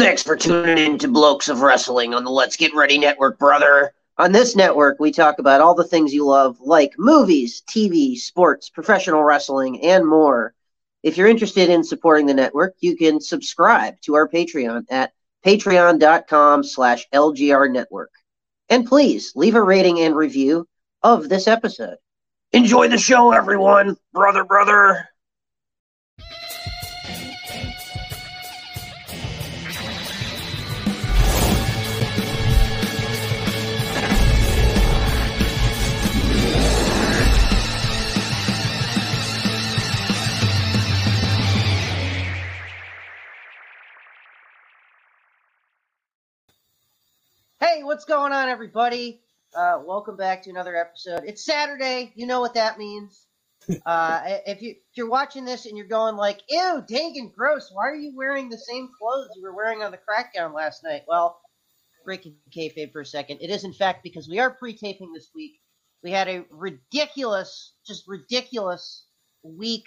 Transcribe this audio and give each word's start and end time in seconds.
Thanks 0.00 0.22
for 0.22 0.34
tuning 0.34 0.78
in 0.78 0.98
to 1.00 1.08
Blokes 1.08 1.50
of 1.50 1.60
Wrestling 1.60 2.14
on 2.14 2.24
the 2.24 2.30
Let's 2.30 2.56
Get 2.56 2.74
Ready 2.74 2.96
Network, 2.96 3.38
brother. 3.38 3.92
On 4.16 4.32
this 4.32 4.56
network, 4.56 4.98
we 4.98 5.12
talk 5.12 5.38
about 5.38 5.60
all 5.60 5.74
the 5.74 5.84
things 5.84 6.14
you 6.14 6.24
love, 6.24 6.58
like 6.58 6.98
movies, 6.98 7.62
TV, 7.68 8.16
sports, 8.16 8.70
professional 8.70 9.22
wrestling, 9.22 9.82
and 9.82 10.08
more. 10.08 10.54
If 11.02 11.18
you're 11.18 11.28
interested 11.28 11.68
in 11.68 11.84
supporting 11.84 12.24
the 12.24 12.32
network, 12.32 12.76
you 12.80 12.96
can 12.96 13.20
subscribe 13.20 14.00
to 14.00 14.14
our 14.14 14.26
Patreon 14.26 14.86
at 14.88 15.12
patreon.com 15.44 16.64
slash 16.64 17.06
LGR 17.12 17.70
network. 17.70 18.12
And 18.70 18.86
please 18.86 19.32
leave 19.36 19.54
a 19.54 19.62
rating 19.62 20.00
and 20.00 20.16
review 20.16 20.66
of 21.02 21.28
this 21.28 21.46
episode. 21.46 21.98
Enjoy 22.52 22.88
the 22.88 22.96
show, 22.96 23.32
everyone. 23.32 23.98
Brother, 24.14 24.44
brother. 24.44 25.10
What's 47.90 48.04
going 48.04 48.32
on, 48.32 48.48
everybody? 48.48 49.20
Uh, 49.52 49.80
welcome 49.84 50.16
back 50.16 50.44
to 50.44 50.50
another 50.50 50.76
episode. 50.76 51.22
It's 51.26 51.44
Saturday. 51.44 52.12
You 52.14 52.24
know 52.24 52.40
what 52.40 52.54
that 52.54 52.78
means. 52.78 53.26
Uh, 53.86 54.38
if, 54.46 54.62
you, 54.62 54.70
if 54.70 54.96
you're 54.96 55.10
watching 55.10 55.44
this 55.44 55.66
and 55.66 55.76
you're 55.76 55.86
going 55.86 56.16
like, 56.16 56.40
"Ew, 56.48 56.82
dang 56.88 57.14
and 57.18 57.32
gross," 57.32 57.70
why 57.72 57.88
are 57.88 57.94
you 57.94 58.16
wearing 58.16 58.48
the 58.48 58.58
same 58.58 58.88
clothes 58.98 59.28
you 59.36 59.42
were 59.42 59.54
wearing 59.54 59.82
on 59.82 59.92
the 59.92 59.98
Crackdown 59.98 60.54
last 60.54 60.82
night? 60.82 61.02
Well, 61.06 61.40
breaking 62.04 62.36
kayfabe 62.56 62.90
for 62.90 63.02
a 63.02 63.06
second. 63.06 63.38
It 63.42 63.50
is 63.50 63.64
in 63.64 63.72
fact 63.72 64.02
because 64.02 64.28
we 64.28 64.38
are 64.38 64.50
pre-taping 64.50 65.12
this 65.12 65.30
week. 65.34 65.60
We 66.02 66.10
had 66.10 66.26
a 66.28 66.44
ridiculous, 66.50 67.74
just 67.86 68.08
ridiculous 68.08 69.04
week 69.42 69.84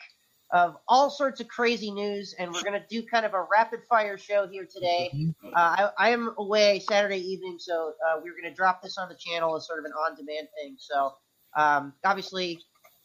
of 0.54 0.78
all 0.88 1.10
sorts 1.10 1.42
of 1.42 1.48
crazy 1.48 1.90
news, 1.90 2.36
and 2.38 2.52
we're 2.52 2.62
going 2.62 2.80
to 2.80 2.86
do 2.88 3.02
kind 3.04 3.26
of 3.26 3.34
a 3.34 3.44
rapid 3.52 3.80
fire 3.90 4.20
show 4.20 4.48
here 4.48 4.68
today. 4.72 5.12
Uh, 5.44 5.50
I, 5.56 5.90
I, 5.98 6.10
am 6.12 6.32
away 6.38 6.80
Saturday 6.80 7.18
evening, 7.18 7.58
so 7.60 7.94
uh, 8.08 8.20
we 8.24 8.30
are 8.30 8.34
going 8.34 8.44
to 8.44 8.54
drop 8.54 8.84
this 8.84 9.00
on 9.00 9.10
the 9.10 9.16
channel 9.16 9.56
as 9.56 9.66
sort 9.66 9.80
of 9.80 9.86
an 9.86 9.92
on 9.94 10.16
demand 10.16 10.48
thing. 10.56 10.76
So, 10.78 11.14
um, 11.58 11.94
obviously, 12.06 12.60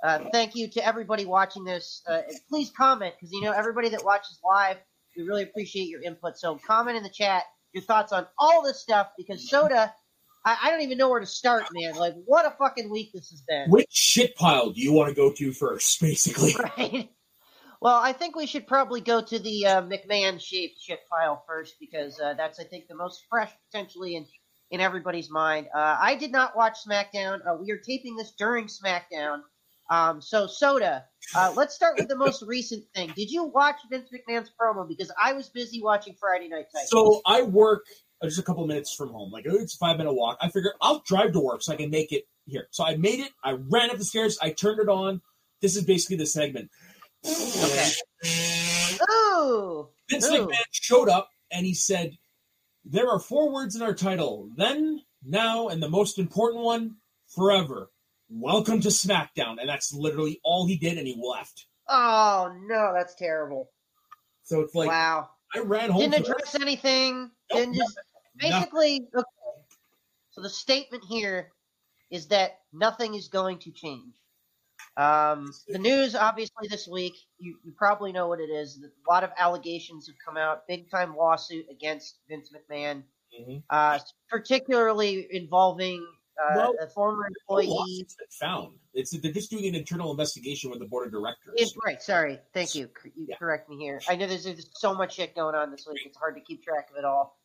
uh, 0.04 0.26
thank 0.30 0.56
you 0.56 0.68
to 0.68 0.86
everybody 0.86 1.24
watching 1.24 1.64
this. 1.64 2.02
Uh, 2.06 2.20
please 2.50 2.70
comment 2.76 3.14
because, 3.18 3.32
you 3.32 3.40
know, 3.40 3.52
everybody 3.52 3.88
that 3.88 4.04
watches 4.04 4.38
live, 4.44 4.76
we 5.16 5.22
really 5.22 5.44
appreciate 5.44 5.88
your 5.88 6.02
input. 6.02 6.36
So, 6.36 6.60
comment 6.66 6.98
in 6.98 7.02
the 7.02 7.10
chat 7.10 7.44
your 7.72 7.82
thoughts 7.82 8.12
on 8.12 8.26
all 8.38 8.62
this 8.62 8.80
stuff 8.80 9.08
because 9.16 9.48
Soda. 9.48 9.92
I, 10.44 10.56
I 10.62 10.70
don't 10.70 10.82
even 10.82 10.98
know 10.98 11.10
where 11.10 11.18
to 11.18 11.26
start, 11.26 11.64
man. 11.72 11.96
Like, 11.96 12.14
what 12.24 12.46
a 12.46 12.50
fucking 12.56 12.90
week 12.90 13.10
this 13.12 13.28
has 13.30 13.42
been. 13.42 13.68
Which 13.70 13.88
shit 13.90 14.36
pile 14.36 14.70
do 14.70 14.80
you 14.80 14.92
want 14.92 15.08
to 15.08 15.14
go 15.14 15.32
to 15.32 15.52
first, 15.52 16.00
basically? 16.00 16.54
Right. 16.78 17.10
Well, 17.80 17.96
I 17.96 18.12
think 18.12 18.34
we 18.34 18.46
should 18.46 18.66
probably 18.66 19.00
go 19.00 19.22
to 19.22 19.38
the 19.38 19.66
uh, 19.66 19.82
McMahon 19.82 20.40
shaped 20.40 20.80
shit 20.80 21.00
file 21.08 21.44
first 21.46 21.76
because 21.78 22.18
uh, 22.20 22.34
that's, 22.34 22.58
I 22.58 22.64
think, 22.64 22.88
the 22.88 22.96
most 22.96 23.24
fresh 23.30 23.52
potentially 23.70 24.16
in, 24.16 24.26
in 24.70 24.80
everybody's 24.80 25.30
mind. 25.30 25.68
Uh, 25.74 25.96
I 26.00 26.16
did 26.16 26.32
not 26.32 26.56
watch 26.56 26.78
SmackDown. 26.86 27.38
Uh, 27.46 27.54
we 27.60 27.70
are 27.70 27.78
taping 27.78 28.16
this 28.16 28.32
during 28.36 28.66
SmackDown. 28.66 29.42
Um, 29.90 30.20
so, 30.20 30.46
Soda, 30.48 31.04
uh, 31.34 31.52
let's 31.56 31.74
start 31.74 31.96
with 31.98 32.08
the 32.08 32.16
most 32.16 32.42
recent 32.42 32.84
thing. 32.94 33.12
Did 33.16 33.30
you 33.30 33.44
watch 33.44 33.76
Vince 33.88 34.08
McMahon's 34.12 34.50
promo? 34.60 34.86
Because 34.86 35.12
I 35.22 35.32
was 35.32 35.48
busy 35.48 35.80
watching 35.80 36.14
Friday 36.18 36.48
Night 36.48 36.66
Titans. 36.72 36.90
So, 36.90 37.22
I 37.24 37.42
work 37.42 37.84
just 38.24 38.40
a 38.40 38.42
couple 38.42 38.66
minutes 38.66 38.92
from 38.92 39.10
home. 39.10 39.30
Like, 39.30 39.44
it's 39.46 39.76
a 39.76 39.78
five 39.78 39.98
minute 39.98 40.12
walk. 40.12 40.36
I 40.40 40.48
figured 40.48 40.72
I'll 40.82 41.02
drive 41.06 41.32
to 41.32 41.40
work 41.40 41.62
so 41.62 41.72
I 41.72 41.76
can 41.76 41.90
make 41.90 42.12
it 42.12 42.24
here. 42.44 42.66
So, 42.72 42.84
I 42.84 42.96
made 42.96 43.20
it. 43.20 43.30
I 43.42 43.52
ran 43.52 43.90
up 43.90 43.98
the 43.98 44.04
stairs. 44.04 44.36
I 44.42 44.50
turned 44.50 44.80
it 44.80 44.88
on. 44.88 45.22
This 45.62 45.74
is 45.76 45.84
basically 45.84 46.16
the 46.16 46.26
segment. 46.26 46.70
Okay. 47.24 47.90
Ooh. 49.10 49.88
Vince 50.10 50.26
Ooh. 50.26 50.46
McMahon 50.46 50.64
showed 50.70 51.08
up 51.08 51.28
and 51.50 51.66
he 51.66 51.74
said, 51.74 52.16
There 52.84 53.08
are 53.08 53.18
four 53.18 53.52
words 53.52 53.76
in 53.76 53.82
our 53.82 53.94
title 53.94 54.50
then, 54.56 55.00
now, 55.24 55.68
and 55.68 55.82
the 55.82 55.88
most 55.88 56.18
important 56.18 56.64
one 56.64 56.96
forever. 57.34 57.90
Welcome 58.30 58.80
to 58.80 58.88
SmackDown. 58.88 59.56
And 59.60 59.68
that's 59.68 59.92
literally 59.92 60.40
all 60.44 60.66
he 60.66 60.76
did, 60.76 60.98
and 60.98 61.06
he 61.06 61.16
left. 61.20 61.66
Oh 61.88 62.52
no, 62.66 62.92
that's 62.94 63.14
terrible. 63.14 63.70
So 64.44 64.60
it's 64.60 64.74
like, 64.74 64.88
wow. 64.88 65.28
I 65.54 65.60
ran 65.60 65.90
home. 65.90 66.10
Didn't 66.10 66.26
address 66.26 66.54
anything. 66.54 67.30
Nope, 67.50 67.58
Didn't 67.58 67.74
just 67.74 67.98
nothing. 68.36 68.58
basically. 68.60 69.08
Okay. 69.14 69.24
So 70.30 70.42
the 70.42 70.50
statement 70.50 71.04
here 71.08 71.50
is 72.10 72.28
that 72.28 72.58
nothing 72.72 73.14
is 73.14 73.28
going 73.28 73.58
to 73.60 73.70
change. 73.70 74.14
Um, 75.02 75.52
the 75.68 75.78
news, 75.78 76.16
obviously, 76.16 76.66
this 76.68 76.88
week, 76.88 77.14
you, 77.38 77.56
you 77.64 77.72
probably 77.76 78.10
know 78.10 78.26
what 78.26 78.40
it 78.40 78.50
is. 78.50 78.82
A 78.82 79.10
lot 79.10 79.22
of 79.22 79.30
allegations 79.38 80.08
have 80.08 80.16
come 80.24 80.36
out, 80.36 80.66
big 80.66 80.90
time 80.90 81.16
lawsuit 81.16 81.66
against 81.70 82.18
Vince 82.28 82.50
McMahon, 82.52 83.04
Mhm. 83.38 83.62
uh, 83.70 84.00
particularly 84.28 85.28
involving 85.30 86.04
uh, 86.40 86.54
Well, 86.56 86.74
a 86.80 86.86
former 86.88 87.26
employee. 87.26 88.06
found. 88.40 88.78
It's 88.94 89.10
they're 89.20 89.32
just 89.32 89.50
doing 89.50 89.66
an 89.66 89.74
internal 89.74 90.10
investigation 90.12 90.70
with 90.70 90.78
the 90.78 90.84
board 90.86 91.06
of 91.06 91.12
directors. 91.12 91.54
It, 91.56 91.68
right, 91.84 92.00
sorry. 92.00 92.38
Thank 92.54 92.76
you. 92.76 92.88
You 93.16 93.26
Yeah. 93.28 93.36
correct 93.36 93.68
me 93.68 93.76
here. 93.76 94.00
I 94.08 94.14
know 94.16 94.26
there's, 94.28 94.44
there's 94.44 94.68
so 94.74 94.94
much 94.94 95.14
shit 95.16 95.34
going 95.34 95.56
on 95.56 95.70
this 95.72 95.84
week. 95.88 95.98
It's 96.06 96.16
hard 96.16 96.36
to 96.36 96.40
keep 96.40 96.62
track 96.62 96.90
of 96.92 96.96
it 96.96 97.04
all. 97.04 97.36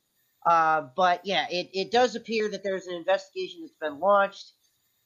Uh, 0.45 0.81
but 0.95 1.25
yeah, 1.25 1.47
it, 1.49 1.69
it 1.73 1.91
does 1.91 2.15
appear 2.15 2.49
that 2.49 2.63
there's 2.63 2.85
an 2.85 2.93
investigation 2.95 3.61
that's 3.61 3.73
been 3.81 3.99
launched. 3.99 4.51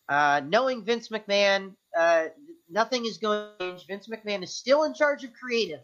Uh, 0.09 0.41
knowing 0.45 0.83
Vince 0.85 1.09
McMahon, 1.09 1.73
uh, 1.97 2.25
nothing 2.69 3.05
is 3.05 3.17
going 3.17 3.49
to 3.59 3.65
change. 3.65 3.87
Vince 3.87 4.07
McMahon 4.07 4.43
is 4.43 4.55
still 4.55 4.83
in 4.83 4.93
charge 4.93 5.23
of 5.23 5.31
creative. 5.33 5.81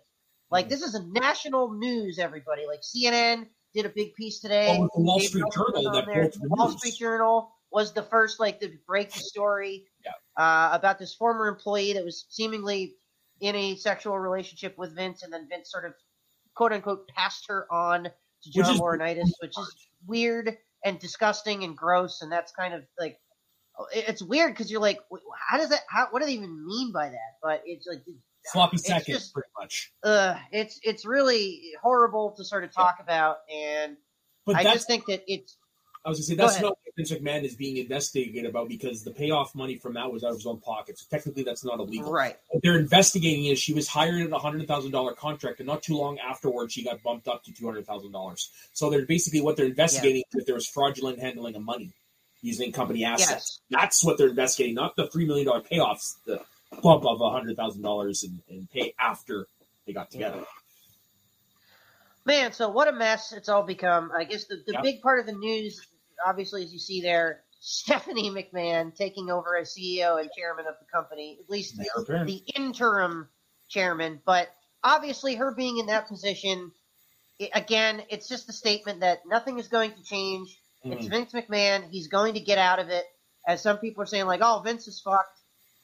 Like, 0.49 0.69
this 0.69 0.81
is 0.81 0.95
a 0.95 1.03
national 1.07 1.73
news, 1.73 2.19
everybody. 2.19 2.65
Like, 2.67 2.81
CNN 2.81 3.47
did 3.73 3.85
a 3.85 3.89
big 3.89 4.13
piece 4.15 4.39
today. 4.39 4.77
Oh, 4.79 4.89
Wall 4.95 5.17
Dave 5.19 5.29
Street 5.29 5.43
Journal 5.53 5.73
was 5.83 5.83
that 6.05 6.07
on 6.07 6.29
the 6.41 6.47
Wall 6.49 6.67
news. 6.69 6.77
Street 6.77 6.95
Journal 6.95 7.51
was 7.71 7.91
the 7.93 8.03
first, 8.03 8.39
like, 8.39 8.59
to 8.59 8.69
break 8.85 9.11
the 9.11 9.19
story 9.19 9.87
Yeah. 10.05 10.11
uh, 10.37 10.69
about 10.73 10.99
this 10.99 11.13
former 11.15 11.47
employee 11.47 11.93
that 11.93 12.05
was 12.05 12.25
seemingly 12.29 12.95
in 13.39 13.55
a 13.55 13.75
sexual 13.75 14.17
relationship 14.19 14.77
with 14.77 14.95
Vince, 14.95 15.23
and 15.23 15.33
then 15.33 15.47
Vince 15.49 15.71
sort 15.71 15.85
of 15.85 15.93
quote 16.53 16.71
unquote 16.71 17.07
passed 17.09 17.45
her 17.47 17.65
on 17.73 18.03
to 18.03 18.49
John 18.51 18.75
is- 18.75 18.79
Laurinaitis, 18.79 19.31
which 19.41 19.57
is 19.57 19.75
weird 20.05 20.55
and 20.85 20.99
disgusting 20.99 21.63
and 21.63 21.75
gross, 21.75 22.21
and 22.21 22.31
that's 22.31 22.51
kind 22.51 22.73
of 22.75 22.85
like 22.99 23.19
it's 23.93 24.21
weird 24.21 24.53
because 24.53 24.71
you're 24.71 24.81
like, 24.81 24.99
how 25.49 25.57
does 25.57 25.69
that? 25.69 25.81
How 25.89 26.07
what 26.11 26.19
do 26.21 26.25
they 26.25 26.33
even 26.33 26.65
mean 26.65 26.91
by 26.91 27.09
that? 27.09 27.37
But 27.41 27.63
it's 27.65 27.87
like, 27.87 28.03
Sloppy 28.45 28.75
it's 28.75 28.85
seconds, 28.87 29.05
just- 29.19 29.33
pretty 29.33 29.49
much. 29.59 29.91
uh, 30.03 30.35
it's 30.51 30.79
it's 30.83 31.05
really 31.05 31.61
horrible 31.81 32.31
to 32.37 32.43
sort 32.43 32.63
of 32.63 32.73
talk 32.73 32.97
about, 33.01 33.37
and 33.53 33.97
But 34.45 34.57
I 34.57 34.63
just 34.63 34.87
think 34.87 35.05
that 35.07 35.23
it's 35.27 35.57
I 36.05 36.09
was 36.09 36.17
gonna 36.19 36.25
say 36.25 36.35
that's 36.35 36.53
ahead. 36.53 36.63
not 36.63 36.69
what 36.83 36.95
Vince 36.97 37.11
McMahon 37.13 37.43
is 37.45 37.55
being 37.55 37.77
investigated 37.77 38.45
about 38.45 38.67
because 38.67 39.03
the 39.05 39.11
payoff 39.11 39.55
money 39.55 39.77
from 39.77 39.93
that 39.93 40.11
was 40.11 40.25
out 40.25 40.31
of 40.31 40.35
his 40.35 40.45
own 40.45 40.59
pocket. 40.59 40.99
So 40.99 41.05
technically, 41.09 41.43
that's 41.43 41.63
not 41.63 41.79
illegal. 41.79 42.11
right. 42.11 42.35
What 42.49 42.61
they're 42.61 42.77
investigating 42.77 43.45
is 43.45 43.57
she 43.57 43.73
was 43.73 43.87
hired 43.87 44.21
at 44.27 44.31
a 44.33 44.37
hundred 44.37 44.67
thousand 44.67 44.91
dollar 44.91 45.13
contract, 45.13 45.61
and 45.61 45.67
not 45.67 45.81
too 45.81 45.95
long 45.95 46.19
afterwards, 46.19 46.73
she 46.73 46.83
got 46.83 47.01
bumped 47.01 47.29
up 47.29 47.43
to 47.45 47.53
two 47.53 47.65
hundred 47.65 47.87
thousand 47.87 48.11
dollars. 48.11 48.49
So 48.73 48.89
they're 48.89 49.05
basically 49.05 49.39
what 49.39 49.55
they're 49.55 49.67
investigating 49.67 50.23
is 50.33 50.41
if 50.41 50.45
there 50.45 50.55
was 50.55 50.67
fraudulent 50.67 51.19
handling 51.19 51.55
of 51.55 51.61
money 51.61 51.93
using 52.43 52.71
company 52.71 53.03
assets. 53.05 53.61
That's 53.71 54.03
what 54.03 54.17
they're 54.19 54.29
investigating, 54.29 54.75
not 54.75 54.95
the 54.95 55.07
three 55.07 55.25
million 55.25 55.47
dollar 55.47 55.61
payoffs. 55.61 56.13
The 56.25 56.41
bump 56.83 57.05
of 57.05 57.21
a 57.21 57.29
hundred 57.31 57.55
thousand 57.57 57.81
dollars 57.81 58.23
in, 58.23 58.39
in 58.49 58.67
pay 58.71 58.93
after 58.99 59.47
they 59.87 59.93
got 59.93 60.11
together. 60.11 60.43
Man, 62.25 62.51
so 62.53 62.69
what 62.69 62.87
a 62.87 62.91
mess 62.93 63.33
it's 63.33 63.49
all 63.49 63.63
become. 63.63 64.11
I 64.15 64.23
guess 64.25 64.45
the, 64.45 64.57
the 64.65 64.73
Yeah. 64.73 64.81
big 64.81 65.01
part 65.01 65.19
of 65.19 65.25
the 65.25 65.33
news, 65.33 65.85
obviously, 66.25 66.63
as 66.63 66.71
you 66.71 66.79
see 66.79 67.01
there, 67.01 67.43
Stephanie 67.59 68.29
McMahon 68.29 68.93
taking 68.95 69.29
over 69.29 69.57
as 69.57 69.73
CEO 69.73 70.19
and 70.19 70.29
chairman 70.37 70.65
of 70.67 70.75
the 70.79 70.85
company, 70.91 71.37
at 71.41 71.49
least 71.49 71.79
apparent. 71.97 72.27
the 72.27 72.43
interim 72.55 73.29
chairman. 73.69 74.21
But 74.25 74.49
obviously, 74.83 75.35
her 75.35 75.53
being 75.53 75.77
in 75.79 75.85
that 75.87 76.07
position, 76.07 76.71
i 77.41 77.49
again, 77.55 78.03
it's 78.09 78.27
just 78.27 78.49
a 78.49 78.53
statement 78.53 78.99
that 79.01 79.21
nothing 79.25 79.59
is 79.59 79.67
going 79.69 79.91
to 79.93 80.03
change. 80.03 80.59
It's 80.83 81.05
Mhm. 81.05 81.09
Vince 81.09 81.33
McMahon. 81.33 81.89
He's 81.89 82.07
going 82.07 82.33
to 82.33 82.39
get 82.39 82.57
out 82.57 82.79
of 82.79 82.89
it. 82.89 83.05
As 83.47 83.61
some 83.61 83.77
people 83.77 84.03
are 84.03 84.07
saying, 84.07 84.25
like, 84.25 84.41
oh, 84.43 84.61
Vince 84.63 84.87
is 84.87 85.01
fucked. 85.01 85.39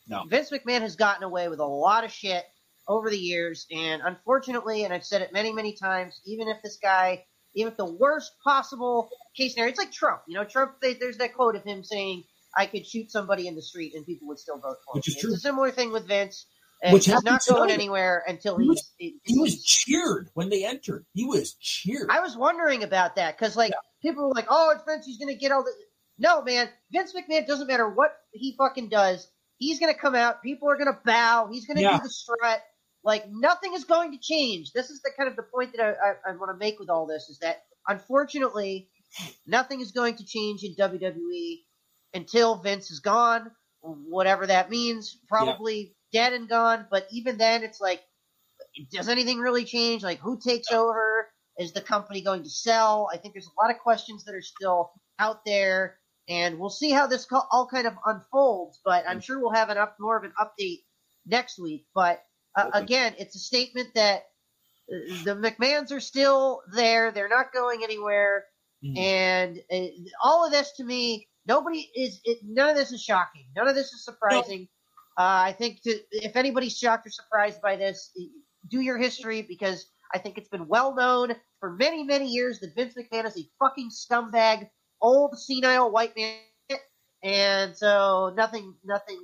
No. 0.07 0.24
Vince 0.25 0.50
McMahon 0.50 0.81
has 0.81 0.96
gotten 0.96 1.24
away 1.24 1.50
with 1.50 1.60
a 1.60 1.66
lot 1.66 2.04
of 2.04 2.12
shit 2.12 2.46
over 2.88 3.10
the 3.10 3.18
years, 3.19 3.68
and 3.72 4.01
unfortunately, 4.04 4.84
and 4.84 4.94
I've 4.94 5.06
said 5.06 5.22
it 5.22 5.31
many, 5.31 5.54
many 5.54 5.74
times, 5.74 6.19
even 6.25 6.48
if 6.48 6.57
this 6.63 6.78
guy, 6.81 7.25
even 7.54 7.72
if 7.72 7.78
the 7.78 7.86
worst 7.86 8.31
possible 8.44 9.10
case 9.36 9.54
scenario, 9.54 9.69
it's 9.69 9.78
like 9.80 9.92
Trump. 9.92 10.22
You 10.28 10.36
know, 10.36 10.44
Trump. 10.46 10.80
they- 10.81 10.94
There's 10.96 11.18
that 11.18 11.36
quote 11.36 11.56
of 11.56 11.63
him 11.63 11.84
saying, 11.84 12.24
"I 12.57 12.66
could 12.66 12.88
shoot 12.88 13.12
somebody 13.12 13.48
in 13.48 13.56
the 13.56 13.62
street 13.62 13.94
and 13.94 14.06
people 14.06 14.28
would 14.30 14.40
still 14.40 14.57
vote 14.57 14.78
for 14.86 14.96
Which 14.96 15.07
me." 15.07 15.12
is 15.12 15.16
it's 15.18 15.22
true. 15.24 15.34
a 15.34 15.38
similar 15.38 15.72
thing 15.72 15.92
with 15.92 16.07
Vince. 16.07 16.46
And 16.81 16.94
Which 16.94 17.07
he's 17.07 17.22
not 17.24 17.46
going 17.46 17.72
anywhere 17.72 18.24
until 18.25 18.57
He 18.57 18.63
he's. 18.63 18.69
was- 18.69 19.19
He 19.25 19.38
was 19.40 19.63
cheered 19.66 20.30
when 20.34 20.46
when 20.46 20.50
they 20.50 20.63
entered. 20.66 21.06
He 21.13 21.25
was 21.25 21.56
cheered. 21.56 22.10
I 22.10 22.22
was 22.22 22.38
wondering 22.38 22.84
about 22.84 23.16
that 23.18 23.38
because, 23.38 23.57
like, 23.57 23.72
yeah. 23.72 23.80
People 24.01 24.28
were 24.28 24.34
like, 24.36 24.48
"Oh, 24.50 24.72
it's 24.75 24.84
Vince. 24.86 25.06
He's 25.06 25.18
going 25.18 25.34
to 25.34 25.40
get 25.40 25.51
all 25.51 25.63
the." 25.63 25.72
No, 26.18 26.42
man. 26.42 26.69
Vince 26.92 27.13
McMahon 27.13 27.48
doesn't 27.48 27.68
matter 27.68 27.90
what 27.90 28.12
he 28.31 28.56
fucking 28.57 28.90
does. 28.90 29.28
He's 29.57 29.80
going 29.80 29.94
to 29.94 30.00
come 30.00 30.16
out. 30.16 30.42
People 30.44 30.69
are 30.69 30.78
going 30.78 30.94
to 30.94 31.00
bow. 31.06 31.50
He's 31.51 31.66
going 31.66 31.78
to 31.78 31.84
yeah. 31.84 31.98
do 31.98 32.04
the 32.04 32.10
strut. 32.10 32.62
Like 33.04 33.30
nothing 33.30 33.74
is 33.74 33.86
going 33.86 34.12
to 34.12 34.18
change. 34.18 34.74
This 34.74 34.90
is 34.90 35.01
the 35.01 35.12
kind 35.16 35.30
of 35.30 35.36
the 35.36 35.44
point 35.44 35.74
that 35.75 35.81
I, 35.81 35.90
I, 35.90 36.31
I 36.31 36.36
want 36.36 36.51
to 36.51 36.57
make 36.57 36.80
with 36.80 36.90
all 36.90 37.06
this 37.06 37.30
is 37.30 37.40
that 37.40 37.63
unfortunately, 37.88 38.90
nothing 39.48 39.81
is 39.81 39.92
going 39.92 40.16
to 40.16 40.25
change 40.25 40.63
in 40.63 40.75
WWE 40.75 41.60
until 42.13 42.56
Vince 42.56 42.92
is 42.92 43.00
gone, 43.00 43.51
whatever 43.81 44.48
that 44.48 44.69
means. 44.69 45.18
Probably 45.28 45.96
yeah. 46.12 46.24
dead 46.24 46.34
and 46.34 46.50
gone. 46.50 46.88
But 46.90 47.07
even 47.12 47.38
then, 47.38 47.63
it's 47.63 47.80
like, 47.80 48.01
does 48.92 49.10
anything 49.10 49.40
really 49.40 49.66
change? 49.66 50.04
Like, 50.04 50.19
who 50.19 50.40
takes 50.40 50.72
over? 50.72 51.28
Is 51.60 51.74
the 51.74 51.82
company 51.82 52.22
going 52.22 52.44
to 52.44 52.50
sell? 52.50 53.10
I 53.14 53.18
think 53.18 53.34
there's 53.34 53.48
a 53.50 53.62
lot 53.62 53.70
of 53.70 53.82
questions 53.82 54.24
that 54.24 54.34
are 54.34 54.42
still 54.42 54.92
out 55.20 55.44
there, 55.46 55.98
and 56.30 56.58
we'll 56.58 56.70
see 56.70 56.92
how 56.92 57.06
this 57.06 57.28
all 57.52 57.68
kind 57.68 57.86
of 57.86 57.94
unfolds. 58.06 58.80
But 58.86 59.04
I'm 59.06 59.20
sure 59.20 59.40
we'll 59.40 59.52
have 59.52 59.70
an 59.70 59.78
up 59.78 59.98
more 60.00 60.18
of 60.18 60.24
an 60.24 60.32
update 60.40 60.84
next 61.26 61.60
week. 61.60 61.86
But 61.94 62.24
uh, 62.56 62.70
again, 62.74 63.14
it's 63.20 63.36
a 63.36 63.40
statement 63.40 63.90
that 63.96 64.24
uh, 64.90 65.24
the 65.26 65.36
McMahons 65.36 65.92
are 65.92 66.00
still 66.00 66.62
there; 66.74 67.12
they're 67.12 67.28
not 67.28 67.52
going 67.52 67.84
anywhere. 67.84 68.46
Mm-hmm. 68.82 68.98
And 68.98 69.60
uh, 69.70 69.88
all 70.24 70.46
of 70.46 70.54
this 70.54 70.72
to 70.78 70.86
me, 70.86 71.28
nobody 71.46 71.90
is. 71.94 72.22
It, 72.24 72.40
none 72.42 72.70
of 72.70 72.78
this 72.78 72.94
is 72.94 73.04
shocking. 73.04 73.48
None 73.54 73.68
of 73.68 73.76
this 73.76 73.92
is 73.92 74.06
surprising. 74.06 74.70
No. 75.18 75.26
Uh, 75.26 75.44
I 75.48 75.56
think 75.58 75.82
to, 75.82 76.00
if 76.12 76.38
anybody's 76.38 76.78
shocked 76.78 77.06
or 77.06 77.10
surprised 77.10 77.62
by 77.62 77.76
this, 77.76 78.12
do 78.70 78.80
your 78.80 78.98
history 78.98 79.42
because 79.42 79.86
I 80.14 80.18
think 80.18 80.38
it's 80.38 80.50
been 80.50 80.68
well 80.68 80.96
known 80.96 81.36
for 81.60 81.72
many, 81.72 82.04
many 82.04 82.28
years 82.28 82.60
that 82.60 82.76
Vince 82.76 82.96
McMahon 82.96 83.26
is 83.26 83.38
a 83.38 83.44
fucking 83.60 83.90
scumbag, 83.90 84.70
old 85.02 85.38
senile 85.38 85.92
white 85.92 86.16
man 86.18 86.40
and 87.22 87.76
so 87.76 88.34
nothing, 88.38 88.76
nothing, 88.86 89.18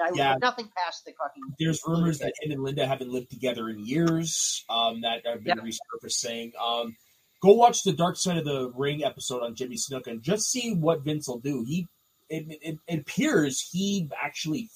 I 0.00 0.10
yeah. 0.14 0.36
nothing 0.40 0.68
past 0.76 1.04
the 1.04 1.12
fucking. 1.12 1.42
There's 1.58 1.80
rumors 1.86 2.18
that 2.18 2.32
him 2.40 2.52
and 2.52 2.62
Linda 2.62 2.86
haven't 2.86 3.10
lived 3.10 3.30
together 3.30 3.68
in 3.68 3.84
years. 3.84 4.64
Um, 4.70 5.00
that 5.00 5.26
have 5.26 5.42
been 5.42 5.58
yeah. 5.58 5.70
resurfacing. 5.70 6.52
Um, 6.56 6.96
go 7.42 7.52
watch 7.54 7.82
the 7.82 7.92
Dark 7.92 8.16
Side 8.16 8.38
of 8.38 8.44
the 8.44 8.70
Ring 8.76 9.02
episode 9.02 9.42
on 9.42 9.56
Jimmy 9.56 9.76
Snuka 9.76 10.08
and 10.08 10.22
just 10.22 10.50
see 10.50 10.74
what 10.74 11.02
Vince 11.02 11.26
will 11.26 11.40
do. 11.40 11.64
He, 11.66 11.88
it, 12.28 12.46
it, 12.62 12.78
it 12.86 13.00
appears 13.00 13.68
he 13.72 14.08
actually 14.22 14.70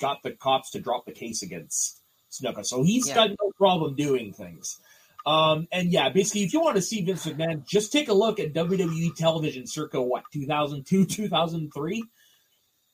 got 0.00 0.22
the 0.22 0.30
cops 0.30 0.70
to 0.70 0.80
drop 0.80 1.04
the 1.04 1.12
case 1.12 1.42
against 1.42 1.99
Snuka, 2.30 2.64
so 2.64 2.82
he's 2.82 3.08
yeah. 3.08 3.14
got 3.14 3.30
no 3.30 3.52
problem 3.56 3.94
doing 3.94 4.32
things. 4.32 4.78
Um, 5.26 5.68
and 5.70 5.92
yeah, 5.92 6.08
basically, 6.08 6.44
if 6.44 6.52
you 6.52 6.60
want 6.60 6.76
to 6.76 6.82
see 6.82 7.02
Vince 7.02 7.26
McMahon, 7.26 7.66
just 7.66 7.92
take 7.92 8.08
a 8.08 8.14
look 8.14 8.40
at 8.40 8.54
WWE 8.54 9.14
television 9.14 9.66
circa 9.66 10.00
what 10.00 10.24
2002, 10.32 11.04
2003. 11.06 12.04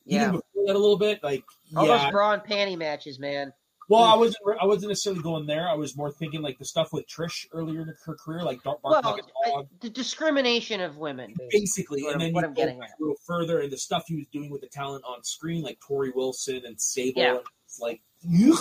Yeah, 0.04 0.22
Even 0.22 0.30
before 0.32 0.66
that 0.66 0.76
a 0.76 0.78
little 0.78 0.98
bit, 0.98 1.22
like 1.22 1.44
all 1.76 1.86
yeah. 1.86 2.04
those 2.04 2.10
bra 2.12 2.32
and 2.32 2.42
panty 2.42 2.76
matches, 2.76 3.18
man. 3.18 3.52
Well, 3.88 4.02
I 4.02 4.16
wasn't. 4.16 4.36
I 4.60 4.66
wasn't 4.66 4.90
necessarily 4.90 5.22
going 5.22 5.46
there. 5.46 5.68
I 5.68 5.74
was 5.74 5.96
more 5.96 6.10
thinking 6.10 6.42
like 6.42 6.58
the 6.58 6.64
stuff 6.64 6.92
with 6.92 7.06
Trish 7.06 7.46
earlier 7.52 7.82
in 7.82 7.94
her 8.04 8.16
career, 8.16 8.42
like 8.42 8.60
Dark 8.64 8.80
well, 8.82 9.00
like 9.00 9.66
the 9.80 9.90
discrimination 9.90 10.80
of 10.80 10.96
women, 10.96 11.34
basically. 11.50 12.02
basically. 12.02 12.06
And 12.08 12.20
then 12.20 12.32
what 12.32 12.42
you 12.42 12.48
I'm 12.48 12.54
go, 12.54 12.62
getting 12.62 12.82
at. 12.82 12.90
go 13.00 13.14
further, 13.24 13.60
and 13.60 13.70
the 13.70 13.78
stuff 13.78 14.02
he 14.08 14.16
was 14.16 14.26
doing 14.32 14.50
with 14.50 14.62
the 14.62 14.68
talent 14.68 15.04
on 15.04 15.22
screen, 15.22 15.62
like 15.62 15.78
Torrie 15.78 16.12
Wilson 16.12 16.62
and 16.64 16.80
Sable. 16.80 17.22
Yeah. 17.22 17.38
it's 17.64 17.78
like, 17.78 18.00
ugh 18.24 18.58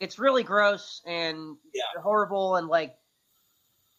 it's 0.00 0.18
really 0.18 0.42
gross 0.42 1.02
and 1.06 1.56
yeah. 1.74 2.00
horrible 2.00 2.56
and 2.56 2.68
like 2.68 2.94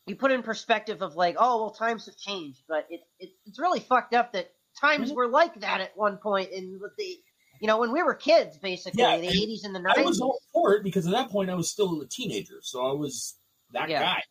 you 0.05 0.15
put 0.15 0.31
in 0.31 0.41
perspective 0.43 1.01
of 1.01 1.15
like 1.15 1.35
oh 1.37 1.61
well 1.61 1.71
times 1.71 2.05
have 2.05 2.17
changed 2.17 2.61
but 2.67 2.87
it, 2.89 3.01
it 3.19 3.29
it's 3.45 3.59
really 3.59 3.79
fucked 3.79 4.13
up 4.13 4.33
that 4.33 4.51
times 4.79 5.09
mm-hmm. 5.09 5.17
were 5.17 5.27
like 5.27 5.59
that 5.61 5.81
at 5.81 5.95
one 5.95 6.17
point 6.17 6.49
in 6.51 6.79
the 6.97 7.17
you 7.61 7.67
know 7.67 7.77
when 7.79 7.91
we 7.91 8.01
were 8.01 8.15
kids 8.15 8.57
basically 8.57 9.01
yeah, 9.01 9.17
the 9.17 9.27
80s 9.27 9.65
and 9.65 9.75
the 9.75 9.79
90s 9.79 9.97
i 9.97 10.01
was 10.01 10.21
all 10.21 10.39
for 10.53 10.75
it 10.75 10.83
because 10.83 11.05
at 11.05 11.11
that 11.11 11.29
point 11.29 11.49
i 11.49 11.55
was 11.55 11.69
still 11.69 12.01
a 12.01 12.07
teenager 12.07 12.59
so 12.61 12.85
i 12.85 12.93
was 12.93 13.35
that 13.73 13.89
yeah. 13.89 14.01
guy 14.01 14.21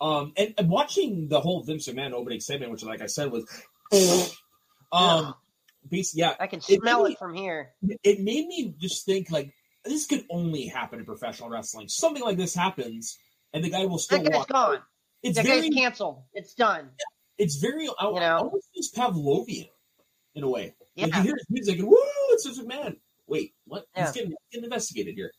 um 0.00 0.32
and, 0.36 0.54
and, 0.56 0.70
watching 0.70 1.28
the 1.28 1.40
whole 1.40 1.62
vince 1.62 1.92
Man 1.92 2.14
opening 2.14 2.40
segment 2.40 2.70
which 2.70 2.84
like 2.84 3.00
i 3.00 3.06
said 3.06 3.30
was 3.30 3.44
um 4.92 5.34
basically 5.88 6.20
yeah 6.20 6.34
i 6.38 6.46
can 6.46 6.60
smell 6.60 7.06
it, 7.06 7.12
it 7.12 7.18
from 7.18 7.34
here 7.34 7.70
it 7.80 8.20
made 8.20 8.46
me 8.46 8.74
just 8.78 9.06
think 9.06 9.30
like 9.30 9.52
this 9.84 10.06
could 10.06 10.24
only 10.30 10.66
happen 10.66 10.98
in 10.98 11.04
professional 11.04 11.48
wrestling. 11.48 11.88
Something 11.88 12.22
like 12.22 12.36
this 12.36 12.54
happens, 12.54 13.18
and 13.52 13.64
the 13.64 13.70
guy 13.70 13.86
will 13.86 13.98
still 13.98 14.22
that 14.22 14.32
guy's 14.32 14.46
gone. 14.46 14.78
It's 15.22 15.36
that 15.36 15.46
very, 15.46 15.68
guy's 15.68 15.74
canceled. 15.74 16.22
It's 16.32 16.54
done. 16.54 16.90
It's 17.38 17.56
very 17.56 17.88
I, 17.98 18.08
you 18.08 18.20
know? 18.20 18.36
almost 18.36 18.68
it's 18.74 18.92
Pavlovian 18.92 19.68
in 20.34 20.44
a 20.44 20.48
way. 20.48 20.74
Yeah. 20.94 21.06
Like 21.06 21.14
you 21.16 21.22
hear 21.22 21.34
his 21.36 21.46
music 21.50 21.78
and 21.78 21.88
woo, 21.88 21.96
it's 22.30 22.44
just 22.44 22.60
a 22.60 22.64
man. 22.64 22.96
Wait, 23.26 23.54
what? 23.66 23.86
Yeah. 23.94 24.06
He's 24.06 24.12
getting, 24.12 24.34
getting, 24.50 24.64
investigated 24.64 25.14
here. 25.14 25.30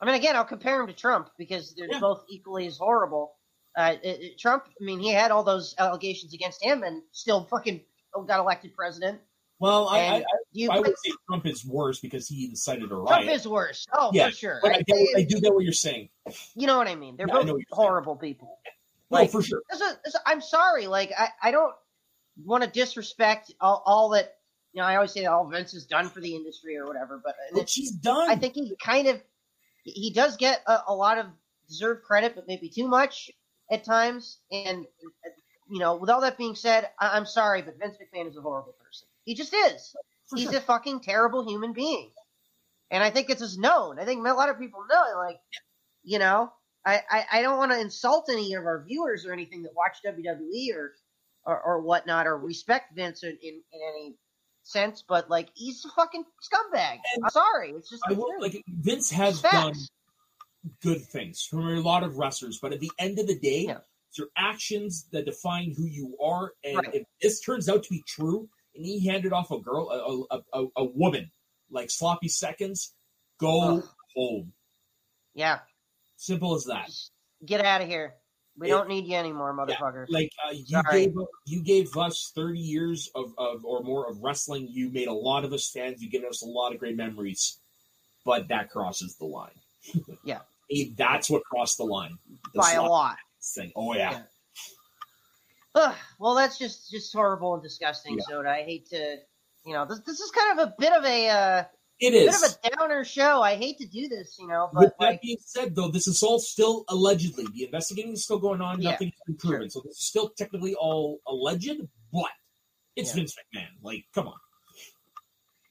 I 0.00 0.06
mean, 0.06 0.14
again, 0.14 0.34
I'll 0.34 0.44
compare 0.44 0.80
him 0.80 0.86
to 0.86 0.94
Trump 0.94 1.28
because 1.36 1.74
they're 1.76 1.88
yeah. 1.90 2.00
both 2.00 2.24
equally 2.30 2.66
as 2.66 2.78
horrible. 2.78 3.34
Uh, 3.76 3.96
it, 4.02 4.20
it, 4.20 4.38
Trump, 4.38 4.64
I 4.68 4.84
mean, 4.84 4.98
he 4.98 5.12
had 5.12 5.30
all 5.30 5.44
those 5.44 5.74
allegations 5.78 6.32
against 6.32 6.64
him 6.64 6.82
and 6.82 7.02
still 7.12 7.44
fucking 7.44 7.82
got 8.26 8.40
elected 8.40 8.74
president. 8.74 9.20
Well, 9.60 9.88
I, 9.88 9.98
I, 9.98 10.24
you, 10.52 10.70
I, 10.70 10.78
would 10.78 10.94
say 11.04 11.12
Trump 11.28 11.46
is 11.46 11.66
worse 11.66 12.00
because 12.00 12.26
he 12.26 12.46
incited 12.46 12.90
a 12.90 12.94
riot. 12.94 13.24
Trump 13.24 13.38
is 13.38 13.46
worse. 13.46 13.86
Oh, 13.92 14.10
yeah, 14.14 14.30
for 14.30 14.34
sure. 14.34 14.58
But 14.62 14.72
I, 14.72 14.82
I, 14.90 15.06
I, 15.18 15.22
do 15.22 15.38
get 15.38 15.52
what 15.52 15.64
you're 15.64 15.74
saying. 15.74 16.08
You 16.56 16.66
know 16.66 16.78
what 16.78 16.88
I 16.88 16.94
mean? 16.94 17.16
They're 17.18 17.28
yeah, 17.28 17.42
both 17.42 17.60
horrible 17.70 18.18
saying. 18.18 18.34
people. 18.34 18.58
Oh, 18.64 18.70
like, 19.10 19.28
no, 19.28 19.32
for 19.32 19.42
sure. 19.42 19.60
This 19.70 19.82
is, 19.82 19.96
this, 20.02 20.16
I'm 20.24 20.40
sorry. 20.40 20.86
Like, 20.86 21.12
I, 21.16 21.28
I 21.42 21.50
don't 21.50 21.74
want 22.42 22.64
to 22.64 22.70
disrespect 22.70 23.52
all, 23.60 23.82
all, 23.84 24.08
that. 24.10 24.36
You 24.72 24.80
know, 24.80 24.86
I 24.86 24.94
always 24.96 25.12
say 25.12 25.22
that 25.22 25.30
all 25.30 25.46
Vince 25.46 25.72
has 25.72 25.84
done 25.84 26.08
for 26.08 26.20
the 26.20 26.34
industry 26.34 26.78
or 26.78 26.86
whatever, 26.86 27.20
but 27.22 27.34
oh, 27.52 27.58
what 27.58 27.68
she's 27.68 27.90
done. 27.90 28.30
I 28.30 28.36
think 28.36 28.54
he 28.54 28.72
kind 28.82 29.08
of 29.08 29.20
he 29.82 30.10
does 30.10 30.36
get 30.36 30.62
a, 30.66 30.78
a 30.88 30.94
lot 30.94 31.18
of 31.18 31.26
deserved 31.68 32.04
credit, 32.04 32.34
but 32.34 32.46
maybe 32.46 32.70
too 32.70 32.88
much 32.88 33.30
at 33.70 33.84
times. 33.84 34.38
And 34.50 34.86
you 35.68 35.80
know, 35.80 35.96
with 35.96 36.08
all 36.08 36.20
that 36.22 36.38
being 36.38 36.54
said, 36.54 36.88
I, 36.98 37.16
am 37.16 37.26
sorry, 37.26 37.62
but 37.62 37.78
Vince 37.78 37.96
McMahon 37.96 38.28
is 38.28 38.36
a 38.36 38.40
horrible. 38.40 38.74
He 39.30 39.36
just 39.36 39.54
is. 39.54 39.94
For 40.26 40.36
He's 40.36 40.50
sure. 40.50 40.58
a 40.58 40.60
fucking 40.60 41.02
terrible 41.02 41.48
human 41.48 41.72
being. 41.72 42.10
And 42.90 43.00
I 43.00 43.10
think 43.10 43.30
it's 43.30 43.40
just 43.40 43.60
known. 43.60 44.00
I 44.00 44.04
think 44.04 44.26
a 44.26 44.32
lot 44.32 44.48
of 44.48 44.58
people 44.58 44.80
know. 44.90 45.04
Like, 45.16 45.38
you 46.02 46.18
know, 46.18 46.52
I, 46.84 47.00
I, 47.08 47.24
I 47.34 47.42
don't 47.42 47.56
want 47.56 47.70
to 47.70 47.78
insult 47.78 48.28
any 48.28 48.54
of 48.54 48.64
our 48.64 48.82
viewers 48.84 49.24
or 49.24 49.32
anything 49.32 49.62
that 49.62 49.70
watch 49.76 49.98
WWE 50.04 50.74
or 50.74 50.94
or, 51.46 51.60
or 51.60 51.80
whatnot 51.80 52.26
or 52.26 52.38
respect 52.38 52.96
Vince 52.96 53.22
in, 53.22 53.38
in, 53.40 53.62
in, 53.72 53.80
any 53.94 54.14
sense, 54.64 55.04
but 55.08 55.30
like 55.30 55.50
he's 55.54 55.84
a 55.84 55.90
fucking 55.90 56.24
scumbag. 56.42 56.98
And 57.14 57.24
I'm 57.24 57.30
sorry. 57.30 57.70
It's 57.70 57.88
just 57.88 58.02
will, 58.10 58.26
like 58.40 58.60
Vince 58.66 59.12
has 59.12 59.40
done 59.40 59.74
good 60.82 61.02
things 61.02 61.46
from 61.48 61.68
a 61.68 61.80
lot 61.80 62.02
of 62.02 62.18
wrestlers, 62.18 62.58
but 62.60 62.72
at 62.72 62.80
the 62.80 62.90
end 62.98 63.20
of 63.20 63.28
the 63.28 63.38
day, 63.38 63.66
yeah. 63.68 63.78
it's 64.08 64.18
your 64.18 64.28
actions 64.36 65.06
that 65.12 65.24
define 65.24 65.72
who 65.76 65.86
you 65.86 66.16
are. 66.20 66.50
And 66.64 66.78
right. 66.78 66.94
if 66.94 67.02
this 67.22 67.40
turns 67.40 67.68
out 67.68 67.84
to 67.84 67.90
be 67.90 68.02
true, 68.08 68.48
and 68.74 68.84
he 68.84 69.06
handed 69.06 69.32
off 69.32 69.50
a 69.50 69.58
girl, 69.60 69.88
a, 69.90 70.36
a, 70.36 70.62
a, 70.62 70.66
a 70.76 70.84
woman, 70.84 71.30
like 71.70 71.90
sloppy 71.90 72.28
seconds. 72.28 72.94
Go 73.38 73.78
Ugh. 73.78 73.84
home. 74.14 74.52
Yeah. 75.34 75.60
Simple 76.16 76.54
as 76.54 76.64
that. 76.64 76.90
Get 77.44 77.64
out 77.64 77.80
of 77.80 77.88
here. 77.88 78.14
We 78.58 78.66
it, 78.68 78.70
don't 78.70 78.88
need 78.88 79.06
you 79.06 79.14
anymore, 79.14 79.54
motherfuckers. 79.54 80.06
Yeah, 80.08 80.18
like 80.18 80.30
uh, 80.46 80.52
you 80.52 80.82
gave 80.90 81.14
you 81.46 81.62
gave 81.62 81.96
us 81.96 82.30
thirty 82.34 82.58
years 82.58 83.08
of, 83.14 83.32
of 83.38 83.64
or 83.64 83.82
more 83.82 84.10
of 84.10 84.22
wrestling. 84.22 84.68
You 84.68 84.90
made 84.90 85.08
a 85.08 85.14
lot 85.14 85.44
of 85.44 85.52
us 85.52 85.70
fans. 85.70 86.02
You 86.02 86.10
given 86.10 86.28
us 86.28 86.42
a 86.42 86.46
lot 86.46 86.72
of 86.72 86.78
great 86.78 86.96
memories, 86.96 87.58
but 88.26 88.48
that 88.48 88.68
crosses 88.68 89.16
the 89.16 89.24
line. 89.24 89.50
yeah, 90.24 90.40
that's 90.96 91.30
what 91.30 91.42
crossed 91.44 91.78
the 91.78 91.84
line 91.84 92.18
the 92.52 92.58
by 92.60 92.72
a 92.72 92.82
lot. 92.82 93.16
Thing. 93.42 93.72
Oh 93.74 93.94
yeah. 93.94 94.10
yeah. 94.10 94.22
Ugh, 95.74 95.94
well, 96.18 96.34
that's 96.34 96.58
just 96.58 96.90
just 96.90 97.12
horrible 97.12 97.54
and 97.54 97.62
disgusting. 97.62 98.14
Yeah. 98.18 98.24
So 98.28 98.46
I 98.46 98.62
hate 98.62 98.88
to, 98.90 99.16
you 99.64 99.72
know, 99.72 99.84
this, 99.84 100.00
this 100.00 100.20
is 100.20 100.30
kind 100.30 100.58
of 100.58 100.68
a 100.68 100.74
bit 100.78 100.92
of 100.92 101.04
a 101.04 101.28
uh, 101.28 101.64
it 102.00 102.14
is 102.14 102.40
bit 102.40 102.50
of 102.50 102.72
a 102.72 102.76
downer 102.76 103.04
show. 103.04 103.42
I 103.42 103.56
hate 103.56 103.78
to 103.78 103.86
do 103.86 104.08
this, 104.08 104.36
you 104.38 104.48
know. 104.48 104.70
But 104.72 104.80
With 104.80 104.92
that 104.98 105.06
like, 105.06 105.22
being 105.22 105.38
said, 105.44 105.76
though, 105.76 105.88
this 105.88 106.08
is 106.08 106.22
all 106.22 106.38
still 106.38 106.84
allegedly. 106.88 107.46
The 107.54 107.64
investigating 107.64 108.12
is 108.12 108.24
still 108.24 108.38
going 108.38 108.60
on. 108.60 108.80
Yeah, 108.80 108.92
Nothing 108.92 109.08
has 109.08 109.20
been 109.26 109.36
proven, 109.36 109.62
sure. 109.62 109.70
so 109.70 109.80
this 109.84 109.98
is 109.98 110.06
still 110.06 110.30
technically 110.30 110.74
all 110.74 111.20
alleged. 111.26 111.82
But 112.12 112.24
it's 112.96 113.10
yeah. 113.10 113.16
Vince 113.16 113.36
McMahon. 113.54 113.68
Like, 113.82 114.04
come 114.14 114.28
on. 114.28 114.38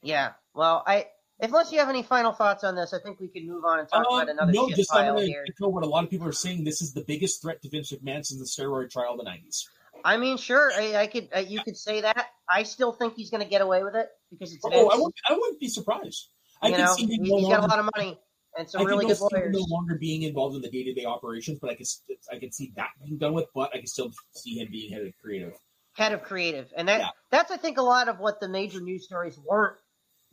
Yeah. 0.02 0.32
Well, 0.54 0.84
I 0.86 1.08
unless 1.40 1.72
you 1.72 1.80
have 1.80 1.90
any 1.90 2.04
final 2.04 2.32
thoughts 2.32 2.64
on 2.64 2.76
this, 2.76 2.94
I 2.94 3.00
think 3.00 3.20
we 3.20 3.28
can 3.28 3.48
move 3.48 3.66
on 3.66 3.80
and 3.80 3.90
talk 3.90 4.06
um, 4.06 4.22
about 4.22 4.30
another. 4.30 4.52
No, 4.52 4.70
just 4.70 4.94
I'm 4.94 5.16
going 5.16 5.28
to 5.28 5.44
echo 5.48 5.70
what 5.70 5.84
a 5.84 5.88
lot 5.88 6.04
of 6.04 6.10
people 6.10 6.28
are 6.28 6.32
saying. 6.32 6.64
This 6.64 6.82
is 6.82 6.94
the 6.94 7.02
biggest 7.02 7.42
threat 7.42 7.62
to 7.64 7.70
Vince 7.70 7.92
McMahon 7.92 8.26
since 8.26 8.40
the 8.40 8.64
steroid 8.64 8.92
trial 8.92 9.14
of 9.14 9.18
the 9.18 9.26
'90s. 9.26 9.66
I 10.04 10.18
mean, 10.18 10.38
sure, 10.38 10.72
I, 10.74 10.96
I 10.96 11.08
could. 11.08 11.30
Uh, 11.36 11.40
you 11.40 11.62
could 11.64 11.78
say 11.78 12.02
that. 12.02 12.28
I 12.50 12.64
still 12.64 12.92
think 12.94 13.16
he's 13.16 13.30
going 13.30 13.44
to 13.44 13.50
get 13.50 13.62
away 13.62 13.84
with 13.84 13.96
it 13.96 14.08
because 14.32 14.54
it's. 14.54 14.64
Oh, 14.66 14.90
I 14.90 14.96
wouldn't, 14.96 15.16
I 15.30 15.34
wouldn't 15.34 15.60
be 15.60 15.68
surprised. 15.68 16.30
I 16.62 16.70
you 16.70 16.78
know, 16.78 16.94
see 16.94 17.06
him. 17.06 17.24
He's 17.24 17.48
got 17.48 17.64
a 17.64 17.68
lot 17.68 17.80
of 17.80 17.90
money, 17.96 18.20
and 18.58 18.70
some 18.70 18.82
I 18.82 18.86
really 18.86 19.06
can 19.06 19.16
good 19.16 19.32
lawyers. 19.32 19.54
no 19.56 19.66
longer 19.70 19.96
being 19.96 20.24
involved 20.24 20.56
in 20.56 20.62
the 20.62 20.70
day 20.70 20.84
to 20.84 20.94
day 20.94 21.06
operations, 21.06 21.60
but 21.62 21.70
I 21.72 21.76
can 21.76 21.86
I 22.32 22.38
can 22.40 22.52
see 22.52 22.74
that 22.76 22.90
being 23.04 23.18
done 23.18 23.34
with. 23.34 23.46
But 23.56 23.72
I 23.74 23.78
can 23.78 23.88
still 23.88 24.12
see 24.32 24.60
him 24.60 24.68
being 24.72 24.92
head 24.92 25.04
of 25.06 25.14
creative. 25.22 25.54
head 25.94 26.12
of 26.14 26.24
creative, 26.24 26.72
and 26.76 26.88
that 26.88 27.00
Yeah. 27.00 27.10
that's 27.32 27.52
I 27.52 27.58
think 27.58 27.78
a 27.78 27.82
lot 27.84 28.08
of 28.10 28.20
what 28.20 28.40
the 28.40 28.50
major 28.50 28.82
news 28.82 29.06
stories 29.06 29.38
weren't 29.46 29.78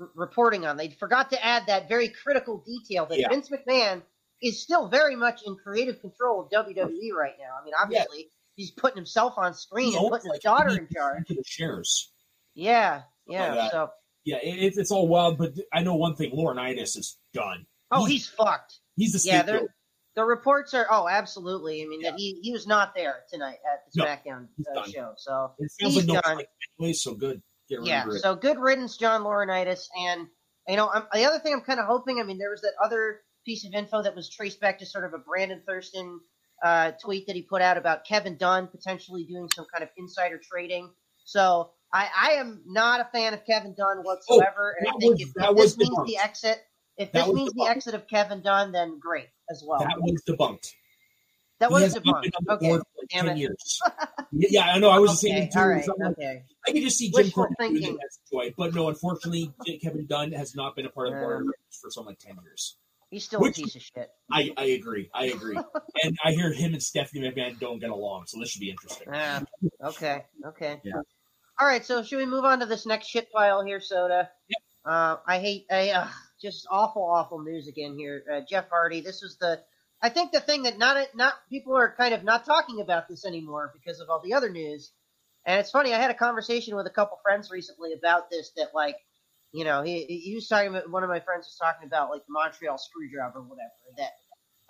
r- 0.00 0.10
reporting 0.14 0.66
on. 0.66 0.76
They 0.76 0.90
forgot 0.90 1.30
to 1.30 1.44
add 1.44 1.64
that 1.66 1.88
very 1.88 2.08
critical 2.08 2.62
detail 2.66 3.06
that 3.06 3.18
Yeah. 3.18 3.28
Vince 3.28 3.48
McMahon 3.50 4.02
is 4.42 4.62
still 4.62 4.88
very 4.88 5.16
much 5.16 5.42
in 5.46 5.56
creative 5.56 6.00
control 6.00 6.42
of 6.42 6.50
WWE 6.50 7.12
right 7.16 7.34
now. 7.38 7.54
I 7.60 7.64
mean, 7.64 7.72
obviously 7.80 8.28
he's 8.56 8.70
putting 8.72 8.96
himself 8.96 9.34
on 9.36 9.54
screen 9.54 9.94
and 9.96 10.08
putting 10.10 10.30
his 10.32 10.40
daughter 10.40 10.70
in 10.70 10.88
charge. 10.92 11.28
the 11.28 11.42
shares. 11.46 12.12
Yeah, 12.54 13.02
yeah. 13.28 13.70
So, 13.70 13.90
Yeah, 14.24 14.38
it, 14.42 14.74
it's 14.76 14.90
all 14.90 15.06
wild, 15.06 15.38
but 15.38 15.52
I 15.72 15.82
know 15.82 15.94
one 15.94 16.16
thing: 16.16 16.32
Laurinaitis 16.32 16.96
is 16.96 17.18
done. 17.32 17.66
oh, 17.92 18.04
He- 18.06 18.14
he's 18.14 18.26
fucked. 18.28 18.80
He's 18.96 19.12
the 19.12 19.28
Yeah, 19.28 19.42
scapegoat. 19.42 19.68
The 20.14 20.24
reports 20.24 20.72
are 20.72 20.86
oh 20.90 21.06
absolutely. 21.06 21.82
I 21.82 21.86
mean 21.86 22.00
Yeah. 22.00 22.12
that 22.12 22.18
he, 22.18 22.40
he 22.42 22.50
was 22.50 22.66
not 22.66 22.94
there 22.96 23.24
tonight 23.30 23.58
at 23.70 23.82
the 23.92 23.98
No, 24.00 24.04
SmackDown 24.06 24.48
he's 24.56 24.66
uh, 24.74 24.82
show. 24.88 25.12
So 25.18 25.52
It 25.58 25.70
sounds 25.72 25.94
he's 25.94 26.06
like 26.06 26.14
no 26.14 26.20
done. 26.22 26.36
like 26.38 26.48
anyway, 26.80 26.94
so 26.94 27.14
good. 27.14 27.42
Yeah, 27.68 28.06
so 28.20 28.34
good 28.34 28.58
riddance, 28.58 28.96
John 28.96 29.22
Laurinaitis. 29.22 29.88
And 29.98 30.26
you 30.68 30.76
know, 30.76 30.88
I'm, 30.88 31.02
the 31.12 31.24
other 31.26 31.38
thing 31.40 31.52
I'm 31.52 31.60
kind 31.60 31.78
of 31.80 31.84
hoping. 31.86 32.18
I 32.20 32.22
mean, 32.22 32.38
there 32.38 32.48
was 32.50 32.62
that 32.62 32.72
other 32.82 33.20
piece 33.44 33.66
of 33.66 33.74
info 33.74 34.02
that 34.02 34.14
was 34.16 34.30
traced 34.30 34.60
back 34.60 34.78
to 34.78 34.86
sort 34.86 35.04
of 35.04 35.12
a 35.12 35.18
Brandon 35.18 35.62
Thurston 35.66 36.18
uh, 36.64 36.92
tweet 37.02 37.26
that 37.26 37.36
he 37.36 37.42
put 37.42 37.62
out 37.62 37.76
about 37.76 38.04
Kevin 38.04 38.36
Dunn 38.36 38.66
potentially 38.68 39.24
doing 39.24 39.48
some 39.54 39.66
kind 39.72 39.82
of 39.84 39.90
insider 39.96 40.40
trading. 40.42 40.90
So 41.24 41.70
I, 41.92 42.08
I 42.20 42.30
am 42.34 42.62
not 42.66 43.00
a 43.00 43.04
fan 43.12 43.34
of 43.34 43.44
Kevin 43.46 43.74
Dunn 43.76 43.98
whatsoever, 44.02 44.76
and 44.78 44.88
I 44.88 44.92
think 44.98 45.12
was- 45.18 45.20
if, 45.20 45.28
if 45.36 45.56
this 45.56 45.76
means 45.78 45.90
debunked. 45.90 46.06
the 46.06 46.18
exit, 46.18 46.58
if 46.96 47.12
That 47.12 47.26
this 47.26 47.34
means 47.34 47.52
the 47.52 47.66
exit 47.66 47.94
of 47.94 48.06
Kevin 48.08 48.42
Dunn, 48.42 48.72
then 48.72 48.98
great 48.98 49.28
as 49.50 49.62
well. 49.66 49.80
that 49.80 49.96
was 50.00 50.22
debunked. 50.28 50.72
That 51.58 51.70
was 51.70 51.94
debunked. 51.94 52.02
been 52.22 52.32
on 52.36 52.44
the 52.44 52.52
Okay, 52.54 52.72
like 52.72 52.82
damn 53.10 53.28
it. 53.28 53.38
years. 53.38 53.80
yeah, 54.32 54.62
I 54.72 54.78
know. 54.78 54.90
I 54.90 54.98
was 54.98 55.24
okay, 55.24 55.32
same 55.40 55.48
too. 55.50 55.58
all 55.58 55.68
right, 55.68 55.84
So 55.84 55.92
I'm 55.98 56.06
like, 56.08 56.18
okay. 56.18 56.42
I 56.68 56.72
can 56.72 56.82
just 56.82 56.98
see 56.98 57.06
Jim 57.10 57.24
Wishful 57.24 57.46
doing 57.58 57.72
thinking. 57.74 57.94
it 57.94 58.00
as 58.06 58.18
a 58.18 58.34
joy, 58.48 58.54
but 58.58 58.74
no, 58.74 58.88
unfortunately, 58.88 59.52
Kevin 59.82 60.06
Dunn 60.06 60.32
has 60.32 60.54
not 60.54 60.76
been 60.76 60.84
a 60.86 60.90
part 60.90 61.08
of 61.08 61.14
the 61.14 61.20
board 61.20 61.46
for 61.80 61.90
something 61.90 62.10
like 62.10 62.18
ten 62.18 62.36
years. 62.44 62.76
He's 63.10 63.24
still 63.24 63.40
Which- 63.40 63.58
a 63.58 63.62
piece 63.62 63.76
of 63.76 63.82
shit. 63.82 64.10
I, 64.30 64.50
I 64.56 64.64
agree. 64.64 65.10
I 65.14 65.26
agree. 65.26 65.56
and 66.02 66.16
I 66.24 66.32
hear 66.32 66.52
him 66.52 66.72
and 66.72 66.82
Stephanie 66.82 67.20
McMahon 67.20 67.58
don't 67.60 67.78
get 67.78 67.90
along, 67.90 68.24
so 68.26 68.38
this 68.40 68.50
should 68.50 68.60
be 68.60 68.70
interesting. 68.70 69.08
Yeah. 69.12 69.40
Okay. 69.82 70.24
Okay. 70.44 70.80
Yeah. 70.84 70.94
All 71.58 71.66
right. 71.66 71.84
So 71.84 72.02
should 72.02 72.18
we 72.18 72.26
move 72.26 72.44
on 72.44 72.60
to 72.60 72.66
this 72.66 72.84
next 72.84 73.06
shit 73.06 73.30
pile 73.32 73.64
here, 73.64 73.80
Soda? 73.80 74.28
Yep. 74.48 74.58
Uh, 74.84 75.16
I 75.26 75.38
hate. 75.38 75.66
I 75.70 75.90
uh, 75.90 76.08
just 76.40 76.66
awful, 76.70 77.04
awful 77.04 77.42
news 77.42 77.68
again 77.68 77.94
here. 77.96 78.22
Uh, 78.32 78.40
Jeff 78.48 78.68
Hardy. 78.68 79.00
This 79.00 79.22
was 79.22 79.36
the. 79.38 79.60
I 80.02 80.10
think 80.10 80.32
the 80.32 80.40
thing 80.40 80.64
that 80.64 80.78
not 80.78 81.06
not 81.14 81.34
people 81.48 81.76
are 81.76 81.94
kind 81.96 82.12
of 82.12 82.22
not 82.24 82.44
talking 82.44 82.80
about 82.80 83.08
this 83.08 83.24
anymore 83.24 83.72
because 83.72 84.00
of 84.00 84.10
all 84.10 84.20
the 84.22 84.34
other 84.34 84.50
news. 84.50 84.92
And 85.46 85.60
it's 85.60 85.70
funny. 85.70 85.94
I 85.94 85.98
had 85.98 86.10
a 86.10 86.14
conversation 86.14 86.76
with 86.76 86.86
a 86.86 86.90
couple 86.90 87.18
friends 87.22 87.50
recently 87.50 87.92
about 87.92 88.30
this. 88.30 88.50
That 88.56 88.74
like, 88.74 88.96
you 89.52 89.64
know, 89.64 89.82
he 89.82 90.04
he 90.04 90.34
was 90.34 90.48
talking 90.48 90.68
about 90.68 90.90
one 90.90 91.02
of 91.02 91.08
my 91.08 91.20
friends 91.20 91.46
was 91.46 91.56
talking 91.60 91.86
about 91.86 92.10
like 92.10 92.22
the 92.26 92.32
Montreal 92.32 92.78
screw 92.78 93.10
job 93.12 93.32
or 93.34 93.42
whatever. 93.42 93.72
That 93.96 94.12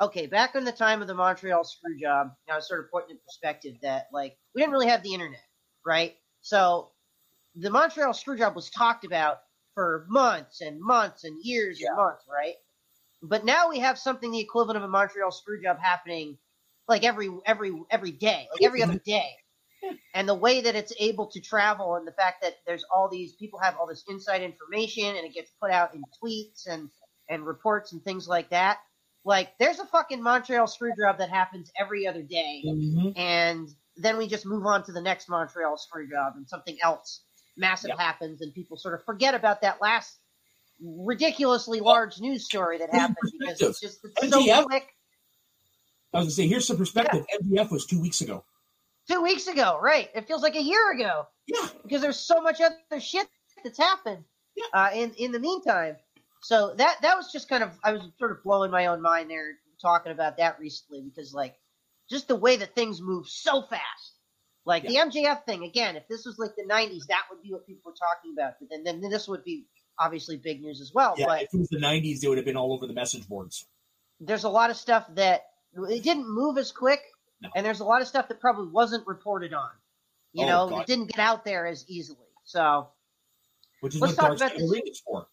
okay, 0.00 0.26
back 0.26 0.54
in 0.54 0.64
the 0.64 0.72
time 0.72 1.02
of 1.02 1.08
the 1.08 1.14
Montreal 1.14 1.64
screw 1.64 1.98
job, 2.00 2.28
I 2.50 2.56
was 2.56 2.68
sort 2.68 2.84
of 2.84 2.90
putting 2.90 3.10
in 3.10 3.18
perspective 3.24 3.76
that 3.82 4.08
like 4.12 4.38
we 4.54 4.60
didn't 4.62 4.72
really 4.72 4.88
have 4.88 5.02
the 5.02 5.14
internet, 5.14 5.44
right? 5.84 6.16
So 6.42 6.92
the 7.56 7.70
Montreal 7.70 8.14
screw 8.14 8.38
job 8.38 8.54
was 8.56 8.70
talked 8.70 9.04
about 9.04 9.38
for 9.74 10.06
months 10.08 10.60
and 10.60 10.80
months 10.80 11.24
and 11.24 11.38
years 11.42 11.80
Yeah. 11.80 11.88
and 11.88 11.96
months, 11.96 12.24
right? 12.30 12.56
But 13.22 13.44
now 13.44 13.68
we 13.70 13.78
have 13.80 13.98
something 13.98 14.30
the 14.30 14.40
equivalent 14.40 14.76
of 14.78 14.82
a 14.84 14.88
Montreal 14.88 15.30
screw 15.32 15.62
job 15.62 15.78
happening 15.78 16.38
like 16.88 17.04
every 17.04 17.30
every 17.46 17.72
every 17.90 18.12
day, 18.12 18.48
like 18.52 18.64
every 18.64 18.82
other 18.82 18.98
day. 19.04 19.30
And 20.14 20.28
the 20.28 20.34
way 20.34 20.60
that 20.62 20.74
it's 20.74 20.92
able 20.98 21.26
to 21.28 21.40
travel 21.40 21.94
and 21.96 22.06
the 22.06 22.12
fact 22.12 22.42
that 22.42 22.54
there's 22.66 22.84
all 22.94 23.08
these 23.08 23.32
people 23.34 23.58
have 23.60 23.76
all 23.78 23.86
this 23.86 24.04
inside 24.08 24.42
information 24.42 25.04
and 25.04 25.26
it 25.26 25.34
gets 25.34 25.50
put 25.60 25.70
out 25.70 25.94
in 25.94 26.02
tweets 26.22 26.66
and 26.66 26.88
and 27.28 27.44
reports 27.46 27.92
and 27.92 28.02
things 28.02 28.26
like 28.28 28.50
that. 28.50 28.78
Like 29.24 29.50
there's 29.58 29.78
a 29.78 29.86
fucking 29.86 30.22
Montreal 30.22 30.66
screw 30.66 30.92
job 30.98 31.18
that 31.18 31.30
happens 31.30 31.70
every 31.78 32.06
other 32.06 32.22
day 32.22 32.62
Mm-hmm. 32.66 33.10
and 33.16 33.68
then 33.96 34.18
we 34.18 34.26
just 34.28 34.44
move 34.46 34.66
on 34.66 34.84
to 34.84 34.92
the 34.92 35.00
next 35.00 35.28
Montreal 35.28 35.76
screw 35.78 36.08
job 36.08 36.34
and 36.36 36.48
something 36.48 36.76
else 36.82 37.22
massive 37.56 37.88
Yep. 37.90 37.98
happens 37.98 38.40
and 38.42 38.52
people 38.54 38.76
sort 38.76 38.94
of 38.94 39.04
forget 39.04 39.34
about 39.34 39.62
that 39.62 39.80
last 39.80 40.18
ridiculously 40.82 41.80
large 41.80 42.20
news 42.20 42.44
story 42.44 42.78
that 42.78 42.90
happened 42.92 43.16
because 43.38 43.60
it's 43.60 43.80
just 43.80 43.98
it's 44.04 44.30
so 44.32 44.64
quick. 44.64 44.88
I 46.12 46.18
was 46.18 46.26
gonna 46.26 46.30
say, 46.32 46.46
here's 46.46 46.66
some 46.66 46.76
perspective. 46.76 47.24
MJF 47.42 47.70
was 47.70 47.86
two 47.86 48.00
weeks 48.00 48.20
ago. 48.20 48.44
Two 49.08 49.22
weeks 49.22 49.46
ago, 49.46 49.78
right? 49.80 50.08
It 50.14 50.26
feels 50.26 50.42
like 50.42 50.56
a 50.56 50.62
year 50.62 50.92
ago 50.92 51.26
Yeah, 51.46 51.68
because 51.82 52.02
there's 52.02 52.18
so 52.18 52.40
much 52.40 52.60
other 52.60 53.00
shit 53.00 53.28
that's 53.64 53.78
happened 53.78 54.24
Yeah. 54.56 54.64
uh, 54.74 54.90
in 54.94 55.14
in 55.14 55.32
the 55.32 55.38
meantime. 55.40 55.96
So 56.42 56.74
that 56.76 56.96
that 57.02 57.16
was 57.16 57.30
just 57.32 57.48
kind 57.48 57.62
of 57.62 57.70
I 57.84 57.92
was 57.92 58.02
sort 58.18 58.32
of 58.32 58.42
blowing 58.42 58.70
my 58.70 58.86
own 58.86 59.00
mind 59.02 59.30
there 59.30 59.52
talking 59.80 60.12
about 60.12 60.38
that 60.38 60.58
recently 60.58 61.02
because 61.02 61.32
like 61.34 61.54
just 62.10 62.28
the 62.28 62.36
way 62.36 62.56
that 62.56 62.74
things 62.74 63.00
move 63.00 63.28
so 63.28 63.62
fast. 63.62 64.12
Like 64.64 64.82
the 64.82 64.96
MJF 64.96 65.44
thing 65.44 65.62
again, 65.62 65.94
if 65.94 66.08
this 66.08 66.24
was 66.26 66.38
like 66.38 66.56
the 66.56 66.64
'90s, 66.64 67.06
that 67.08 67.22
would 67.30 67.40
be 67.42 67.52
what 67.52 67.64
people 67.66 67.82
were 67.92 67.94
talking 67.96 68.32
about. 68.36 68.54
But 68.58 68.68
then 68.70 69.00
then 69.00 69.10
this 69.10 69.28
would 69.28 69.44
be 69.44 69.66
obviously 69.98 70.36
big 70.36 70.60
news 70.60 70.80
as 70.80 70.90
well. 70.92 71.14
yeah. 71.16 71.26
But 71.26 71.42
If 71.42 71.54
it 71.54 71.58
was 71.58 71.68
the 71.68 71.78
'90s, 71.78 72.24
it 72.24 72.28
would 72.28 72.38
have 72.38 72.44
been 72.44 72.56
all 72.56 72.72
over 72.72 72.86
the 72.88 72.92
message 72.92 73.28
boards. 73.28 73.64
there's 74.18 74.42
a 74.44 74.48
lot 74.48 74.70
of 74.70 74.76
stuff 74.76 75.06
that 75.14 75.42
it 75.88 76.02
didn't 76.02 76.28
move 76.28 76.58
as 76.58 76.72
quick, 76.72 77.00
No. 77.42 77.50
and 77.54 77.64
there's 77.66 77.80
a 77.80 77.84
lot 77.84 78.00
of 78.00 78.08
stuff 78.08 78.28
that 78.28 78.40
probably 78.40 78.68
wasn't 78.68 79.06
reported 79.06 79.52
on. 79.52 79.68
You 80.32 80.44
Oh, 80.44 80.48
know, 80.48 80.68
God. 80.70 80.80
it 80.82 80.86
didn't 80.86 81.08
get 81.10 81.18
out 81.18 81.44
there 81.44 81.66
as 81.66 81.84
easily. 81.88 82.18
So 82.44 82.88
Which 83.80 83.94
is 83.94 84.00
Let's 84.00 84.16
what 84.16 84.22
talk 84.28 84.36
about 84.36 84.52
this. 84.58 84.70
Is 84.70 85.02
for. 85.06 85.26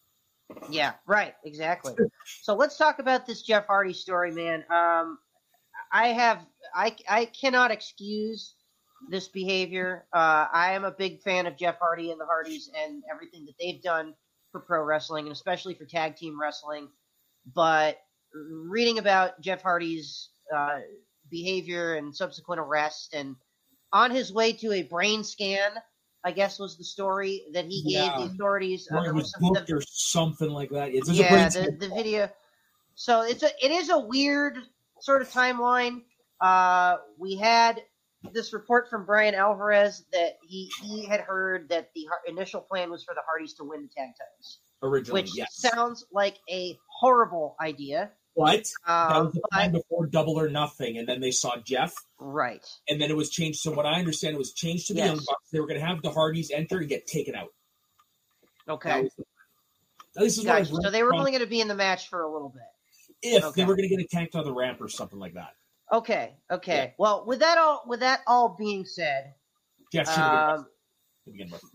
yeah, 0.68 0.94
right, 1.06 1.34
exactly. 1.44 1.94
so 2.42 2.54
let's 2.54 2.76
talk 2.76 2.98
about 2.98 3.26
this 3.26 3.42
Jeff 3.42 3.66
Hardy 3.66 3.92
story, 3.94 4.32
man. 4.32 4.64
Um, 4.70 5.18
I 5.92 6.08
have 6.08 6.44
I 6.74 6.94
I 7.08 7.24
cannot 7.26 7.70
excuse 7.70 8.54
this 9.10 9.28
behavior. 9.28 10.06
Uh, 10.12 10.46
I 10.52 10.72
am 10.72 10.84
a 10.84 10.90
big 10.90 11.20
fan 11.22 11.46
of 11.46 11.56
Jeff 11.56 11.78
Hardy 11.78 12.10
and 12.10 12.20
the 12.20 12.24
Hardys 12.26 12.70
and 12.84 13.02
everything 13.12 13.44
that 13.46 13.54
they've 13.60 13.82
done 13.82 14.14
for 14.52 14.60
pro 14.60 14.82
wrestling 14.82 15.24
and 15.26 15.32
especially 15.32 15.74
for 15.74 15.84
tag 15.84 16.16
team 16.16 16.40
wrestling. 16.40 16.88
But 17.54 17.98
reading 18.34 18.98
about 18.98 19.40
Jeff 19.40 19.62
Hardy's 19.62 20.30
uh, 20.54 20.80
behavior 21.34 21.94
and 21.94 22.14
subsequent 22.14 22.60
arrest 22.60 23.12
and 23.12 23.34
on 23.92 24.10
his 24.10 24.32
way 24.32 24.52
to 24.52 24.72
a 24.72 24.82
brain 24.82 25.22
scan, 25.24 25.72
I 26.24 26.32
guess 26.32 26.58
was 26.58 26.76
the 26.78 26.84
story 26.84 27.44
that 27.52 27.64
he 27.66 27.82
gave 27.82 28.04
Yeah. 28.04 28.18
the 28.18 28.24
authorities. 28.24 28.88
Uh, 28.90 28.96
Or 28.98 29.06
it 29.06 29.14
was 29.14 29.32
booked 29.40 29.70
or 29.70 29.80
something 29.82 30.50
like 30.50 30.70
that. 30.70 30.94
It's, 30.94 31.10
yeah, 31.10 31.48
the, 31.48 31.76
the 31.78 31.88
video. 31.88 32.28
So 32.94 33.22
it's 33.22 33.42
a 33.42 33.50
it 33.64 33.72
is 33.72 33.90
a 33.90 33.98
weird 33.98 34.58
sort 35.00 35.22
of 35.22 35.28
timeline. 35.28 36.02
Uh, 36.40 36.96
we 37.18 37.36
had 37.36 37.82
this 38.32 38.52
report 38.52 38.88
from 38.88 39.04
Bryan 39.04 39.34
Alvarez 39.34 40.04
that 40.12 40.38
he 40.46 40.70
he 40.82 41.04
had 41.04 41.20
heard 41.20 41.68
that 41.68 41.90
the 41.94 42.06
initial 42.26 42.60
plan 42.60 42.90
was 42.90 43.04
for 43.04 43.14
the 43.14 43.22
Hardys 43.26 43.54
to 43.54 43.64
win 43.64 43.82
the 43.82 43.88
tag 43.88 44.10
titles, 44.18 44.58
originally. 44.82 45.22
which 45.22 45.36
yes. 45.36 45.56
sounds 45.56 46.06
like 46.12 46.38
a 46.50 46.78
horrible 46.88 47.56
idea. 47.60 48.10
That 48.36 48.66
Um, 48.86 49.26
was 49.26 49.34
the 49.34 49.42
time 49.52 49.72
before 49.72 50.06
Double 50.06 50.38
or 50.38 50.48
Nothing, 50.48 50.98
and 50.98 51.08
then 51.08 51.20
they 51.20 51.30
saw 51.30 51.56
Jeff, 51.58 51.94
right. 52.18 52.64
and 52.88 53.00
then 53.00 53.10
it 53.10 53.16
was 53.16 53.30
changed. 53.30 53.60
So 53.60 53.70
what 53.72 53.86
I 53.86 53.98
understand, 53.98 54.34
it 54.34 54.38
was 54.38 54.52
changed 54.52 54.88
to 54.88 54.94
the 54.94 55.00
Yes. 55.00 55.06
Young 55.08 55.16
Bucks. 55.18 55.50
They 55.52 55.60
were 55.60 55.66
going 55.66 55.80
to 55.80 55.86
have 55.86 56.02
the 56.02 56.10
Hardys 56.10 56.50
enter 56.50 56.78
and 56.78 56.88
get 56.88 57.06
taken 57.06 57.34
out. 57.34 57.52
Okay. 58.68 59.08
this 60.14 60.38
is 60.38 60.44
what 60.44 60.58
Gotcha. 60.64 60.82
So 60.82 60.90
they 60.90 61.02
were 61.02 61.10
from- 61.10 61.20
only 61.20 61.30
going 61.32 61.42
to 61.42 61.46
be 61.48 61.60
in 61.60 61.68
the 61.68 61.74
match 61.74 62.08
for 62.08 62.22
a 62.22 62.32
little 62.32 62.48
bit. 62.48 62.62
if 63.22 63.44
okay. 63.44 63.60
they 63.62 63.66
were 63.66 63.76
going 63.76 63.88
to 63.88 63.96
get 63.96 64.04
attacked 64.04 64.34
on 64.34 64.44
the 64.44 64.52
ramp 64.52 64.80
or 64.80 64.88
something 64.88 65.18
like 65.18 65.34
that. 65.34 65.54
Okay. 65.92 66.34
Okay. 66.50 66.76
Yeah. 66.76 66.90
Well, 66.98 67.24
with 67.26 67.40
that 67.40 67.58
all 67.58 67.82
with 67.86 68.00
that 68.00 68.20
all 68.26 68.50
being 68.58 68.84
said, 68.84 69.34
Jeff 69.92 70.08
um, 70.18 70.66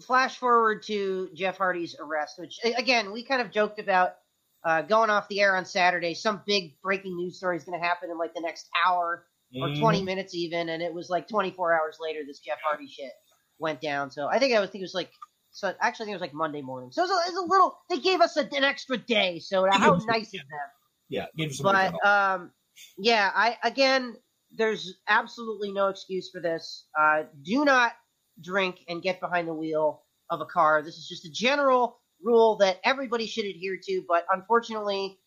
flash 0.01 0.37
forward 0.37 0.83
to 0.83 1.29
Jeff 1.33 1.57
Hardy's 1.57 1.95
arrest, 1.99 2.37
which 2.39 2.59
again 2.77 3.11
we 3.11 3.23
kind 3.23 3.41
of 3.41 3.51
joked 3.51 3.79
about 3.79 4.15
uh, 4.63 4.81
going 4.81 5.09
off 5.09 5.27
the 5.29 5.41
air 5.41 5.55
on 5.55 5.65
Saturday. 5.65 6.13
Some 6.13 6.41
big 6.45 6.79
breaking 6.81 7.15
news 7.15 7.37
story 7.37 7.57
is 7.57 7.63
going 7.63 7.79
to 7.79 7.85
happen 7.85 8.09
in 8.11 8.17
like 8.17 8.33
the 8.33 8.41
next 8.41 8.69
hour 8.85 9.25
or 9.61 9.69
Mhm. 9.69 9.79
20 9.79 10.03
minutes 10.03 10.35
even, 10.35 10.69
and 10.69 10.81
it 10.83 10.93
was 10.93 11.09
like 11.09 11.27
24 11.27 11.73
hours 11.73 11.97
later 11.99 12.19
this 12.25 12.39
Jeff 12.39 12.59
Hardy 12.63 12.87
shit 12.87 13.11
went 13.57 13.81
down. 13.81 14.11
So 14.11 14.27
I 14.27 14.39
think 14.39 14.53
I 14.53 14.59
was 14.59 14.69
think 14.69 14.81
it 14.81 14.85
was 14.85 14.93
like 14.93 15.11
so. 15.51 15.73
Actually, 15.79 16.03
I 16.03 16.05
think 16.05 16.13
it 16.13 16.15
was 16.15 16.21
like 16.21 16.33
Monday 16.33 16.61
morning. 16.61 16.91
So 16.91 17.03
it 17.03 17.09
was 17.09 17.11
a, 17.11 17.29
it 17.29 17.33
was 17.33 17.43
a 17.45 17.49
little. 17.49 17.77
They 17.89 17.99
gave 17.99 18.21
us 18.21 18.37
a, 18.37 18.41
an 18.41 18.63
extra 18.63 18.97
day. 18.97 19.39
So 19.39 19.65
how 19.71 19.97
nice 20.05 20.33
of 20.33 20.41
them. 20.41 20.69
Yeah, 21.09 21.25
gave 21.35 21.47
him 21.47 21.53
some 21.53 21.63
But 21.63 22.05
um, 22.05 22.51
yeah, 22.97 23.31
I 23.33 23.57
again, 23.63 24.15
there's 24.51 24.95
absolutely 25.07 25.71
no 25.71 25.87
excuse 25.87 26.29
for 26.29 26.41
this. 26.41 26.87
Uh, 26.99 27.23
do 27.43 27.65
not 27.65 27.93
drink 28.41 28.81
and 28.87 29.01
get 29.01 29.19
behind 29.19 29.47
the 29.47 29.53
wheel 29.53 30.03
of 30.29 30.41
a 30.41 30.45
car. 30.45 30.81
This 30.83 30.97
is 30.97 31.07
just 31.07 31.25
a 31.25 31.31
general 31.31 31.98
rule 32.23 32.57
that 32.57 32.79
everybody 32.83 33.25
should 33.27 33.45
adhere 33.45 33.77
to. 33.83 34.03
But 34.07 34.25
unfortunately, 34.31 35.17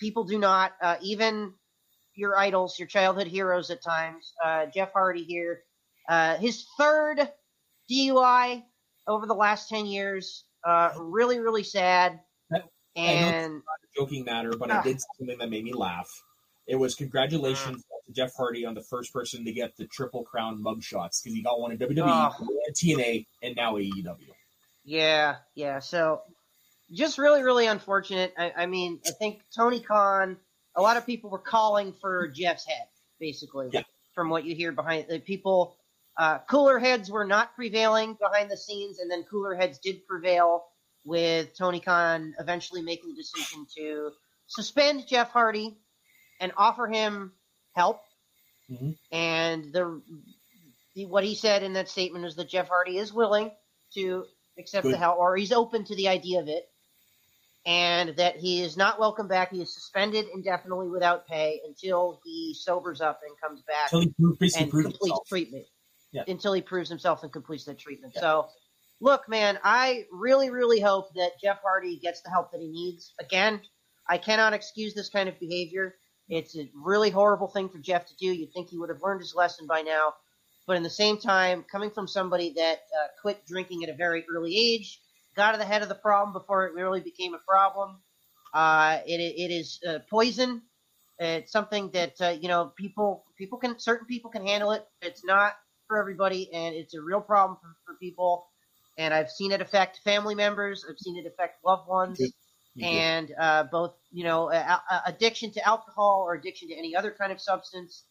people 0.00 0.24
do 0.24 0.38
not 0.38 0.72
uh, 0.82 0.96
even 1.02 1.52
your 2.14 2.36
idols, 2.38 2.78
your 2.78 2.88
childhood 2.88 3.26
heroes 3.26 3.70
at 3.70 3.82
times. 3.82 4.32
Uh, 4.44 4.66
Jeff 4.66 4.92
Hardy 4.92 5.24
here, 5.24 5.62
uh, 6.08 6.36
his 6.36 6.66
third 6.78 7.30
DUI 7.90 8.62
over 9.06 9.26
the 9.26 9.34
last 9.34 9.68
ten 9.68 9.86
years. 9.86 10.44
Uh, 10.64 10.90
really, 10.98 11.38
really 11.38 11.62
sad. 11.62 12.20
And 12.96 13.56
a 13.58 14.00
joking 14.00 14.24
matter, 14.24 14.50
but 14.58 14.72
I 14.72 14.82
did 14.82 15.00
something 15.00 15.38
that 15.38 15.48
made 15.50 15.62
me 15.62 15.72
laugh. 15.72 16.10
It 16.66 16.74
was 16.74 16.96
congratulations 16.96 17.84
to 18.06 18.12
Jeff 18.12 18.34
Hardy 18.36 18.66
on 18.66 18.74
the 18.74 18.82
first 18.82 19.12
person 19.12 19.44
to 19.44 19.52
get 19.52 19.76
the 19.76 19.86
triple 19.86 20.24
crown 20.24 20.60
mugshots 20.60 21.22
because 21.22 21.32
he 21.34 21.40
got 21.42 21.60
one 21.60 21.70
in 21.70 21.78
WWE, 21.78 22.02
Oh. 22.04 22.48
TNA, 22.72 23.24
and 23.44 23.54
now 23.54 23.74
AEW. 23.76 24.16
Yeah, 24.84 25.36
yeah. 25.54 25.78
So 25.78 26.22
just 26.92 27.18
really, 27.18 27.42
really 27.42 27.66
unfortunate. 27.66 28.32
I, 28.38 28.52
I 28.56 28.66
mean, 28.66 29.00
I 29.06 29.10
think 29.10 29.42
Tony 29.54 29.80
Khan, 29.80 30.36
a 30.76 30.82
lot 30.82 30.96
of 30.96 31.06
people 31.06 31.30
were 31.30 31.38
calling 31.38 31.92
for 31.92 32.28
Jeff's 32.28 32.66
head, 32.66 32.86
basically, 33.20 33.70
Yeah. 33.72 33.82
from 34.14 34.30
what 34.30 34.44
you 34.44 34.54
hear 34.54 34.72
behind 34.72 35.06
the 35.08 35.18
people. 35.18 35.76
Uh, 36.16 36.38
cooler 36.50 36.78
heads 36.78 37.10
were 37.10 37.24
not 37.24 37.54
prevailing 37.54 38.14
behind 38.14 38.50
the 38.50 38.56
scenes, 38.56 38.98
and 38.98 39.10
then 39.10 39.22
cooler 39.24 39.54
heads 39.54 39.78
did 39.78 40.06
prevail 40.06 40.64
with 41.04 41.56
Tony 41.56 41.80
Khan 41.80 42.34
eventually 42.38 42.82
making 42.82 43.10
the 43.10 43.16
decision 43.16 43.66
to 43.76 44.10
suspend 44.46 45.06
Jeff 45.06 45.30
Hardy 45.30 45.76
and 46.40 46.52
offer 46.56 46.86
him 46.86 47.32
help. 47.74 48.00
Mhm. 48.70 48.98
And 49.12 49.72
the, 49.72 50.02
the 50.94 51.06
what 51.06 51.24
he 51.24 51.34
said 51.34 51.62
in 51.62 51.74
that 51.74 51.88
statement 51.88 52.24
is 52.24 52.34
that 52.36 52.48
Jeff 52.48 52.68
Hardy 52.68 52.98
is 52.98 53.12
willing 53.12 53.50
to 53.94 54.26
accept 54.58 54.82
Good. 54.82 54.94
the 54.94 54.98
help, 54.98 55.18
or 55.18 55.36
he's 55.36 55.52
open 55.52 55.84
to 55.84 55.94
the 55.94 56.08
idea 56.08 56.40
of 56.40 56.48
it, 56.48 56.68
and 57.68 58.16
that 58.16 58.36
he 58.36 58.62
is 58.62 58.78
not 58.78 58.98
welcome 58.98 59.28
back. 59.28 59.52
He 59.52 59.60
is 59.60 59.74
suspended 59.74 60.24
indefinitely 60.32 60.88
without 60.88 61.26
pay 61.28 61.60
until 61.66 62.18
he 62.24 62.56
sobers 62.58 63.02
up 63.02 63.20
and 63.28 63.38
comes 63.38 63.60
back 63.60 63.92
Until 63.92 64.00
he 64.00 64.36
basically 64.40 64.62
and 64.62 64.70
completes 64.72 64.98
himself. 65.02 65.28
treatment. 65.28 65.66
Yeah. 66.12 66.22
Until 66.26 66.54
he 66.54 66.62
proves 66.62 66.88
himself 66.88 67.22
and 67.24 67.30
completes 67.30 67.66
the 67.66 67.74
treatment. 67.74 68.14
Yeah. 68.16 68.22
So, 68.22 68.48
look, 69.02 69.28
man, 69.28 69.58
I 69.62 70.06
really, 70.10 70.48
really 70.48 70.80
hope 70.80 71.12
that 71.14 71.32
Jeff 71.42 71.58
Hardy 71.62 71.98
gets 71.98 72.22
the 72.22 72.30
help 72.30 72.52
that 72.52 72.60
he 72.62 72.68
needs. 72.68 73.12
Again, 73.20 73.60
I 74.08 74.16
cannot 74.16 74.54
excuse 74.54 74.94
this 74.94 75.10
kind 75.10 75.28
of 75.28 75.38
behavior. 75.38 75.96
It's 76.30 76.56
a 76.56 76.70
really 76.74 77.10
horrible 77.10 77.48
thing 77.48 77.68
for 77.68 77.78
Jeff 77.78 78.06
to 78.06 78.16
do. 78.16 78.26
You'd 78.26 78.54
think 78.54 78.70
he 78.70 78.78
would 78.78 78.88
have 78.88 79.02
learned 79.02 79.20
his 79.20 79.34
lesson 79.34 79.66
by 79.66 79.82
now. 79.82 80.14
But 80.66 80.78
in 80.78 80.82
the 80.82 80.90
same 80.90 81.18
time, 81.18 81.66
coming 81.70 81.90
from 81.90 82.08
somebody 82.08 82.54
that 82.56 82.78
uh, 82.98 83.08
quit 83.20 83.44
drinking 83.46 83.84
at 83.84 83.90
a 83.90 83.94
very 83.94 84.24
early 84.34 84.56
age, 84.56 85.00
got 85.38 85.52
to 85.52 85.58
the 85.58 85.64
head 85.64 85.82
of 85.82 85.88
the 85.88 85.94
problem 85.94 86.34
before 86.34 86.66
it 86.66 86.74
really 86.74 87.00
became 87.00 87.32
a 87.34 87.38
problem, 87.48 88.02
uh, 88.52 88.98
it, 89.06 89.20
it 89.20 89.50
is 89.50 89.80
uh, 89.88 90.00
poison. 90.10 90.62
It's 91.18 91.50
something 91.52 91.90
that 91.92 92.20
uh, 92.20 92.36
you 92.40 92.48
know 92.48 92.72
people 92.76 93.24
people 93.38 93.58
can 93.58 93.78
certain 93.78 94.06
people 94.06 94.30
can 94.30 94.46
handle 94.46 94.72
it. 94.72 94.84
It's 95.00 95.24
not 95.24 95.54
for 95.86 95.98
everybody, 95.98 96.52
and 96.52 96.74
it's 96.74 96.94
a 96.94 97.00
real 97.00 97.20
problem 97.22 97.58
for, 97.62 97.74
for 97.86 97.98
people. 97.98 98.46
And 98.98 99.14
I've 99.14 99.30
seen 99.30 99.52
it 99.52 99.60
affect 99.62 100.00
family 100.04 100.34
members. 100.34 100.84
I've 100.88 100.98
seen 100.98 101.16
it 101.16 101.26
affect 101.26 101.64
loved 101.64 101.88
ones, 101.88 102.20
You 102.74 102.86
and 102.86 103.32
uh, 103.40 103.64
both 103.64 103.94
you 104.12 104.24
know 104.24 104.50
addiction 105.06 105.52
to 105.52 105.66
alcohol 105.66 106.22
or 106.26 106.34
addiction 106.34 106.68
to 106.68 106.74
any 106.74 106.94
other 106.94 107.14
kind 107.18 107.32
of 107.32 107.40
substance. 107.40 108.04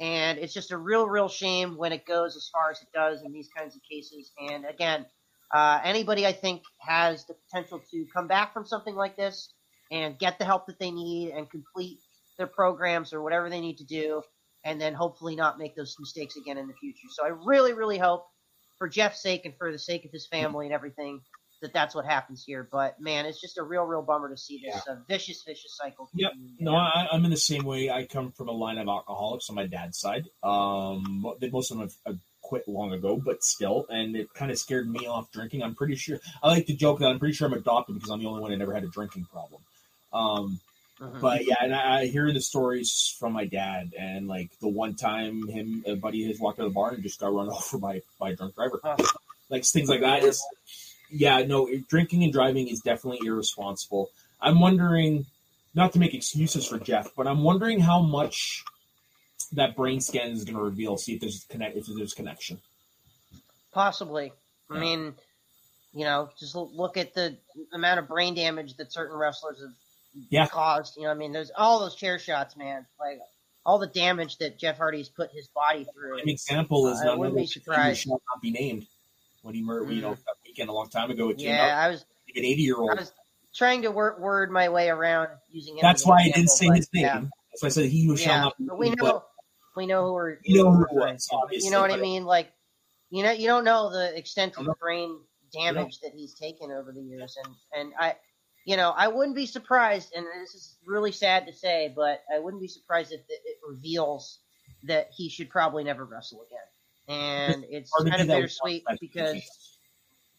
And 0.00 0.38
it's 0.38 0.52
just 0.52 0.72
a 0.72 0.76
real, 0.76 1.06
real 1.06 1.28
shame 1.28 1.76
when 1.76 1.92
it 1.92 2.06
goes 2.06 2.36
as 2.36 2.48
far 2.52 2.70
as 2.72 2.82
it 2.82 2.88
does 2.92 3.22
in 3.22 3.32
these 3.32 3.48
kinds 3.56 3.76
of 3.76 3.82
cases. 3.88 4.32
And 4.50 4.64
again, 4.64 5.06
uh, 5.52 5.80
anybody 5.84 6.26
I 6.26 6.32
think 6.32 6.62
has 6.80 7.24
the 7.26 7.34
potential 7.34 7.80
to 7.90 8.06
come 8.14 8.26
back 8.26 8.52
from 8.54 8.64
something 8.64 8.94
like 8.94 9.16
this 9.16 9.52
and 9.90 10.18
get 10.18 10.38
the 10.38 10.44
help 10.44 10.66
that 10.66 10.78
they 10.78 10.90
need 10.90 11.30
and 11.30 11.50
complete 11.50 11.98
their 12.38 12.46
programs 12.46 13.12
or 13.12 13.22
whatever 13.22 13.50
they 13.50 13.60
need 13.60 13.78
to 13.78 13.84
do, 13.84 14.22
and 14.64 14.80
then 14.80 14.94
hopefully 14.94 15.36
not 15.36 15.58
make 15.58 15.76
those 15.76 15.94
mistakes 16.00 16.36
again 16.36 16.56
in 16.56 16.66
the 16.66 16.74
future. 16.74 17.08
So 17.10 17.24
I 17.24 17.28
really, 17.28 17.74
really 17.74 17.98
hope, 17.98 18.24
for 18.78 18.88
Jeff's 18.88 19.22
sake 19.22 19.44
and 19.44 19.54
for 19.58 19.70
the 19.70 19.78
sake 19.78 20.04
of 20.04 20.10
his 20.10 20.26
family 20.26 20.66
and 20.66 20.74
everything, 20.74 21.20
that 21.60 21.72
that's 21.72 21.94
what 21.94 22.04
happens 22.04 22.42
here. 22.44 22.68
But 22.70 23.00
man, 23.00 23.26
it's 23.26 23.40
just 23.40 23.58
a 23.58 23.62
real, 23.62 23.84
real 23.84 24.02
bummer 24.02 24.28
to 24.28 24.36
see 24.36 24.60
this 24.64 24.82
uh, 24.88 24.96
vicious, 25.08 25.42
vicious 25.46 25.76
cycle. 25.76 26.06
Continue. 26.06 26.56
No, 26.58 26.74
I, 26.74 27.06
I'm 27.12 27.24
in 27.24 27.30
the 27.30 27.36
same 27.36 27.64
way. 27.64 27.88
I 27.90 28.06
come 28.06 28.32
from 28.32 28.48
a 28.48 28.52
line 28.52 28.78
of 28.78 28.88
alcoholics 28.88 29.48
on 29.48 29.56
my 29.56 29.66
dad's 29.66 29.98
side. 29.98 30.24
Um, 30.42 31.20
mo- 31.22 31.36
most 31.52 31.70
of 31.70 31.78
them 31.78 31.86
have, 31.86 31.94
have 32.06 32.18
quit 32.52 32.68
long 32.68 32.92
ago, 32.92 33.16
but 33.16 33.42
still, 33.42 33.86
and 33.88 34.14
it 34.14 34.34
kind 34.34 34.50
of 34.50 34.58
scared 34.58 34.86
me 34.86 35.06
off 35.06 35.32
drinking. 35.32 35.62
I'm 35.62 35.74
pretty 35.74 35.96
sure. 35.96 36.20
I 36.42 36.48
like 36.48 36.66
to 36.66 36.74
joke 36.74 36.98
that 36.98 37.06
I'm 37.06 37.18
pretty 37.18 37.32
sure 37.32 37.46
I'm 37.48 37.54
adopted 37.54 37.94
because 37.94 38.10
I'm 38.10 38.20
the 38.20 38.26
only 38.26 38.42
one 38.42 38.50
that 38.50 38.58
never 38.58 38.74
had 38.74 38.84
a 38.84 38.88
drinking 38.88 39.26
problem. 39.32 39.62
Um, 40.12 40.60
Mhm. 41.00 41.20
but 41.22 41.46
yeah, 41.46 41.54
and 41.62 41.74
I, 41.74 42.00
I 42.00 42.06
hear 42.08 42.30
the 42.30 42.42
stories 42.42 43.16
from 43.18 43.32
my 43.32 43.46
dad, 43.46 43.94
and 43.98 44.28
like 44.28 44.50
the 44.60 44.68
one 44.68 44.96
time 44.96 45.48
him 45.48 45.82
a 45.86 45.94
buddy 45.94 46.24
of 46.24 46.28
his 46.28 46.38
walked 46.40 46.60
out 46.60 46.66
of 46.66 46.72
the 46.72 46.74
bar 46.74 46.90
and 46.90 47.02
just 47.02 47.18
got 47.18 47.32
run 47.32 47.48
over 47.56 47.78
by 47.78 48.02
by 48.20 48.30
a 48.32 48.36
drunk 48.36 48.54
driver, 48.54 48.78
Oh. 48.84 48.96
like 49.48 49.64
things 49.64 49.88
like 49.88 50.02
that 50.02 50.22
is. 50.22 50.44
Yeah, 51.10 51.42
no, 51.46 51.70
drinking 51.88 52.22
and 52.22 52.32
driving 52.34 52.68
is 52.68 52.80
definitely 52.80 53.26
irresponsible. 53.26 54.10
I'm 54.42 54.60
wondering, 54.60 55.24
not 55.74 55.94
to 55.94 55.98
make 55.98 56.12
excuses 56.12 56.66
for 56.66 56.78
Jeff, 56.78 57.08
but 57.16 57.26
I'm 57.26 57.42
wondering 57.42 57.80
how 57.80 58.02
much 58.02 58.62
that 59.52 59.76
brain 59.76 60.00
scan 60.00 60.30
is 60.30 60.44
going 60.44 60.56
to 60.56 60.62
reveal. 60.62 60.96
See 60.96 61.14
if 61.14 61.20
there's 61.20 61.44
connect 61.48 61.76
if 61.76 61.86
there's 61.86 62.14
connection. 62.14 62.60
Possibly. 63.72 64.32
I 64.70 64.78
mean, 64.78 65.14
you 65.92 66.04
know, 66.04 66.30
just 66.38 66.54
look 66.54 66.96
at 66.96 67.14
the 67.14 67.36
amount 67.72 67.98
of 68.00 68.08
brain 68.08 68.34
damage 68.34 68.76
that 68.76 68.92
certain 68.92 69.16
wrestlers 69.16 69.60
have 69.60 69.72
Yeah. 70.30 70.46
caused. 70.46 70.96
You 70.96 71.04
know, 71.04 71.10
I 71.10 71.14
mean, 71.14 71.32
there's 71.32 71.50
all 71.56 71.80
those 71.80 71.94
chair 71.94 72.18
shots, 72.18 72.56
man. 72.56 72.86
Like 72.98 73.20
all 73.64 73.78
the 73.78 73.86
damage 73.86 74.38
that 74.38 74.58
Jeff 74.58 74.76
Hardy's 74.78 75.08
put 75.08 75.30
his 75.32 75.48
body 75.48 75.84
through. 75.92 76.18
An 76.20 76.28
example 76.28 76.88
is 76.88 77.00
wouldn't 77.04 77.20
other 77.26 77.34
be 77.36 77.46
surprised. 77.46 78.00
shall 78.00 78.20
not 78.32 78.40
be 78.42 78.50
named 78.50 78.86
when 79.42 79.54
he 79.54 79.62
murdered. 79.62 79.90
You 79.92 80.02
know, 80.02 80.12
Mm. 80.12 80.24
that 80.24 80.36
weekend 80.46 80.68
a 80.70 80.72
long 80.72 80.88
time 80.88 81.10
ago, 81.10 81.28
it 81.30 81.38
came 81.38 81.48
Yeah, 81.48 81.64
out. 81.66 81.70
I 81.84 81.88
was 81.90 82.04
An 82.34 82.44
80 82.44 82.62
year 82.62 82.76
I 82.76 82.78
old. 82.80 82.98
was 82.98 83.12
trying 83.54 83.82
to 83.82 83.90
word, 83.90 84.20
word 84.20 84.50
my 84.50 84.68
way 84.70 84.88
around 84.88 85.28
using. 85.50 85.76
That's 85.82 86.06
why 86.06 86.20
I 86.22 86.30
didn't 86.30 86.48
say 86.48 86.66
his 86.74 86.88
name. 86.92 87.02
Yeah, 87.04 87.20
That's 87.50 87.62
why 87.62 87.66
I 87.66 87.70
said 87.70 87.84
he 87.90 88.06
who 88.06 88.16
shall 88.16 88.32
yeah. 88.34 88.40
not 88.42 88.56
be 88.58 88.64
but 88.64 88.78
we 88.78 88.86
named. 88.88 88.98
know 89.02 89.24
we 89.76 89.86
know 89.86 90.04
who 90.06 90.12
we're. 90.12 90.38
You 90.42 90.64
know 90.64 90.72
who 90.72 90.86
was, 90.96 91.28
You 91.50 91.70
know 91.70 91.80
what 91.80 91.90
I 91.90 91.96
mean? 91.96 92.24
Like, 92.24 92.52
you 93.10 93.22
know, 93.22 93.30
you 93.30 93.46
don't 93.46 93.64
know 93.64 93.90
the 93.90 94.16
extent 94.16 94.56
of 94.58 94.66
know. 94.66 94.74
brain 94.80 95.18
damage 95.52 96.00
that 96.00 96.12
he's 96.14 96.34
taken 96.34 96.70
over 96.70 96.92
the 96.92 97.00
years, 97.00 97.36
and 97.44 97.54
and 97.74 97.92
I, 97.98 98.16
you 98.64 98.76
know, 98.76 98.90
I 98.96 99.08
wouldn't 99.08 99.36
be 99.36 99.46
surprised, 99.46 100.12
and 100.14 100.26
this 100.42 100.54
is 100.54 100.76
really 100.86 101.12
sad 101.12 101.46
to 101.46 101.52
say, 101.52 101.92
but 101.94 102.22
I 102.34 102.38
wouldn't 102.38 102.62
be 102.62 102.68
surprised 102.68 103.12
if 103.12 103.20
it, 103.20 103.40
it 103.44 103.58
reveals 103.68 104.40
that 104.84 105.08
he 105.14 105.28
should 105.28 105.50
probably 105.50 105.84
never 105.84 106.04
wrestle 106.04 106.44
again, 106.46 107.52
and 107.52 107.64
it's 107.68 107.90
kind 107.90 108.20
of 108.20 108.28
bittersweet 108.28 108.84
because. 109.00 109.68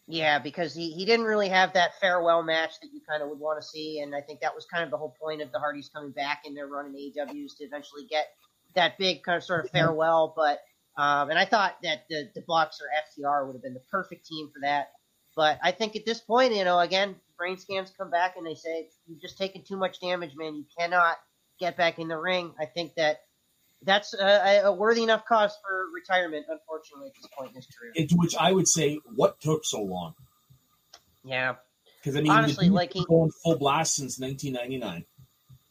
Yeah, 0.06 0.38
because 0.38 0.76
he, 0.76 0.92
he 0.92 1.06
didn't 1.06 1.26
really 1.26 1.48
have 1.48 1.72
that 1.74 1.92
farewell 2.02 2.44
match 2.44 2.72
that 2.82 2.90
you 2.92 3.00
kind 3.08 3.24
of 3.24 3.30
would 3.30 3.40
want 3.40 3.62
to 3.62 3.66
see, 3.66 4.02
and 4.02 4.14
I 4.14 4.20
think 4.20 4.42
that 4.42 4.54
was 4.54 4.66
kind 4.66 4.84
of 4.84 4.92
the 4.92 4.98
whole 4.98 5.16
point 5.18 5.42
of 5.42 5.54
the 5.54 5.60
Hardys 5.60 5.90
coming 5.96 6.12
back 6.12 6.42
in 6.44 6.54
their 6.54 6.68
run 6.68 6.88
in 6.88 6.92
AEWs 6.92 7.56
to 7.60 7.64
eventually 7.64 8.06
get 8.10 8.28
that 8.76 8.98
big 8.98 9.24
kind 9.24 9.38
of 9.38 9.44
sort 9.44 9.66
of 9.66 9.72
farewell. 9.72 10.34
But 10.36 10.60
um, 10.96 11.30
and 11.30 11.40
I 11.40 11.46
thought 11.46 11.78
that 11.84 12.06
the 12.10 12.30
the 12.36 12.42
Bucks 12.42 12.80
or 12.82 12.88
FTR 13.24 13.46
would 13.46 13.56
have 13.56 13.64
been 13.64 13.74
the 13.74 13.84
perfect 13.92 14.26
team 14.26 14.50
for 14.54 14.62
that. 14.62 14.92
But 15.36 15.60
I 15.64 15.72
think 15.72 15.96
at 15.96 16.06
this 16.06 16.20
point, 16.20 16.54
you 16.54 16.64
know, 16.64 16.80
again, 16.80 17.16
brain 17.38 17.58
scans 17.58 17.92
come 17.98 18.12
back 18.12 18.36
and 18.38 18.46
they 18.46 18.54
say 18.56 18.90
you've 19.08 19.22
just 19.22 19.38
taken 19.38 19.64
too 19.64 19.78
much 19.78 20.00
damage, 20.00 20.32
man. 20.36 20.56
You 20.56 20.66
cannot 20.78 21.18
get 21.60 21.76
back 21.76 21.98
in 22.00 22.08
the 22.08 22.18
ring. 22.18 22.54
I 22.60 22.66
think 22.66 22.94
that 22.96 23.22
that's 23.82 24.14
a, 24.14 24.62
a 24.66 24.72
worthy 24.72 25.04
enough 25.04 25.26
cause 25.26 25.58
for 25.64 25.86
retirement, 25.94 26.46
unfortunately, 26.50 27.08
at 27.08 27.16
this 27.16 27.28
point 27.38 27.50
in 27.50 27.56
his 27.56 27.68
career. 27.68 27.92
Into 27.96 28.16
which 28.16 28.36
I 28.36 28.52
would 28.52 28.68
say, 28.68 29.00
what 29.16 29.40
took 29.42 29.66
so 29.66 29.82
long? 29.82 30.14
Yeah. 31.24 31.56
Because 32.02 32.18
I 32.18 32.22
mean, 32.22 32.32
Honestly, 32.32 32.70
like, 32.70 32.94
been 32.94 33.02
he- 33.02 33.08
going 33.08 33.32
full 33.44 33.58
blast 33.58 33.96
since 33.96 34.20
1999. 34.20 35.06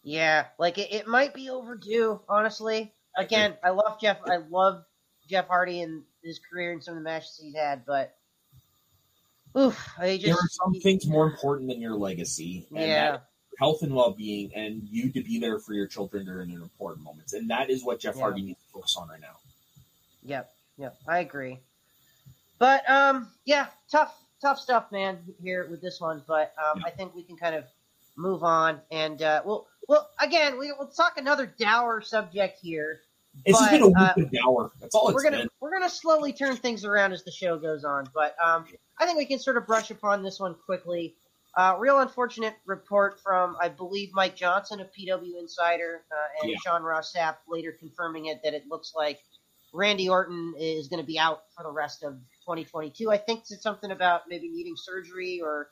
Yeah, 0.02 0.46
like 0.58 0.78
it, 0.78 0.92
it 0.92 1.06
might 1.06 1.32
be 1.34 1.50
overdue, 1.50 2.20
honestly. 2.28 2.92
Again, 3.16 3.54
I 3.62 3.70
love 3.70 4.00
Jeff. 4.00 4.18
I 4.26 4.38
love 4.38 4.84
Jeff 5.28 5.46
Hardy 5.46 5.82
and 5.82 6.02
his 6.24 6.40
career 6.40 6.72
and 6.72 6.82
some 6.82 6.96
of 6.96 7.00
the 7.00 7.04
matches 7.04 7.38
he's 7.40 7.54
had, 7.54 7.84
but 7.86 8.14
oof, 9.56 9.78
I 9.98 10.16
just 10.16 10.24
there 10.26 10.34
are 10.34 10.48
some 10.50 10.80
things 10.80 11.06
more 11.06 11.26
important 11.26 11.68
than 11.68 11.80
your 11.80 11.94
legacy. 11.94 12.66
And 12.70 12.80
Yeah, 12.84 13.10
that 13.12 13.28
health 13.58 13.82
and 13.82 13.94
well 13.94 14.10
being, 14.10 14.52
and 14.54 14.82
you 14.88 15.12
to 15.12 15.22
be 15.22 15.38
there 15.38 15.58
for 15.58 15.74
your 15.74 15.86
children 15.86 16.24
during 16.26 16.50
their 16.50 16.62
important 16.62 17.04
moments. 17.04 17.32
And 17.32 17.48
that 17.50 17.70
is 17.70 17.84
what 17.84 18.00
Jeff 18.00 18.16
Yeah. 18.16 18.22
Hardy 18.22 18.42
needs 18.42 18.62
to 18.64 18.68
focus 18.72 18.96
on 18.98 19.08
right 19.08 19.20
now. 19.20 19.36
yep, 20.24 20.50
yep. 20.78 20.96
I 21.06 21.18
agree. 21.18 21.60
But 22.58 22.88
um, 22.90 23.28
yeah, 23.44 23.66
tough, 23.90 24.16
tough 24.40 24.58
stuff, 24.58 24.90
man. 24.90 25.18
Here 25.42 25.68
with 25.70 25.80
this 25.80 26.00
one, 26.00 26.24
but 26.26 26.54
um, 26.58 26.78
Yeah. 26.80 26.86
I 26.86 26.90
think 26.90 27.14
we 27.14 27.22
can 27.22 27.36
kind 27.36 27.54
of 27.54 27.64
move 28.16 28.42
on, 28.42 28.80
and 28.90 29.20
uh, 29.22 29.42
we'll, 29.44 29.66
well, 29.88 30.08
again, 30.20 30.58
we, 30.58 30.72
we'll 30.78 30.88
talk 30.88 31.16
another 31.16 31.46
dour 31.46 32.00
subject 32.00 32.58
here. 32.60 33.00
It's 33.44 33.58
But, 33.58 33.70
been 33.70 33.82
a 33.82 33.86
uh, 33.98 34.12
of 34.16 34.30
dour. 34.30 34.72
That's 34.80 34.94
all 34.94 35.08
it's 35.08 35.14
we're 35.14 35.22
gonna 35.24 35.38
been. 35.38 35.48
we're 35.60 35.72
gonna 35.72 35.88
slowly 35.88 36.32
turn 36.34 36.56
things 36.56 36.84
around 36.84 37.12
as 37.12 37.24
the 37.24 37.30
show 37.30 37.58
goes 37.58 37.82
on, 37.84 38.08
but 38.14 38.36
um, 38.44 38.66
I 38.98 39.06
think 39.06 39.16
we 39.16 39.24
can 39.24 39.38
sort 39.38 39.56
of 39.56 39.66
brush 39.66 39.90
upon 39.90 40.22
this 40.22 40.38
one 40.38 40.54
quickly. 40.66 41.14
uh, 41.56 41.76
real 41.78 41.98
unfortunate 41.98 42.54
report 42.66 43.20
from, 43.20 43.56
I 43.60 43.68
believe, 43.68 44.10
Mike 44.12 44.36
Johnson 44.36 44.80
of 44.80 44.88
PW 44.92 45.38
Insider 45.38 46.02
uh, 46.10 46.14
and 46.42 46.50
Yeah. 46.50 46.56
Sean 46.64 46.82
Ross 46.82 47.12
Sapp 47.14 47.36
later 47.48 47.72
confirming 47.72 48.26
it 48.26 48.40
that 48.44 48.52
it 48.54 48.66
looks 48.68 48.92
like 48.94 49.18
Randy 49.74 50.08
Orton 50.10 50.54
is 50.58 50.88
going 50.88 51.00
to 51.00 51.06
be 51.06 51.18
out 51.18 51.42
for 51.56 51.62
the 51.62 51.70
rest 51.70 52.02
of 52.04 52.12
2022. 52.46 53.10
I 53.10 53.16
think 53.16 53.44
it's 53.50 53.62
something 53.62 53.90
about 53.90 54.22
maybe 54.28 54.48
needing 54.50 54.74
surgery 54.76 55.40
or. 55.42 55.68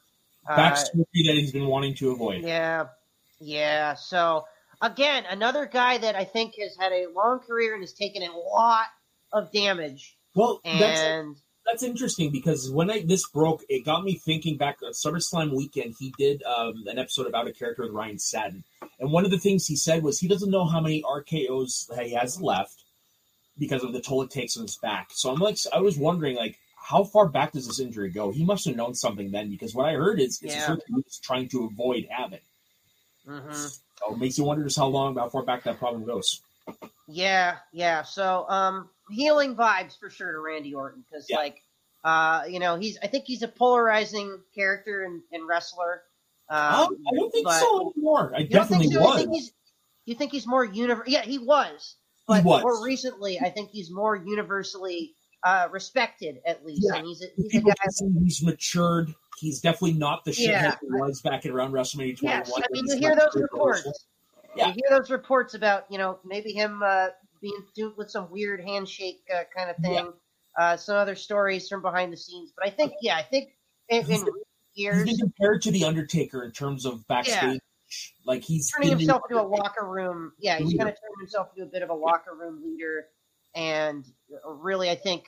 Uh, 0.48 0.56
Back 0.56 0.76
surgery 0.78 1.04
that 1.26 1.34
he's 1.34 1.52
been 1.52 1.66
wanting 1.66 1.94
to 1.96 2.10
avoid. 2.12 2.42
yeah, 2.42 2.86
yeah. 3.40 3.94
So 3.94 4.44
again, 4.80 5.24
another 5.28 5.66
guy 5.66 5.98
that 5.98 6.14
I 6.14 6.24
think 6.24 6.54
has 6.60 6.76
had 6.78 6.92
a 6.92 7.06
long 7.14 7.40
career 7.40 7.74
and 7.74 7.82
has 7.82 7.92
taken 7.92 8.22
a 8.22 8.36
lot 8.36 8.86
of 9.32 9.50
damage. 9.52 10.16
Well, 10.34 10.60
that's 10.64 11.00
And 11.00 11.36
that's 11.66 11.82
interesting 11.82 12.30
because 12.32 12.70
when 12.70 12.90
I, 12.90 13.02
this 13.02 13.28
broke, 13.28 13.62
it 13.68 13.84
got 13.84 14.04
me 14.04 14.16
thinking 14.16 14.56
back 14.56 14.78
at 14.86 14.94
SummerSlam 14.94 15.54
weekend. 15.54 15.94
He 15.98 16.12
did 16.18 16.42
um, 16.44 16.84
an 16.86 16.98
episode 16.98 17.32
Out 17.34 17.48
of 17.48 17.58
Character 17.58 17.82
with 17.82 17.92
Ryan 17.92 18.18
Satin, 18.18 18.64
and 18.98 19.10
one 19.12 19.24
of 19.24 19.30
the 19.30 19.38
things 19.38 19.66
he 19.66 19.76
said 19.76 20.02
was 20.02 20.18
he 20.18 20.28
doesn't 20.28 20.50
know 20.50 20.66
how 20.66 20.80
many 20.80 21.02
RKO's 21.02 21.90
he 22.00 22.12
has 22.14 22.40
left 22.40 22.84
because 23.58 23.84
of 23.84 23.92
the 23.92 24.00
toll 24.00 24.22
it 24.22 24.30
takes 24.30 24.56
on 24.56 24.62
his 24.62 24.78
back. 24.78 25.08
So 25.10 25.30
I'm 25.30 25.38
like, 25.38 25.56
I 25.72 25.80
was 25.80 25.98
wondering, 25.98 26.36
like, 26.36 26.56
how 26.82 27.04
far 27.04 27.28
back 27.28 27.52
does 27.52 27.66
this 27.66 27.78
injury 27.78 28.10
go? 28.10 28.30
He 28.30 28.44
must 28.44 28.66
have 28.66 28.74
known 28.76 28.94
something 28.94 29.30
then 29.30 29.50
because 29.50 29.74
what 29.74 29.86
I 29.86 29.92
heard 29.92 30.18
is 30.18 30.40
it's 30.42 30.54
Yeah. 30.54 30.62
a 30.62 30.66
surgery 30.66 30.84
he 30.88 30.94
was 30.94 31.20
trying 31.22 31.48
to 31.50 31.64
avoid 31.70 32.06
having. 32.10 32.40
Mhm. 33.26 33.78
So 33.98 34.14
it 34.14 34.18
makes 34.18 34.38
you 34.38 34.44
wonder 34.44 34.64
just 34.64 34.78
how 34.78 34.86
long, 34.86 35.16
how 35.16 35.28
far 35.28 35.42
back 35.42 35.64
that 35.64 35.78
problem 35.78 36.04
goes. 36.04 36.40
yeah, 37.08 37.58
yeah. 37.72 38.02
So 38.02 38.46
um, 38.48 38.88
healing 39.10 39.56
vibes 39.56 39.98
for 39.98 40.10
sure 40.10 40.32
to 40.32 40.38
Randy 40.38 40.74
Orton 40.74 41.04
because 41.08 41.26
Yeah. 41.28 41.36
like. 41.36 41.62
Uh, 42.02 42.44
you 42.48 42.60
know, 42.60 42.76
he's. 42.78 42.96
I 43.02 43.08
think 43.08 43.24
he's 43.26 43.42
a 43.42 43.48
polarizing 43.48 44.38
character 44.54 45.04
and, 45.04 45.20
and 45.32 45.46
wrestler. 45.46 46.00
Um, 46.48 46.58
Um, 46.58 46.96
I 47.06 47.14
don't 47.14 47.30
think 47.30 47.46
so 47.50 47.92
anymore. 47.94 48.32
I 48.34 48.38
don't 48.38 48.50
definitely 48.50 48.86
think 48.86 48.94
so? 48.94 49.02
was. 49.02 49.16
Think 49.18 49.34
he's, 49.34 49.52
you 50.06 50.14
think 50.14 50.32
he's 50.32 50.46
more 50.46 50.64
universal? 50.64 51.12
Yeah, 51.12 51.20
he 51.20 51.38
was. 51.38 51.96
But 52.26 52.42
was. 52.42 52.62
more 52.62 52.82
recently, 52.82 53.38
I 53.38 53.50
think 53.50 53.70
he's 53.70 53.90
more 53.90 54.16
universally 54.16 55.12
uh, 55.44 55.68
respected, 55.70 56.40
at 56.46 56.64
least. 56.64 56.86
Yeah. 56.88 56.98
And 56.98 57.06
he's 57.06 57.22
a, 57.22 57.26
he's 57.36 57.54
a 57.56 57.60
guy. 57.60 57.74
can 57.82 57.90
see 57.90 58.10
he's 58.24 58.42
matured. 58.42 59.14
He's 59.40 59.60
definitely 59.60 59.94
not 59.94 60.24
the 60.24 60.32
shithead 60.32 60.48
Yeah. 60.48 60.76
he 60.80 60.86
was 60.90 61.22
back 61.22 61.46
at 61.46 61.50
around 61.50 61.72
WrestleMania 61.72 62.18
21. 62.18 62.20
Yes, 62.22 62.52
I 62.54 62.62
mean 62.70 62.84
you 62.86 62.98
hear 62.98 63.16
those 63.16 63.34
reports. 63.34 64.06
Yeah. 64.54 64.68
You 64.68 64.72
hear 64.74 64.98
those 64.98 65.10
reports 65.10 65.54
about 65.54 65.86
you 65.90 65.98
know 65.98 66.18
maybe 66.24 66.52
him 66.52 66.82
uh, 66.84 67.08
being 67.40 67.56
duped 67.74 67.96
with 67.96 68.10
some 68.10 68.30
weird 68.30 68.60
handshake 68.60 69.22
uh, 69.34 69.44
kind 69.56 69.70
of 69.70 69.76
thing. 69.76 69.94
Yeah. 69.94 70.10
Uh, 70.58 70.76
some 70.76 70.96
other 70.96 71.14
stories 71.14 71.68
from 71.68 71.80
behind 71.80 72.12
the 72.12 72.16
scenes, 72.16 72.52
but 72.56 72.66
I 72.66 72.70
think 72.70 72.92
yeah, 73.00 73.16
I 73.16 73.22
think 73.22 73.50
in, 73.88 74.04
in 74.10 74.26
years 74.74 75.16
compared 75.18 75.62
to 75.62 75.70
the 75.70 75.84
Undertaker 75.84 76.44
in 76.44 76.52
terms 76.52 76.84
of 76.84 77.06
backstage. 77.06 77.60
Like 78.24 78.42
he's 78.42 78.70
turning 78.70 78.90
himself 78.90 79.22
into 79.28 79.42
a 79.42 79.46
locker 79.46 79.86
room. 79.86 80.32
Yeah, 80.38 80.58
he's 80.58 80.74
kind 80.74 80.88
of 80.88 80.94
turning 80.94 81.18
himself 81.18 81.48
into 81.56 81.68
a 81.68 81.72
bit 81.72 81.82
of 81.82 81.90
a 81.90 81.94
locker 81.94 82.36
room 82.38 82.62
leader, 82.64 83.06
and 83.56 84.06
really, 84.44 84.90
I 84.90 84.94
think 84.94 85.24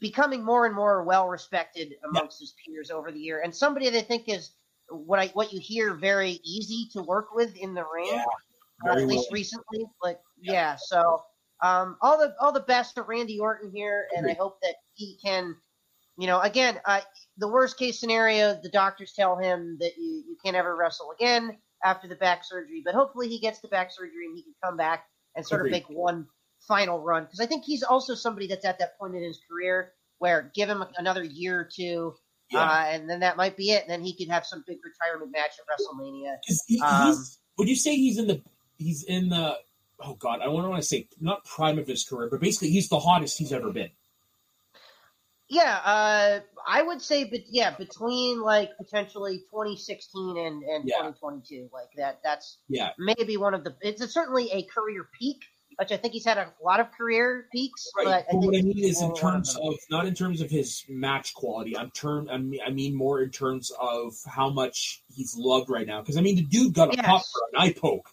becoming 0.00 0.44
more 0.44 0.66
and 0.66 0.74
more 0.74 1.02
well 1.04 1.28
respected 1.28 1.94
amongst 2.04 2.40
his 2.40 2.54
peers 2.64 2.90
over 2.90 3.10
the 3.12 3.18
year, 3.20 3.40
and 3.42 3.54
somebody 3.54 3.88
that 3.90 3.98
I 3.98 4.02
think 4.02 4.28
is 4.28 4.52
what 4.90 5.18
I 5.18 5.26
what 5.28 5.52
you 5.52 5.60
hear 5.60 5.94
very 5.94 6.40
easy 6.44 6.88
to 6.92 7.02
work 7.02 7.34
with 7.34 7.54
in 7.56 7.74
the 7.74 7.84
ring, 7.92 8.08
Yeah, 8.12 8.24
uh, 8.88 8.92
at 8.92 9.06
least 9.06 9.28
well. 9.28 9.34
recently. 9.34 9.84
Like, 10.02 10.20
Yeah. 10.40 10.52
yeah, 10.52 10.76
so 10.76 11.22
um, 11.62 11.96
all 12.00 12.18
the 12.18 12.34
all 12.40 12.52
the 12.52 12.60
best 12.60 12.94
to 12.94 13.02
Randy 13.02 13.38
Orton 13.38 13.70
here, 13.70 14.08
and 14.16 14.28
I 14.30 14.34
hope 14.34 14.60
that 14.62 14.76
he 14.94 15.18
can. 15.24 15.56
You 16.20 16.26
know, 16.26 16.40
again, 16.40 16.80
uh, 16.84 17.00
the 17.36 17.46
worst 17.46 17.78
case 17.78 18.00
scenario, 18.00 18.58
the 18.60 18.70
doctors 18.70 19.12
tell 19.12 19.36
him 19.36 19.76
that 19.78 19.92
you, 19.96 20.24
you 20.26 20.36
can't 20.44 20.56
ever 20.56 20.74
wrestle 20.74 21.12
again 21.12 21.56
after 21.84 22.08
the 22.08 22.16
back 22.16 22.44
surgery, 22.44 22.82
but 22.84 22.92
hopefully 22.92 23.28
he 23.28 23.38
gets 23.38 23.60
the 23.60 23.68
back 23.68 23.92
surgery 23.92 24.26
and 24.26 24.36
he 24.36 24.42
can 24.42 24.54
come 24.64 24.76
back 24.76 25.04
and 25.36 25.46
sort 25.46 25.60
Agreed. 25.60 25.68
of 25.68 25.72
make 25.88 25.96
one 25.96 26.26
final 26.68 27.00
run. 27.00 27.24
Because 27.24 27.40
I 27.40 27.46
think 27.46 27.64
he's 27.64 27.82
also 27.82 28.14
somebody 28.14 28.46
that's 28.46 28.64
at 28.64 28.78
that 28.78 28.96
point 28.98 29.16
in 29.16 29.22
his 29.24 29.40
career 29.50 29.92
where 30.18 30.52
give 30.54 30.68
him 30.68 30.84
another 30.98 31.24
year 31.24 31.58
or 31.60 31.64
two, 31.64 32.14
Yeah. 32.52 32.60
uh, 32.62 32.84
and 32.90 33.08
then 33.10 33.20
that 33.20 33.36
might 33.36 33.56
be 33.56 33.70
it. 33.72 33.82
And 33.82 33.90
then 33.90 34.02
he 34.02 34.14
could 34.16 34.28
have 34.28 34.44
some 34.46 34.62
big 34.66 34.78
retirement 34.84 35.32
match 35.32 35.52
at 35.58 35.66
WrestleMania. 35.66 36.36
he- 36.66 36.80
um, 36.80 37.16
would 37.56 37.68
you 37.68 37.76
say 37.76 37.96
he's 37.96 38.18
in 38.18 38.26
the 38.28 38.42
he's 38.76 39.02
in 39.02 39.28
the 39.30 39.56
oh 40.00 40.14
god 40.14 40.40
I 40.40 40.44
don't 40.44 40.54
want 40.54 40.76
to 40.80 40.86
say 40.86 41.08
not 41.20 41.44
prime 41.44 41.78
of 41.78 41.88
his 41.88 42.04
career, 42.04 42.28
but 42.30 42.40
basically 42.40 42.70
he's 42.70 42.88
the 42.88 43.00
hottest 43.00 43.38
he's 43.38 43.52
ever 43.52 43.72
been. 43.72 43.90
Yeah, 45.50 45.80
uh, 45.82 46.40
I 46.66 46.82
would 46.82 47.00
say, 47.00 47.24
but 47.24 47.40
yeah, 47.48 47.74
between 47.76 48.42
like 48.42 48.76
potentially 48.76 49.38
2016 49.50 50.36
and, 50.36 50.62
and 50.62 50.84
Yeah. 50.86 50.96
2022, 50.98 51.70
like 51.72 51.88
that, 51.96 52.20
that's 52.22 52.58
Yeah, 52.68 52.90
maybe 52.98 53.36
one 53.38 53.54
of 53.54 53.64
the. 53.64 53.74
It's 53.80 54.02
a, 54.02 54.08
certainly 54.08 54.50
a 54.52 54.62
career 54.64 55.08
peak, 55.18 55.42
which 55.78 55.92
I 55.92 55.96
think 55.96 56.12
he's 56.12 56.24
had 56.24 56.38
a 56.38 56.52
lot 56.62 56.80
of 56.80 56.90
career 56.90 57.46
peaks. 57.52 57.88
right. 57.96 58.04
But, 58.04 58.26
But 58.32 58.38
what 58.38 58.56
I 58.56 58.62
mean 58.62 58.78
is 58.78 59.00
in 59.00 59.08
one 59.08 59.12
of 59.12 59.20
terms 59.20 59.56
of 59.62 59.74
not 59.90 60.06
in 60.06 60.14
terms 60.14 60.40
of 60.40 60.50
his 60.50 60.84
match 60.88 61.34
quality. 61.34 61.76
I'm 61.76 61.90
term 61.92 62.28
I 62.30 62.38
mean, 62.38 62.60
I 62.66 62.70
mean 62.70 62.94
more 62.96 63.22
in 63.22 63.30
terms 63.30 63.70
of 63.80 64.14
how 64.26 64.50
much 64.50 65.02
he's 65.14 65.36
loved 65.36 65.70
right 65.70 65.86
now. 65.86 66.00
Because 66.00 66.16
I 66.16 66.20
mean 66.20 66.36
the 66.36 66.42
dude 66.42 66.74
got 66.74 66.92
a 66.92 66.96
Yes. 66.96 67.06
pop 67.06 67.22
for 67.22 67.42
an 67.52 67.60
eye 67.68 67.72
poke. 67.72 68.08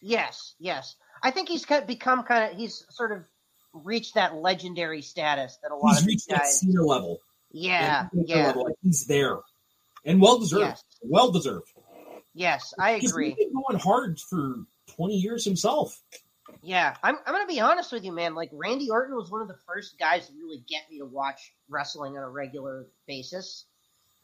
Yes, 0.00 0.54
yes. 0.58 0.96
I 1.22 1.30
think 1.30 1.48
he's 1.48 1.64
become 1.86 2.24
kind 2.24 2.50
of 2.52 2.58
he's 2.58 2.84
sort 2.90 3.12
of 3.12 3.22
reached 3.72 4.14
that 4.14 4.34
legendary 4.34 5.02
status 5.02 5.58
that 5.62 5.70
a 5.70 5.76
lot 5.76 5.90
He's 5.94 6.00
of 6.02 6.06
reached 6.06 6.28
that 6.30 6.40
guys. 6.40 6.60
senior 6.60 6.82
level. 6.82 7.20
Yeah, 7.52 8.08
yeah, 8.14 8.46
level, 8.46 8.64
like, 8.64 8.74
he's 8.82 9.04
there, 9.04 9.36
and 10.06 10.20
well 10.22 10.38
deserved. 10.38 10.62
yes, 10.62 10.82
Well 11.02 11.30
deserved. 11.30 11.70
yes. 12.34 12.72
I 12.78 12.96
He's 12.96 13.10
agree. 13.10 13.34
been 13.34 13.52
going 13.52 13.78
hard 13.78 14.18
for 14.18 14.64
twenty 14.96 15.16
years 15.16 15.44
himself. 15.44 16.00
Yeah, 16.62 16.94
I'm. 17.02 17.16
I'm 17.26 17.34
gonna 17.34 17.46
be 17.46 17.60
honest 17.60 17.90
with 17.92 18.04
you, 18.04 18.12
man. 18.12 18.34
Like 18.34 18.50
Randy 18.52 18.88
Orton 18.90 19.16
was 19.16 19.30
one 19.30 19.42
of 19.42 19.48
the 19.48 19.56
first 19.66 19.98
guys 19.98 20.28
to 20.28 20.32
really 20.34 20.64
get 20.68 20.82
me 20.90 20.98
to 20.98 21.06
watch 21.06 21.52
wrestling 21.68 22.16
on 22.16 22.22
a 22.22 22.30
regular 22.30 22.86
basis. 23.08 23.66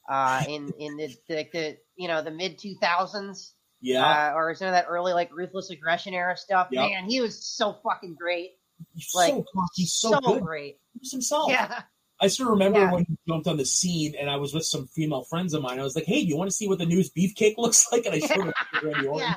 Uh, 0.08 0.42
in 0.48 0.72
in 0.78 0.96
the, 0.96 1.08
the, 1.28 1.48
the 1.52 1.76
you 1.96 2.06
know 2.08 2.22
the 2.22 2.30
mid 2.30 2.58
2000s, 2.58 3.50
Yeah, 3.80 4.04
uh, 4.32 4.34
or 4.36 4.54
some 4.54 4.68
of 4.68 4.72
that 4.72 4.86
early 4.88 5.12
like 5.12 5.30
ruthless 5.34 5.70
aggression 5.70 6.14
era 6.14 6.36
stuff. 6.36 6.68
Yep. 6.70 6.90
Man, 6.90 7.10
he 7.10 7.20
was 7.20 7.44
so 7.44 7.76
fucking 7.82 8.14
great. 8.18 8.52
he's 8.94 9.10
like, 9.14 9.32
so 9.32 9.44
he's 9.74 9.92
so, 9.94 10.20
good. 10.20 10.42
great. 10.42 10.78
He's 11.00 11.10
himself. 11.10 11.50
Yeah, 11.50 11.82
I 12.20 12.28
still 12.28 12.50
remember 12.50 12.78
Yeah. 12.78 12.92
when 12.92 13.04
he 13.04 13.18
jumped 13.28 13.48
on 13.48 13.56
the 13.56 13.66
scene, 13.66 14.14
and 14.18 14.30
I 14.30 14.36
was 14.36 14.54
with 14.54 14.64
some 14.64 14.86
female 14.86 15.24
friends 15.24 15.54
of 15.54 15.62
mine. 15.62 15.80
I 15.80 15.82
was 15.82 15.96
like, 15.96 16.04
"Hey, 16.06 16.22
do 16.22 16.28
you 16.28 16.36
want 16.36 16.48
to 16.50 16.56
see 16.56 16.68
what 16.68 16.78
the 16.78 16.86
news 16.86 17.10
beefcake 17.10 17.54
looks 17.58 17.84
like?" 17.92 18.06
And 18.06 18.14
I 18.14 18.20
showed 18.20 18.46
them 18.46 18.52
Randy 18.82 19.06
Orton. 19.08 19.26
yeah. 19.28 19.34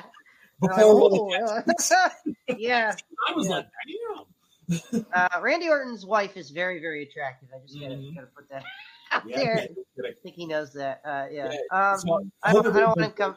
Before 0.62 0.76
Like, 0.76 0.84
all 0.84 1.10
the 1.10 1.18
oh, 1.18 2.56
yeah. 2.58 2.94
I 3.28 3.32
was 3.34 3.48
Yeah. 3.48 3.54
like, 3.56 3.66
"Damn." 3.86 5.06
Uh, 5.12 5.40
Randy 5.42 5.68
Orton's 5.68 6.06
wife 6.06 6.36
is 6.36 6.50
very, 6.50 6.80
very 6.80 7.02
attractive. 7.02 7.48
I 7.54 7.58
just 7.66 7.78
gotta, 7.78 7.94
Mhm. 7.96 8.14
gotta 8.14 8.26
put 8.28 8.48
that 8.48 8.62
out 9.10 9.28
Yeah, 9.28 9.36
there. 9.36 9.56
yeah, 9.58 9.66
yeah. 9.96 10.10
I 10.10 10.12
think 10.22 10.36
he 10.36 10.46
knows 10.46 10.72
that. 10.74 11.02
Uh, 11.04 11.26
yeah. 11.30 11.52
Yeah, 11.52 11.90
Um, 11.92 11.98
So, 11.98 12.30
I 12.42 12.52
don't, 12.52 12.66
I 12.68 12.80
don't 12.80 12.96
want 12.96 13.00
to 13.00 13.10
come. 13.10 13.36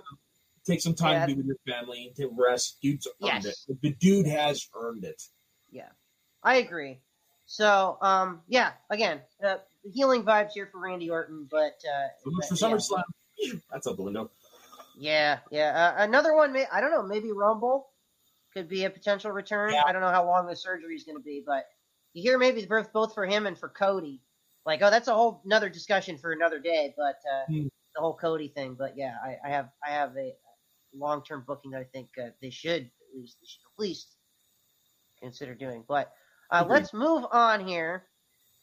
Take 0.65 0.81
some 0.81 0.93
time 0.93 1.13
Yeah. 1.13 1.25
to 1.25 1.27
be 1.27 1.41
with 1.41 1.47
your 1.47 1.57
family, 1.67 2.07
and 2.07 2.15
to 2.17 2.27
rest. 2.27 2.77
Dude's 2.81 3.07
earned 3.07 3.43
Yes. 3.43 3.65
it. 3.67 3.81
The 3.81 3.89
dude 3.95 4.27
has 4.27 4.67
earned 4.75 5.03
it. 5.03 5.21
Yeah, 5.71 5.89
I 6.43 6.55
agree. 6.57 7.01
So, 7.47 7.97
um, 8.01 8.41
yeah. 8.47 8.73
Again, 8.89 9.21
uh, 9.43 9.57
healing 9.91 10.23
vibes 10.23 10.51
here 10.53 10.67
for 10.67 10.79
Randy 10.79 11.09
Orton, 11.09 11.47
but 11.51 11.83
uh, 11.91 12.07
So 12.23 12.29
much 12.31 12.47
for 12.47 12.55
but, 12.55 12.61
yeah. 12.61 12.67
SummerSlam. 12.77 13.61
That's 13.71 13.87
out 13.87 13.97
the 13.97 14.03
window. 14.03 14.31
Yeah, 14.97 15.39
yeah. 15.51 15.93
Uh, 15.97 16.03
another 16.03 16.35
one. 16.35 16.53
May, 16.53 16.65
I 16.71 16.81
don't 16.81 16.91
know. 16.91 17.03
Maybe 17.03 17.31
Rumble 17.31 17.89
could 18.53 18.67
be 18.69 18.85
a 18.85 18.89
potential 18.89 19.31
return. 19.31 19.73
Yeah. 19.73 19.83
I 19.85 19.91
don't 19.91 20.01
know 20.01 20.09
how 20.11 20.25
long 20.25 20.47
the 20.47 20.55
surgery 20.55 20.95
is 20.95 21.03
going 21.03 21.17
to 21.17 21.23
be, 21.23 21.43
but 21.45 21.65
you 22.13 22.21
hear 22.23 22.37
maybe 22.37 22.65
both 22.65 22.93
both 22.93 23.13
for 23.13 23.25
him 23.25 23.45
and 23.45 23.57
for 23.57 23.69
Cody. 23.69 24.21
Like, 24.65 24.81
oh, 24.81 24.89
that's 24.89 25.07
a 25.07 25.13
whole 25.13 25.41
another 25.45 25.69
discussion 25.69 26.17
for 26.17 26.31
another 26.31 26.59
day. 26.59 26.93
But 26.97 27.19
uh, 27.31 27.45
Hmm. 27.47 27.67
the 27.95 28.01
whole 28.01 28.15
Cody 28.15 28.47
thing. 28.47 28.75
But 28.75 28.97
yeah, 28.97 29.15
I, 29.23 29.37
I 29.45 29.49
have 29.49 29.69
I 29.85 29.91
have 29.91 30.15
a 30.17 30.33
long 30.93 31.23
term 31.23 31.43
booking 31.45 31.71
that 31.71 31.81
I 31.81 31.85
think 31.85 32.09
uh, 32.21 32.29
they 32.41 32.49
should 32.49 32.83
at 32.83 33.15
least 33.19 33.37
they 33.41 33.47
should 33.47 33.61
at 33.75 33.79
least 33.79 34.15
consider 35.21 35.53
doing. 35.55 35.83
But 35.87 36.13
uh, 36.51 36.61
Agreed. 36.63 36.73
let's 36.73 36.93
move 36.93 37.25
on 37.31 37.65
here. 37.67 38.05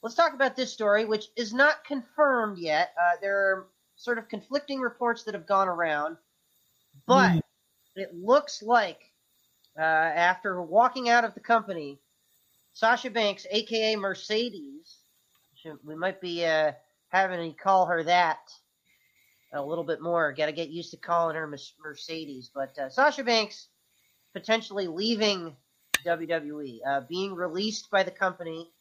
Let's 0.03 0.17
talk 0.17 0.35
about 0.35 0.57
this 0.57 0.73
story, 0.73 1.05
which 1.05 1.27
is 1.37 1.53
not 1.55 1.85
confirmed 1.85 2.59
yet. 2.59 2.93
Uh, 3.01 3.17
there 3.21 3.37
are 3.39 3.69
sort 4.03 4.19
of 4.19 4.29
conflicting 4.29 4.81
reports 4.81 5.23
that 5.25 5.35
have 5.35 5.47
gone 5.47 5.69
around, 5.69 6.17
but 7.07 7.33
Hmm. 7.33 7.39
it 7.97 8.15
looks 8.15 8.63
like 8.63 9.13
uh, 9.79 9.81
after 9.81 10.61
walking 10.61 11.09
out 11.09 11.25
of 11.25 11.35
the 11.35 11.41
company, 11.41 12.01
Sasha 12.73 13.11
Banks, 13.11 13.47
aka 13.51 13.97
Mercedes, 13.97 14.99
we 15.85 15.95
might 15.95 16.21
be 16.21 16.45
uh, 16.45 16.73
having 17.09 17.53
to 17.53 17.57
call 17.57 17.87
her 17.87 18.03
that 18.03 18.51
a 19.53 19.63
little 19.63 19.85
bit 19.85 20.01
more. 20.01 20.33
Got 20.33 20.47
to 20.47 20.53
get 20.53 20.71
used 20.71 20.91
to 20.91 20.97
calling 20.97 21.37
her 21.37 21.47
Mercedes. 21.83 22.51
But 22.53 22.77
uh, 22.79 22.89
Sasha 22.89 23.23
Banks 23.23 23.69
potentially 24.33 24.89
leaving 24.89 25.57
WWE, 26.05 26.81
uh, 26.87 27.01
being 27.09 27.35
released 27.35 27.91
by 27.91 28.03
the 28.03 28.11
company. 28.11 28.73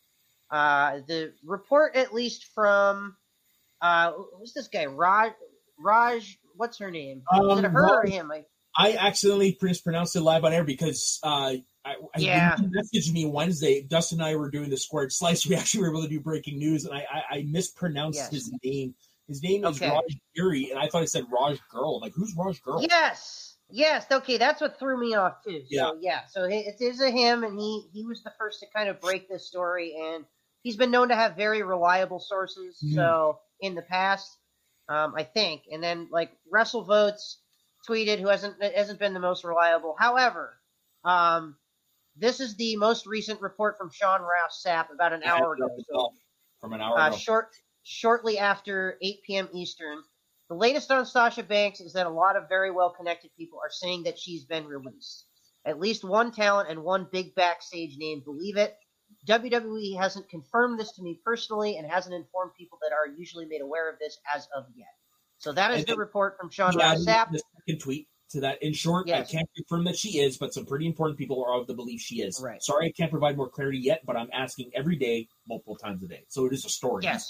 Uh, 0.50 1.00
the 1.08 1.34
report, 1.46 1.96
at 1.96 2.14
least 2.14 2.46
from 2.56 3.16
uh, 3.82 4.12
who's 4.38 4.54
this 4.54 4.68
guy? 4.68 4.86
Raj 4.86 5.34
Raj 5.80 6.38
what's 6.56 6.78
her 6.80 6.92
name? 6.92 7.24
Um, 7.32 7.50
Is 7.52 7.60
it 7.60 7.66
her 7.66 7.86
well, 7.86 8.00
or 8.00 8.06
him? 8.06 8.32
I, 8.32 8.46
I 8.76 8.96
accidentally 8.98 9.58
mispronounced 9.62 10.16
it 10.16 10.22
live 10.22 10.46
on 10.46 10.54
air 10.54 10.64
because 10.64 11.20
uh, 11.24 11.54
I, 11.84 11.96
I 12.16 12.20
yeah. 12.20 12.56
messaged 12.56 13.12
me 13.12 13.26
Wednesday. 13.26 13.82
Dustin 13.82 14.20
and 14.20 14.30
I 14.30 14.36
were 14.36 14.50
doing 14.50 14.70
the 14.70 14.78
squared 14.78 15.12
slice. 15.12 15.46
We 15.50 15.56
actually 15.56 15.82
were 15.82 15.90
able 15.90 16.04
to 16.04 16.10
do 16.10 16.20
breaking 16.20 16.58
news, 16.58 16.86
and 16.86 16.94
I, 16.94 17.06
I, 17.12 17.36
I 17.38 17.44
mispronounced 17.44 18.20
yes. 18.20 18.32
his 18.32 18.54
name. 18.64 18.96
His 19.28 19.42
name 19.44 19.66
is 19.66 19.82
okay. 19.82 19.90
Raj 19.90 20.18
Giri, 20.36 20.72
and 20.72 20.80
I 20.80 20.88
thought 20.88 21.04
it 21.04 21.10
said 21.10 21.26
Raj 21.32 21.60
Girl. 21.70 21.96
I'm 21.96 22.02
like, 22.02 22.14
who's 22.14 22.34
Raj 22.38 22.62
Girl? 22.62 22.82
Yes, 22.82 23.58
yes. 23.70 24.06
Okay, 24.12 24.38
that's 24.38 24.62
what 24.62 24.78
threw 24.78 25.00
me 25.00 25.16
off 25.16 25.44
too. 25.44 25.62
So, 25.62 25.66
yeah, 25.70 25.92
yeah. 26.00 26.20
So 26.30 26.44
it 26.44 26.76
is 26.80 27.02
a 27.02 27.10
him, 27.10 27.44
and 27.44 27.58
he 27.60 27.88
he 27.94 28.06
was 28.06 28.24
the 28.24 28.32
first 28.38 28.60
to 28.60 28.68
kind 28.76 28.90
of 28.90 29.00
break 29.00 29.30
this 29.30 29.48
story, 29.48 29.96
and 29.98 30.26
he's 30.64 30.76
been 30.76 30.92
known 30.92 31.10
to 31.10 31.16
have 31.16 31.36
very 31.36 31.64
reliable 31.64 32.20
sources. 32.20 32.78
Mm. 32.84 32.96
So 32.96 33.40
in 33.60 33.76
the 33.76 33.82
past, 33.82 34.38
um, 34.90 35.14
I 35.16 35.24
think, 35.24 35.64
and 35.72 35.82
then 35.82 36.08
like 36.12 36.32
WrestleVotes 36.54 37.36
tweeted, 37.88 38.20
who 38.20 38.28
hasn't 38.28 38.62
hasn't 38.64 39.00
been 39.00 39.14
the 39.14 39.20
most 39.20 39.44
reliable. 39.44 39.96
However, 39.98 40.58
um, 41.04 41.56
this 42.16 42.40
is 42.40 42.56
the 42.56 42.76
most 42.76 43.06
recent 43.06 43.42
report 43.42 43.78
from 43.78 43.90
Sean 43.92 44.22
Ross 44.22 44.64
Sapp 44.66 44.94
about 44.94 45.14
an 45.14 45.24
hour 45.24 45.54
ago. 45.54 45.70
So, 45.90 46.14
from 46.60 46.74
an 46.74 46.82
hour 46.82 46.98
uh, 46.98 47.08
ago. 47.08 47.18
Short, 47.18 47.50
shortly 47.84 48.38
after 48.38 48.98
8 49.02 49.24
p.m. 49.26 49.50
Eastern. 49.54 50.04
The 50.50 50.56
latest 50.56 50.92
on 50.92 51.06
Sasha 51.06 51.44
Banks 51.44 51.80
is 51.80 51.94
that 51.94 52.08
a 52.08 52.10
lot 52.10 52.36
of 52.36 52.50
very 52.50 52.72
well 52.72 52.90
connected 52.90 53.32
people 53.38 53.60
are 53.64 53.72
saying 53.72 54.04
that 54.04 54.20
she's 54.20 54.44
been 54.44 54.66
released. 54.66 55.26
At 55.66 55.80
least 55.80 56.04
one 56.04 56.32
talent 56.32 56.70
and 56.70 56.84
one 56.84 57.08
big 57.10 57.34
backstage 57.36 57.98
name 57.98 58.22
believe 58.26 58.58
it. 58.58 58.76
WWE 59.28 59.98
hasn't 59.98 60.30
confirmed 60.30 60.80
this 60.80 60.92
to 60.94 61.04
me 61.04 61.20
personally 61.24 61.78
and 61.78 61.90
hasn't 61.90 62.16
informed 62.16 62.52
people 62.58 62.80
that 62.82 62.92
are 62.94 63.08
usually 63.08 63.46
made 63.46 63.62
aware 63.62 63.90
of 63.90 64.00
this 64.00 64.18
as 64.36 64.48
of 64.56 64.66
yet. 64.76 64.88
So 65.38 65.52
that 65.54 65.72
is 65.72 65.86
the 65.86 65.96
report 65.96 66.38
from 66.40 66.50
Sean 66.50 66.78
yeah, 66.78 66.92
Ross 66.92 67.06
Sapp. 67.06 67.32
The 67.32 67.42
second 67.66 67.82
tweet 67.82 68.08
to 68.32 68.42
that. 68.42 68.62
In 68.62 68.74
short, 68.74 69.08
yes. 69.08 69.30
I 69.30 69.32
can't 69.32 69.50
confirm 69.56 69.86
that 69.86 69.98
she 69.98 70.20
is, 70.20 70.38
but 70.38 70.54
some 70.54 70.66
pretty 70.66 70.86
important 70.86 71.18
people 71.18 71.44
are 71.44 71.60
of 71.60 71.68
the 71.68 71.74
belief 71.74 72.02
she 72.02 72.22
is. 72.22 72.42
Right. 72.44 72.62
Sorry, 72.62 72.88
I 72.88 72.92
can't 72.92 73.12
provide 73.12 73.38
more 73.38 73.50
clarity 73.50 73.80
yet, 73.80 74.02
but 74.06 74.16
I'm 74.16 74.30
asking 74.34 74.72
every 74.76 74.98
day, 74.98 75.28
multiple 75.48 75.76
times 75.76 76.04
a 76.04 76.08
day. 76.08 76.24
So 76.30 76.46
it 76.46 76.54
is 76.54 76.66
a 76.66 76.70
story. 76.70 77.04
Yes. 77.04 77.30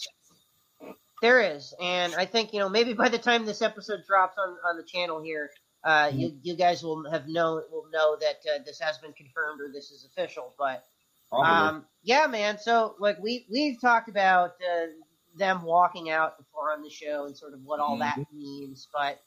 There 1.21 1.39
is, 1.39 1.75
and 1.79 2.15
I 2.15 2.25
think 2.25 2.51
you 2.51 2.59
know 2.59 2.67
maybe 2.67 2.93
by 2.93 3.07
the 3.07 3.19
time 3.19 3.45
this 3.45 3.61
episode 3.61 3.99
drops 4.07 4.37
on, 4.39 4.57
on 4.67 4.75
the 4.75 4.83
channel 4.83 5.21
here, 5.21 5.51
uh, 5.83 6.07
mm-hmm. 6.07 6.17
you 6.17 6.37
you 6.41 6.55
guys 6.57 6.81
will 6.81 7.09
have 7.11 7.27
know 7.27 7.61
will 7.71 7.85
know 7.93 8.17
that 8.19 8.37
uh, 8.51 8.63
this 8.65 8.79
has 8.79 8.97
been 8.97 9.13
confirmed 9.13 9.61
or 9.61 9.71
this 9.71 9.91
is 9.91 10.03
official. 10.11 10.55
But 10.57 10.83
um, 11.31 11.85
yeah, 12.03 12.27
man. 12.27 12.57
So 12.57 12.95
like 12.99 13.17
we 13.21 13.45
we've 13.51 13.79
talked 13.79 14.09
about 14.09 14.51
uh, 14.61 14.87
them 15.35 15.63
walking 15.63 16.09
out 16.09 16.37
before 16.37 16.71
on 16.71 16.81
the 16.81 16.89
show 16.89 17.25
and 17.25 17.37
sort 17.37 17.53
of 17.53 17.61
what 17.63 17.79
all 17.79 17.97
mm-hmm. 17.97 18.21
that 18.21 18.33
means, 18.33 18.87
but 18.93 19.19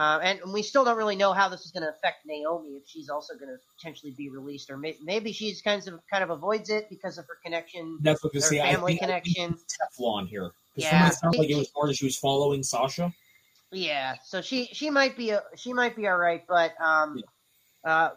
uh, 0.00 0.18
and, 0.22 0.40
we 0.52 0.62
still 0.62 0.82
don't 0.82 0.96
really 0.96 1.16
know 1.16 1.32
how 1.32 1.48
this 1.48 1.60
is 1.62 1.72
going 1.72 1.82
to 1.82 1.90
affect 1.90 2.24
Naomi 2.24 2.70
if 2.70 2.84
she's 2.86 3.10
also 3.10 3.34
going 3.34 3.48
to 3.48 3.56
potentially 3.76 4.14
be 4.16 4.30
released, 4.30 4.70
or 4.70 4.78
may, 4.78 4.96
maybe 5.02 5.30
she's 5.30 5.60
kind 5.60 5.86
of 5.86 6.00
kind 6.10 6.24
of 6.24 6.30
avoids 6.30 6.70
it 6.70 6.88
because 6.88 7.18
of 7.18 7.26
her 7.26 7.38
connection. 7.44 7.98
That's 8.00 8.24
what 8.24 8.32
her 8.34 8.40
say. 8.40 8.58
family 8.58 8.92
think, 8.92 9.02
connection. 9.02 9.58
Teflon 9.98 10.26
here. 10.26 10.52
Yeah, 10.74 11.08
it 11.08 11.14
sounds 11.14 11.36
like 11.36 11.50
it 11.50 11.56
was 11.56 11.70
more 11.76 11.86
that 11.86 11.96
she 11.96 12.06
was 12.06 12.16
following 12.16 12.62
Sasha. 12.62 13.12
Yeah, 13.72 14.14
so 14.24 14.40
she 14.40 14.66
she 14.72 14.88
might 14.88 15.16
be 15.16 15.30
a, 15.30 15.42
she 15.56 15.72
might 15.72 15.96
be 15.96 16.08
all 16.08 16.16
right, 16.16 16.44
but 16.48 16.72
um, 16.80 17.20
yeah. 17.84 17.90
uh, 17.92 18.10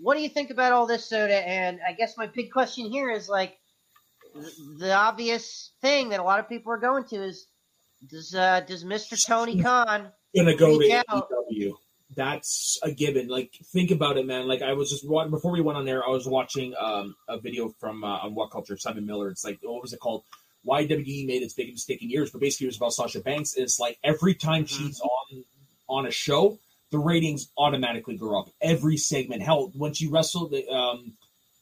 what 0.00 0.16
do 0.16 0.22
you 0.22 0.28
think 0.28 0.50
about 0.50 0.72
all 0.72 0.86
this 0.86 1.08
soda? 1.08 1.46
And 1.46 1.80
I 1.86 1.92
guess 1.92 2.16
my 2.16 2.26
big 2.26 2.50
question 2.50 2.86
here 2.86 3.10
is 3.10 3.28
like 3.28 3.58
the 4.78 4.92
obvious 4.92 5.72
thing 5.80 6.10
that 6.10 6.20
a 6.20 6.22
lot 6.22 6.40
of 6.40 6.48
people 6.48 6.72
are 6.72 6.78
going 6.78 7.04
to 7.04 7.16
is 7.16 7.46
does 8.08 8.34
uh, 8.34 8.60
does 8.60 8.84
Mister 8.84 9.16
Tony 9.16 9.60
Khan 9.60 10.10
gonna 10.34 10.56
go 10.56 10.78
to 10.78 11.02
AEW. 11.08 11.72
That's 12.16 12.78
a 12.82 12.90
given. 12.90 13.28
Like, 13.28 13.52
think 13.72 13.92
about 13.92 14.16
it, 14.16 14.26
man. 14.26 14.48
Like, 14.48 14.62
I 14.62 14.72
was 14.72 14.90
just 14.90 15.08
watching 15.08 15.30
before 15.30 15.52
we 15.52 15.60
went 15.60 15.78
on 15.78 15.84
there. 15.84 16.04
I 16.04 16.10
was 16.10 16.26
watching 16.26 16.74
um, 16.78 17.14
a 17.28 17.38
video 17.38 17.68
from 17.78 18.02
uh, 18.02 18.18
on 18.18 18.34
WhatCulture, 18.34 18.80
Simon 18.80 19.06
Miller. 19.06 19.28
It's 19.28 19.44
like, 19.44 19.60
what 19.62 19.80
was 19.80 19.92
it 19.92 20.00
called? 20.00 20.24
Why 20.62 20.84
WWE 20.86 21.26
made 21.26 21.42
its 21.42 21.54
biggest 21.54 21.74
mistake 21.74 22.02
in 22.02 22.10
years. 22.10 22.30
But 22.30 22.40
basically, 22.40 22.66
it 22.66 22.70
was 22.70 22.76
about 22.78 22.92
Sasha 22.94 23.20
Banks. 23.20 23.54
And 23.54 23.62
It's 23.62 23.78
like 23.78 23.98
every 24.02 24.34
time 24.34 24.64
mm-hmm. 24.64 24.86
she's 24.86 25.00
on 25.00 25.44
on 25.88 26.06
a 26.06 26.10
show, 26.10 26.58
the 26.90 26.98
ratings 26.98 27.48
automatically 27.56 28.16
go 28.16 28.38
up. 28.38 28.50
Every 28.60 28.96
segment. 28.96 29.42
Hell, 29.42 29.70
when 29.74 29.92
she 29.92 30.08
wrestled 30.08 30.54
um, 30.70 31.14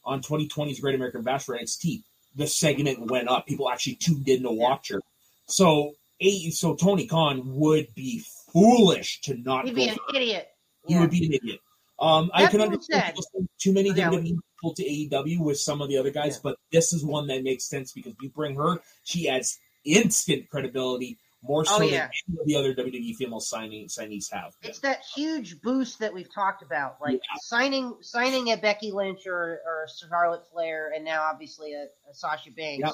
on 0.03 0.21
2020's 0.21 0.79
Great 0.79 0.95
American 0.95 1.21
Bash 1.21 1.45
for 1.45 1.57
NXT, 1.57 2.03
the 2.35 2.47
segment 2.47 3.11
went 3.11 3.29
up. 3.29 3.45
People 3.45 3.69
actually 3.69 3.95
tuned 3.95 4.27
in 4.27 4.43
to 4.43 4.51
watch 4.51 4.89
her. 4.89 5.01
So, 5.45 5.93
a 6.19 6.49
so 6.51 6.75
Tony 6.75 7.07
Khan 7.07 7.41
would 7.45 7.93
be 7.95 8.23
foolish 8.51 9.21
to 9.21 9.35
not. 9.35 9.65
He'd 9.65 9.75
be 9.75 9.89
an 9.89 9.97
idiot. 10.13 10.49
He 10.87 10.93
yeah. 10.93 11.01
would 11.01 11.11
be 11.11 11.25
an 11.25 11.33
idiot. 11.33 11.59
Um, 11.99 12.31
I 12.33 12.47
can 12.47 12.61
understand 12.61 13.17
too 13.59 13.73
many 13.73 13.89
yeah. 13.89 14.09
WWE 14.09 14.23
people 14.23 14.73
to 14.75 14.83
AEW 14.83 15.39
with 15.39 15.59
some 15.59 15.81
of 15.81 15.89
the 15.89 15.97
other 15.97 16.11
guys, 16.11 16.35
yeah. 16.35 16.41
but 16.43 16.57
this 16.71 16.93
is 16.93 17.03
one 17.03 17.27
that 17.27 17.43
makes 17.43 17.65
sense 17.65 17.91
because 17.91 18.13
you 18.21 18.29
bring 18.29 18.55
her, 18.55 18.79
she 19.03 19.27
adds 19.27 19.59
instant 19.83 20.49
credibility, 20.49 21.17
more 21.41 21.63
so 21.65 21.77
oh, 21.77 21.81
yeah. 21.81 22.09
than 22.27 22.37
any 22.41 22.41
of 22.41 22.47
the 22.47 22.55
other 22.55 22.75
WWE 22.75 23.15
female 23.15 23.39
signing 23.39 23.87
signees 23.87 24.31
have. 24.31 24.53
It's 24.61 24.79
that 24.79 25.01
huge 25.15 25.61
boost 25.61 25.99
that 25.99 26.13
we've 26.13 26.33
talked 26.33 26.61
about, 26.61 26.97
like 27.01 27.21
signing 27.41 27.95
signing 28.01 28.51
a 28.51 28.57
Becky 28.57 28.91
Lynch 28.91 29.25
or, 29.25 29.59
or 29.65 29.85
a 29.85 30.07
Charlotte 30.07 30.43
Flair, 30.51 30.91
and 30.93 31.05
now 31.05 31.23
obviously 31.23 31.73
a, 31.73 31.83
a 32.09 32.13
Sasha 32.13 32.51
Banks, 32.51 32.83
yep. 32.85 32.93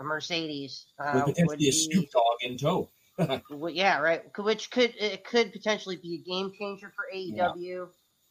a 0.00 0.04
Mercedes, 0.04 0.86
uh, 0.98 1.22
with 1.26 1.36
potentially 1.36 1.68
a 1.68 1.72
Snoop 1.72 2.10
Dogg 2.10 2.42
in 2.42 2.56
tow 2.56 2.88
well, 3.50 3.72
yeah, 3.72 3.98
right. 3.98 4.22
Which 4.38 4.70
could 4.70 4.94
it 4.98 5.24
could 5.24 5.52
potentially 5.52 5.96
be 5.96 6.22
a 6.22 6.28
game 6.28 6.52
changer 6.56 6.92
for 6.94 7.04
AEW. 7.14 7.56
Yeah. 7.56 7.84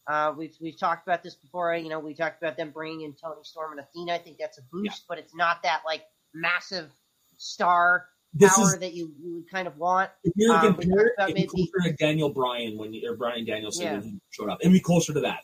Uh, 0.07 0.33
we've 0.37 0.55
we've 0.61 0.79
talked 0.79 1.05
about 1.05 1.23
this 1.23 1.35
before. 1.35 1.75
You 1.75 1.89
know, 1.89 1.99
we 1.99 2.13
talked 2.13 2.41
about 2.41 2.55
them 2.55 2.71
bringing 2.71 3.01
in 3.01 3.13
Toni 3.13 3.41
Storm 3.43 3.71
and 3.71 3.81
Athena. 3.81 4.13
I 4.13 4.17
think 4.17 4.37
that's 4.39 4.57
a 4.57 4.61
boost, 4.71 4.85
yeah. 5.01 5.05
but 5.09 5.17
it's 5.17 5.35
not 5.35 5.63
that 5.63 5.81
like 5.85 6.03
massive 6.33 6.89
star 7.37 8.05
this 8.37 8.55
power 8.55 8.65
is, 8.65 8.79
that 8.79 8.93
you, 8.93 9.11
you 9.19 9.35
would 9.35 9.49
kind 9.49 9.67
of 9.67 9.77
want. 9.77 10.09
If 10.23 10.33
you're 10.35 10.55
um, 10.55 10.75
compare, 10.75 11.13
maybe, 11.19 11.45
closer 11.45 11.71
to 11.83 11.93
Daniel 11.93 12.29
Bryan 12.29 12.77
when 12.77 12.93
or 13.07 13.15
Bryan 13.15 13.45
Danielson 13.45 13.83
yeah. 13.83 13.93
when 13.93 14.03
he 14.03 14.19
showed 14.31 14.49
up, 14.49 14.59
and 14.63 14.71
be 14.73 14.79
closer 14.79 15.13
to 15.13 15.19
that. 15.21 15.39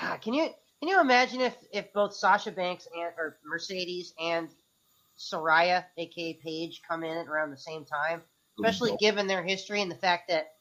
God, 0.00 0.20
can 0.20 0.34
you 0.34 0.48
can 0.80 0.88
you 0.88 1.00
imagine 1.00 1.40
if 1.40 1.56
if 1.72 1.92
both 1.92 2.14
Sasha 2.14 2.50
Banks 2.50 2.88
and 2.94 3.12
or 3.18 3.38
Mercedes 3.44 4.14
and 4.20 4.48
Saraya, 5.18 5.84
aka 5.96 6.34
Paige, 6.34 6.82
come 6.88 7.04
in 7.04 7.16
at 7.16 7.26
around 7.26 7.50
the 7.50 7.56
same 7.56 7.84
time? 7.84 8.22
especially 8.58 8.96
given 8.98 9.26
their 9.26 9.42
history 9.42 9.82
and 9.82 9.90
the 9.90 9.96
fact 9.96 10.28
that 10.28 10.54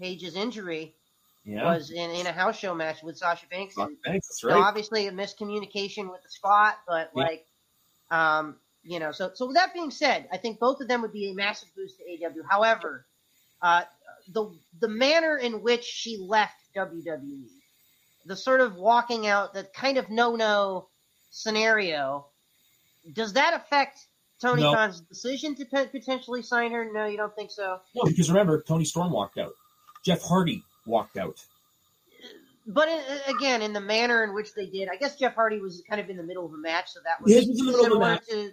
Paige's 0.00 0.36
injury 0.36 0.94
yeah. 1.44 1.64
was 1.64 1.90
in, 1.90 2.10
in 2.10 2.26
a 2.26 2.32
house 2.32 2.58
show 2.58 2.74
match 2.74 3.02
with 3.02 3.16
Sasha 3.16 3.46
Banks. 3.50 3.76
And, 3.76 3.96
Banks, 4.04 4.28
that's 4.28 4.44
right. 4.44 4.54
So 4.54 4.60
obviously 4.60 5.06
a 5.06 5.12
miscommunication 5.12 6.10
with 6.10 6.22
the 6.22 6.30
spot, 6.30 6.78
but 6.86 7.10
yeah. 7.14 7.22
like, 7.22 7.46
um, 8.10 8.56
you 8.88 8.98
know, 8.98 9.12
so 9.12 9.30
so 9.34 9.46
with 9.46 9.56
that 9.56 9.74
being 9.74 9.90
said, 9.90 10.26
I 10.32 10.38
think 10.38 10.58
both 10.58 10.80
of 10.80 10.88
them 10.88 11.02
would 11.02 11.12
be 11.12 11.30
a 11.30 11.34
massive 11.34 11.68
boost 11.76 11.98
to 11.98 12.04
AW. 12.04 12.30
However, 12.48 13.04
uh, 13.60 13.82
the 14.32 14.50
the 14.80 14.88
manner 14.88 15.36
in 15.36 15.62
which 15.62 15.84
she 15.84 16.16
left 16.16 16.56
WWE, 16.74 17.44
the 18.24 18.34
sort 18.34 18.62
of 18.62 18.76
walking 18.76 19.26
out, 19.26 19.52
the 19.52 19.64
kind 19.64 19.98
of 19.98 20.08
no 20.08 20.36
no 20.36 20.88
scenario, 21.30 22.26
does 23.12 23.34
that 23.34 23.52
affect 23.52 24.06
Tony 24.40 24.62
no. 24.62 24.72
Khan's 24.72 25.02
decision 25.02 25.54
to 25.56 25.66
potentially 25.66 26.40
sign 26.40 26.72
her? 26.72 26.90
No, 26.90 27.04
you 27.04 27.18
don't 27.18 27.34
think 27.34 27.50
so? 27.50 27.80
No, 27.94 28.04
because 28.04 28.30
remember, 28.30 28.62
Toni 28.62 28.86
Storm 28.86 29.12
walked 29.12 29.36
out. 29.36 29.52
Jeff 30.02 30.22
Hardy 30.22 30.62
walked 30.86 31.18
out. 31.18 31.44
But 32.66 32.88
again, 33.26 33.60
in 33.60 33.74
the 33.74 33.80
manner 33.80 34.24
in 34.24 34.34
which 34.34 34.54
they 34.54 34.66
did, 34.66 34.88
I 34.88 34.96
guess 34.96 35.16
Jeff 35.16 35.34
Hardy 35.34 35.58
was 35.58 35.82
kind 35.88 36.00
of 36.00 36.08
in 36.08 36.16
the 36.16 36.22
middle 36.22 36.46
of 36.46 36.52
a 36.52 36.58
match, 36.58 36.90
so 36.90 37.00
that 37.04 37.22
was, 37.22 37.34
was 37.34 37.48
in 37.48 37.66
the 37.66 37.72
middle 37.72 37.86
of 37.86 37.92
a 37.92 37.98
match. 37.98 38.26
To... 38.28 38.52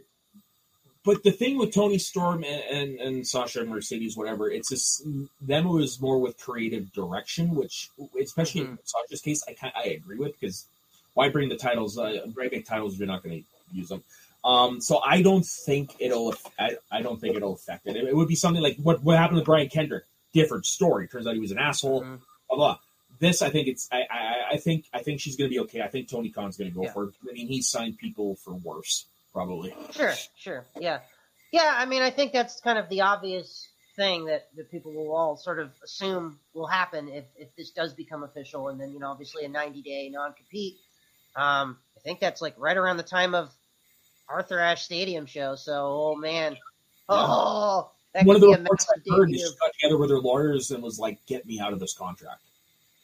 But 1.06 1.24
the 1.24 1.32
thing 1.32 1.60
with 1.60 1.72
Toni 1.72 2.00
Storm 2.00 2.44
and, 2.44 2.64
and, 2.64 3.00
and 3.00 3.28
Sasha 3.28 3.62
and 3.62 3.70
Mercedes, 3.70 4.18
whatever, 4.18 4.50
it's 4.50 4.70
just 4.70 5.04
them 5.40 5.70
was 5.70 6.02
more 6.02 6.20
with 6.20 6.38
creative 6.40 6.92
direction, 6.94 7.54
which 7.54 7.90
especially 8.20 8.62
mm-hmm. 8.62 8.72
in 8.72 8.80
Sasha's 8.84 9.22
case, 9.22 9.44
I 9.48 9.72
I 9.76 9.84
agree 9.90 10.18
with 10.18 10.40
because 10.40 10.66
why 11.14 11.30
bring 11.30 11.50
the 11.50 11.58
titles? 11.58 11.98
Uh, 11.98 12.26
bring 12.28 12.50
big 12.50 12.66
titles 12.66 12.94
if 12.94 13.00
you're 13.00 13.08
not 13.08 13.24
going 13.24 13.44
to 13.44 13.78
use 13.78 13.90
them. 13.90 14.04
Um, 14.44 14.80
so 14.80 15.00
I 15.00 15.24
don't 15.24 15.46
think 15.46 15.96
it'll. 16.00 16.36
I, 16.60 16.78
I 16.92 17.02
don't 17.02 17.20
think 17.20 17.36
it'll 17.36 17.54
affect 17.54 17.88
it. 17.88 17.96
it. 17.96 18.04
it. 18.06 18.16
would 18.16 18.28
be 18.28 18.36
something 18.36 18.62
like 18.62 18.78
what 18.78 19.04
what 19.04 19.18
happened 19.18 19.38
with 19.38 19.46
Brian 19.46 19.70
Kendrick. 19.70 20.04
Different 20.34 20.66
story. 20.66 21.08
Turns 21.08 21.26
out 21.26 21.34
he 21.34 21.40
was 21.40 21.52
an 21.52 21.58
asshole. 21.58 22.02
Mm-hmm. 22.02 22.16
Blah 22.50 22.58
blah. 22.58 22.78
This 23.20 23.42
I 23.42 23.50
think 23.50 23.68
it's. 23.68 23.88
I, 23.92 24.04
I, 24.12 24.54
I 24.54 24.58
think 24.58 24.86
I 24.94 25.02
think 25.02 25.22
she's 25.22 25.36
going 25.36 25.50
to 25.50 25.54
be 25.54 25.60
okay. 25.62 25.82
I 25.82 25.88
think 25.88 26.10
Tony 26.10 26.30
Khan's 26.30 26.58
going 26.58 26.70
to 26.70 26.76
go 26.76 26.84
yeah. 26.84 26.92
for 26.92 27.06
it. 27.06 27.16
I 27.28 27.34
mean, 27.34 27.48
he's 27.48 27.68
signed 27.68 27.98
people 27.98 28.36
for 28.36 28.54
worse, 28.54 29.06
probably. 29.36 29.76
Sure, 29.92 30.14
sure, 30.38 30.66
yeah, 30.80 31.00
yeah. 31.52 31.74
I 31.76 31.86
mean, 31.86 32.02
I 32.02 32.10
think 32.10 32.32
that's 32.32 32.62
kind 32.62 32.80
of 32.80 32.88
the 32.90 33.02
obvious 33.02 33.68
thing 33.98 34.26
that, 34.26 34.48
that 34.56 34.72
people 34.72 34.94
will 34.94 35.14
all 35.14 35.36
sort 35.36 35.60
of 35.60 35.72
assume 35.84 36.40
will 36.54 36.68
happen 36.68 37.10
if, 37.10 37.26
if 37.36 37.54
this 37.56 37.72
does 37.72 37.94
become 37.94 38.24
official, 38.24 38.70
and 38.70 38.80
then 38.80 38.92
you 38.94 39.00
know, 39.00 39.08
obviously 39.08 39.44
a 39.44 39.50
90 39.50 39.82
day 39.82 40.10
non 40.10 40.34
compete. 40.34 40.78
Um, 41.36 41.78
I 41.98 42.00
think 42.00 42.22
that's 42.22 42.42
like 42.42 42.56
right 42.58 42.78
around 42.78 42.98
the 42.98 43.04
time 43.04 43.36
of 43.36 43.52
Arthur 44.30 44.60
Ashe 44.60 44.84
Stadium 44.84 45.26
show. 45.26 45.56
So, 45.56 45.74
oh 45.74 46.16
man, 46.16 46.56
oh, 47.10 47.92
That 48.14 48.26
One 48.26 48.38
of 48.38 48.42
the 48.42 48.48
be 48.48 48.54
a 48.54 48.58
reports 48.58 48.88
I 48.90 49.16
heard 49.16 49.32
is 49.32 49.42
she 49.42 49.48
got 49.60 49.74
together 49.74 49.98
with 49.98 50.10
her 50.12 50.20
lawyers 50.20 50.72
and 50.72 50.82
was 50.82 50.98
like, 50.98 51.26
"Get 51.26 51.46
me 51.46 51.60
out 51.60 51.74
of 51.74 51.82
this 51.82 51.94
contract." 51.94 52.42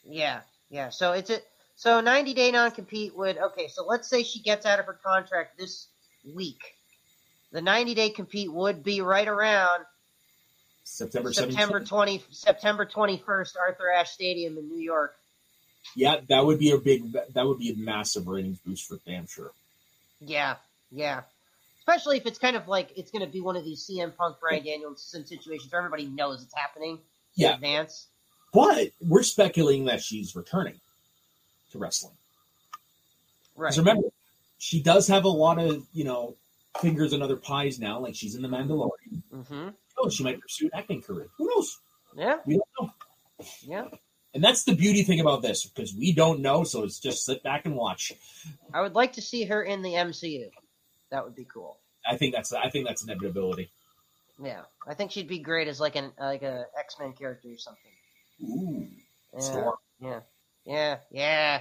Yeah, 0.04 0.40
yeah. 0.70 0.88
So 0.88 1.12
it's 1.12 1.28
a 1.28 1.40
so 1.76 2.00
90 2.00 2.32
day 2.32 2.50
non 2.50 2.70
compete 2.70 3.14
would 3.16 3.36
okay. 3.36 3.68
So 3.68 3.84
let's 3.84 4.08
say 4.08 4.22
she 4.22 4.40
gets 4.40 4.64
out 4.64 4.78
of 4.78 4.86
her 4.86 4.98
contract 5.04 5.58
this 5.58 5.88
week. 6.34 6.60
The 7.52 7.60
90 7.60 7.94
day 7.94 8.10
compete 8.10 8.52
would 8.52 8.82
be 8.82 9.00
right 9.00 9.28
around 9.28 9.84
September 10.84 11.32
September 11.32 11.80
17th. 11.80 11.88
20 11.88 12.24
September 12.30 12.86
21st, 12.86 13.56
Arthur 13.60 13.90
Ashe 13.90 14.10
Stadium 14.10 14.58
in 14.58 14.68
New 14.68 14.80
York. 14.80 15.14
Yeah, 15.96 16.16
that 16.28 16.44
would 16.46 16.58
be 16.58 16.70
a 16.70 16.78
big. 16.78 17.12
That 17.34 17.46
would 17.46 17.58
be 17.58 17.70
a 17.70 17.76
massive 17.76 18.28
ratings 18.28 18.58
boost 18.58 18.88
for 18.88 18.98
damn 19.06 19.26
sure. 19.26 19.50
Yeah, 20.20 20.56
yeah. 20.90 21.22
Especially 21.80 22.16
if 22.16 22.26
it's 22.26 22.38
kind 22.38 22.54
of 22.56 22.68
like 22.68 22.96
it's 22.96 23.10
going 23.10 23.24
to 23.24 23.30
be 23.30 23.40
one 23.40 23.56
of 23.56 23.64
these 23.64 23.84
CM 23.84 24.16
Punk 24.16 24.38
Bryan 24.40 24.64
Danielson 24.64 25.26
situations 25.26 25.72
where 25.72 25.80
everybody 25.80 26.06
knows 26.06 26.42
it's 26.42 26.54
happening 26.54 26.92
in 26.92 26.98
Yeah. 27.34 27.54
advance. 27.54 28.06
But 28.54 28.92
we're 29.00 29.24
speculating 29.24 29.86
that 29.86 30.00
she's 30.02 30.36
returning 30.36 30.78
to 31.72 31.78
wrestling. 31.78 32.14
Right. 33.56 33.68
Because 33.70 33.78
remember, 33.78 34.08
she 34.62 34.80
does 34.80 35.08
have 35.08 35.24
a 35.24 35.28
lot 35.28 35.58
of 35.58 35.84
you 35.92 36.04
know 36.04 36.36
fingers 36.80 37.12
in 37.12 37.20
other 37.20 37.36
pies 37.36 37.80
now. 37.80 37.98
Like 37.98 38.14
she's 38.14 38.36
in 38.36 38.42
the 38.42 38.48
Mandalorian. 38.48 39.22
Mm-hmm. 39.34 39.68
Oh, 39.98 40.08
she 40.08 40.22
might 40.22 40.40
pursue 40.40 40.66
an 40.66 40.78
acting 40.78 41.02
career. 41.02 41.26
Who 41.36 41.48
knows? 41.50 41.80
Yeah, 42.16 42.36
We 42.46 42.54
don't 42.54 42.68
know. 42.80 43.46
yeah. 43.66 43.84
And 44.34 44.42
that's 44.42 44.62
the 44.64 44.74
beauty 44.74 45.02
thing 45.02 45.18
about 45.20 45.42
this 45.42 45.66
because 45.66 45.92
we 45.94 46.12
don't 46.12 46.40
know. 46.40 46.62
So 46.64 46.84
it's 46.84 47.00
just 47.00 47.24
sit 47.24 47.42
back 47.42 47.66
and 47.66 47.74
watch. 47.74 48.12
I 48.72 48.80
would 48.80 48.94
like 48.94 49.14
to 49.14 49.22
see 49.22 49.44
her 49.44 49.62
in 49.62 49.82
the 49.82 49.94
MCU. 49.94 50.48
That 51.10 51.24
would 51.24 51.34
be 51.34 51.44
cool. 51.44 51.78
I 52.08 52.16
think 52.16 52.32
that's 52.34 52.52
I 52.52 52.70
think 52.70 52.86
that's 52.86 53.02
inevitability. 53.02 53.72
Yeah, 54.42 54.62
I 54.88 54.94
think 54.94 55.10
she'd 55.10 55.28
be 55.28 55.40
great 55.40 55.66
as 55.68 55.80
like 55.80 55.96
an 55.96 56.12
like 56.20 56.42
a 56.42 56.66
X 56.78 56.96
Men 57.00 57.12
character 57.14 57.48
or 57.48 57.58
something. 57.58 57.92
Ooh. 58.44 58.86
Yeah, 59.34 59.40
Storm. 59.40 59.74
yeah, 60.00 60.20
yeah, 60.64 60.96
yeah. 61.10 61.60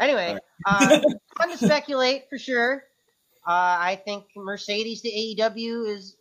Anyway, 0.00 0.38
uh, 0.66 1.00
fun 1.38 1.50
to 1.50 1.58
speculate 1.58 2.24
for 2.28 2.38
sure. 2.38 2.84
Uh, 3.46 3.76
I 3.78 4.00
think 4.04 4.24
Mercedes 4.36 5.02
to 5.02 5.10
AEW 5.10 5.88
is 5.94 6.16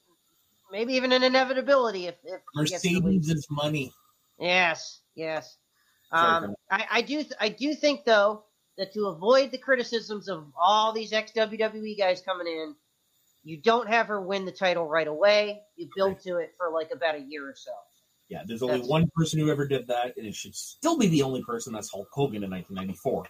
maybe 0.71 0.93
even 0.93 1.11
an 1.11 1.23
inevitability 1.23 2.07
if, 2.07 2.15
if 2.23 2.41
she 2.65 2.71
gets 2.71 2.83
released. 2.85 3.03
Mercedes 3.03 3.29
is 3.29 3.47
money. 3.49 3.93
Yes, 4.39 4.99
yes. 5.15 5.57
Um, 6.11 6.53
I, 6.69 6.85
I 6.91 7.01
do 7.01 7.23
I 7.39 7.49
do 7.49 7.73
think 7.73 8.05
though 8.05 8.43
that 8.77 8.93
to 8.93 9.07
avoid 9.07 9.51
the 9.51 9.57
criticisms 9.57 10.27
of 10.27 10.45
all 10.59 10.93
these 10.93 11.13
ex 11.13 11.31
WWE 11.31 11.97
guys 11.97 12.21
coming 12.21 12.47
in, 12.47 12.75
you 13.43 13.57
don't 13.57 13.87
have 13.87 14.07
her 14.07 14.21
win 14.21 14.45
the 14.45 14.51
title 14.51 14.87
right 14.87 15.07
away. 15.07 15.61
You 15.75 15.89
build 15.95 16.19
to 16.21 16.37
it 16.37 16.53
for 16.57 16.71
like 16.71 16.91
about 16.91 17.15
a 17.15 17.21
year 17.21 17.47
or 17.49 17.55
so. 17.55 17.71
Yeah, 18.29 18.43
there's 18.45 18.61
only 18.61 18.75
That's- 18.75 18.89
one 18.89 19.09
person 19.15 19.39
who 19.39 19.49
ever 19.49 19.67
did 19.67 19.87
that, 19.87 20.17
and 20.17 20.25
it 20.25 20.35
should 20.35 20.55
still 20.55 20.97
be 20.97 21.07
the 21.07 21.23
only 21.23 21.43
person. 21.43 21.73
That's 21.73 21.91
Hulk 21.91 22.09
Hogan 22.11 22.43
in 22.43 22.51
1994. 22.51 23.25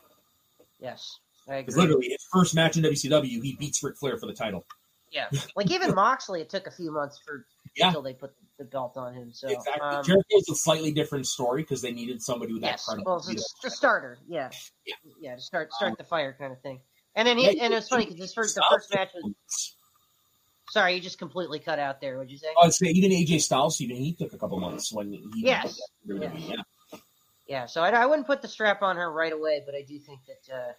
Yes, 0.83 1.19
Because 1.47 1.77
literally, 1.77 2.09
his 2.09 2.27
first 2.31 2.53
match 2.53 2.75
in 2.75 2.83
WCW, 2.83 3.41
he 3.41 3.55
beats 3.57 3.81
Ric 3.81 3.95
Flair 3.97 4.17
for 4.17 4.25
the 4.27 4.33
title. 4.33 4.65
Yeah, 5.11 5.29
like 5.55 5.71
even 5.71 5.95
Moxley, 5.95 6.41
it 6.41 6.49
took 6.49 6.67
a 6.67 6.71
few 6.71 6.91
months 6.91 7.19
for 7.25 7.45
Yeah. 7.75 7.87
until 7.87 8.01
they 8.01 8.13
put 8.13 8.33
the 8.57 8.65
belt 8.65 8.97
on 8.97 9.13
him. 9.13 9.31
So 9.31 9.47
exactly. 9.47 9.81
um, 9.81 10.03
Jericho's 10.03 10.49
a 10.51 10.55
slightly 10.55 10.91
different 10.91 11.25
story 11.25 11.61
because 11.61 11.81
they 11.81 11.93
needed 11.93 12.21
somebody 12.21 12.51
with 12.51 12.63
that 12.63 12.71
yes, 12.71 12.85
credibility. 12.85 13.09
well, 13.09 13.17
it's 13.17 13.27
just 13.27 13.55
the 13.63 13.69
starter. 13.69 14.17
Yeah, 14.27 14.49
Yeah. 14.85 14.95
yeah, 15.21 15.35
to 15.35 15.41
start 15.41 15.71
start 15.71 15.97
the 15.97 16.03
fire 16.03 16.35
kind 16.37 16.51
of 16.51 16.61
thing. 16.61 16.81
And 17.15 17.27
then 17.27 17.37
he, 17.37 17.45
Yeah, 17.45 17.63
and 17.63 17.73
it's 17.73 17.87
funny 17.87 18.05
because 18.05 18.19
his 18.19 18.33
first 18.33 18.55
the 18.55 18.65
first 18.69 18.93
match 18.93 19.09
was 19.13 19.75
sorry, 20.71 20.95
you 20.95 20.99
just 21.01 21.19
completely 21.19 21.59
cut 21.59 21.79
out 21.79 22.01
there. 22.01 22.17
What'd 22.17 22.31
you 22.31 22.37
say? 22.37 22.47
I'd 22.61 22.73
say 22.73 22.87
even 22.87 23.11
AJ 23.11 23.41
Styles, 23.41 23.79
even 23.79 23.95
he 23.95 24.13
took 24.13 24.33
a 24.33 24.37
couple 24.37 24.59
months 24.59 24.91
when 24.91 25.13
he. 25.13 25.23
Yes. 25.35 25.79
Yeah. 26.05 26.55
Yeah, 27.53 27.67
so 27.67 27.83
I, 27.83 27.91
I 27.91 28.07
wouldn't 28.07 28.25
put 28.25 28.41
the 28.41 28.47
strap 28.47 28.81
on 28.81 28.97
her 28.97 29.11
right 29.11 29.31
away, 29.31 29.61
but 29.63 29.75
I 29.75 29.83
do 29.83 29.99
think 29.99 30.21
that 30.25 30.73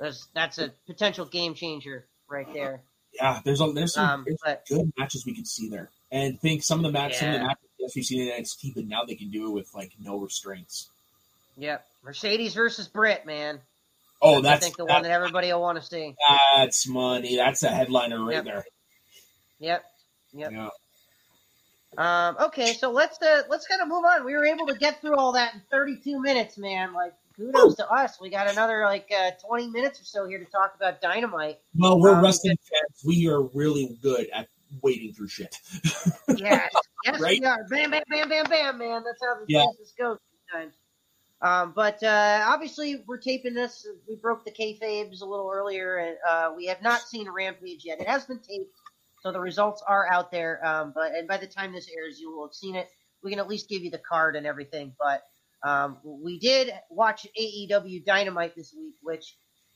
uh, 0.00 0.12
that's 0.32 0.58
a 0.58 0.70
potential 0.86 1.24
game 1.24 1.54
changer 1.54 2.04
right 2.28 2.46
there. 2.54 2.82
Yeah, 3.14 3.40
there's 3.44 3.60
a, 3.60 3.72
there's 3.72 3.94
some 3.94 4.08
Um, 4.08 4.24
there's 4.24 4.38
but 4.44 4.64
good 4.68 4.92
matches 4.96 5.26
we 5.26 5.34
could 5.34 5.48
see 5.48 5.68
there, 5.68 5.90
and 6.12 6.40
think 6.40 6.62
some 6.62 6.78
of 6.78 6.84
the 6.84 6.92
matches, 6.92 7.18
some 7.18 7.30
of 7.30 7.40
the 7.40 7.46
matches 7.46 7.92
we've 7.96 8.04
seen 8.04 8.28
in 8.28 8.28
NXT, 8.44 8.74
but 8.76 8.84
now 8.86 9.02
they 9.04 9.16
can 9.16 9.30
do 9.32 9.48
it 9.48 9.50
with 9.50 9.74
like 9.74 9.90
no 10.00 10.16
restraints. 10.20 10.88
yep, 11.56 11.84
Mercedes 12.04 12.54
versus 12.54 12.86
Britt, 12.86 13.26
man. 13.26 13.58
Oh, 14.22 14.38
I 14.38 14.42
that's 14.42 14.64
think 14.64 14.76
the 14.76 14.84
that- 14.84 14.92
one 14.92 15.02
that 15.02 15.10
everybody 15.10 15.52
will 15.52 15.62
want 15.62 15.80
to 15.80 15.84
see. 15.84 16.14
that's 16.56 16.86
money. 16.86 17.34
That's 17.34 17.64
a 17.64 17.70
headliner 17.70 18.24
right 18.24 18.34
Yep. 18.36 18.44
there. 18.44 18.64
Yep. 19.58 19.84
Yep. 20.32 20.52
Yeah. 20.52 20.68
Um, 21.98 22.36
okay, 22.40 22.72
so 22.74 22.90
let's 22.90 23.20
uh, 23.22 23.42
let's 23.48 23.66
kind 23.66 23.80
of 23.82 23.88
move 23.88 24.04
on. 24.04 24.24
We 24.24 24.34
were 24.34 24.46
able 24.46 24.66
to 24.66 24.74
get 24.74 25.00
through 25.00 25.16
all 25.16 25.32
that 25.32 25.54
in 25.54 25.62
32 25.70 26.20
minutes, 26.20 26.58
man. 26.58 26.92
Like 26.92 27.14
kudos 27.36 27.76
to 27.76 27.88
us. 27.90 28.20
We 28.20 28.30
got 28.30 28.48
another 28.48 28.84
like 28.84 29.10
uh, 29.16 29.30
20 29.46 29.68
minutes 29.68 30.00
or 30.00 30.04
so 30.04 30.26
here 30.26 30.38
to 30.38 30.44
talk 30.46 30.74
about 30.76 31.00
Dynamite. 31.00 31.58
Well, 31.76 32.00
we're 32.00 32.14
Um, 32.14 32.22
wrestling 32.22 32.56
fans. 32.56 33.02
We 33.04 33.28
are 33.28 33.42
really 33.42 33.98
good 34.02 34.28
at 34.32 34.48
wading 34.82 35.14
through 35.14 35.28
shit. 35.28 35.56
Yes, 36.36 36.72
yes, 37.04 37.20
Right? 37.20 37.40
we 37.40 37.46
are. 37.46 37.64
Bam, 37.70 37.90
bam, 37.92 38.02
bam, 38.10 38.28
bam, 38.28 38.44
bam, 38.46 38.78
man. 38.78 39.04
That's 39.04 39.22
how 39.22 39.34
the 39.38 39.44
Yeah. 39.46 39.66
business 39.70 39.92
goes 39.96 40.18
sometimes. 40.50 40.74
Um, 41.42 41.72
but 41.76 42.02
uh, 42.02 42.44
obviously, 42.48 43.04
we're 43.06 43.18
taping 43.20 43.54
this. 43.54 43.86
We 44.08 44.16
broke 44.16 44.44
the 44.44 44.50
kayfabes 44.50 45.20
a 45.20 45.24
little 45.24 45.50
earlier, 45.52 45.96
and 45.98 46.16
uh, 46.28 46.52
we 46.56 46.66
have 46.66 46.82
not 46.82 47.02
seen 47.02 47.28
Rampage 47.30 47.84
yet. 47.84 48.00
It 48.00 48.08
has 48.08 48.24
been 48.24 48.38
taped, 48.40 48.74
so 49.24 49.32
the 49.32 49.40
results 49.40 49.82
are 49.86 50.06
out 50.12 50.30
there. 50.30 50.64
Um, 50.64 50.92
but 50.94 51.12
and 51.12 51.26
by 51.26 51.38
the 51.38 51.46
time 51.46 51.72
this 51.72 51.88
airs, 51.96 52.20
you 52.20 52.30
will 52.30 52.46
have 52.46 52.54
seen 52.54 52.76
it. 52.76 52.88
We 53.22 53.30
can 53.30 53.40
at 53.40 53.48
least 53.48 53.70
give 53.70 53.82
you 53.82 53.90
the 53.90 53.98
card 53.98 54.36
and 54.36 54.46
everything. 54.46 54.92
But 54.98 55.22
um, 55.66 55.96
we 56.04 56.38
did 56.38 56.70
watch 56.90 57.26
AEW 57.40 58.04
Dynamite 58.04 58.54
this 58.54 58.74
week, 58.76 58.96
which 59.02 59.34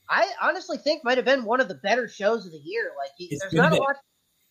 I 0.08 0.28
honestly 0.42 0.76
think 0.76 1.02
might 1.02 1.16
have 1.16 1.24
been 1.24 1.44
one 1.44 1.60
of 1.60 1.68
the 1.68 1.76
better 1.76 2.08
shows 2.08 2.44
of 2.44 2.52
the 2.52 2.60
year. 2.62 2.92
Like, 2.98 3.12
It's 3.18 3.40
there's 3.40 3.52
been 3.52 3.60
a 3.60 3.70
not 3.70 3.72
a 3.72 3.80
lot 3.80 3.96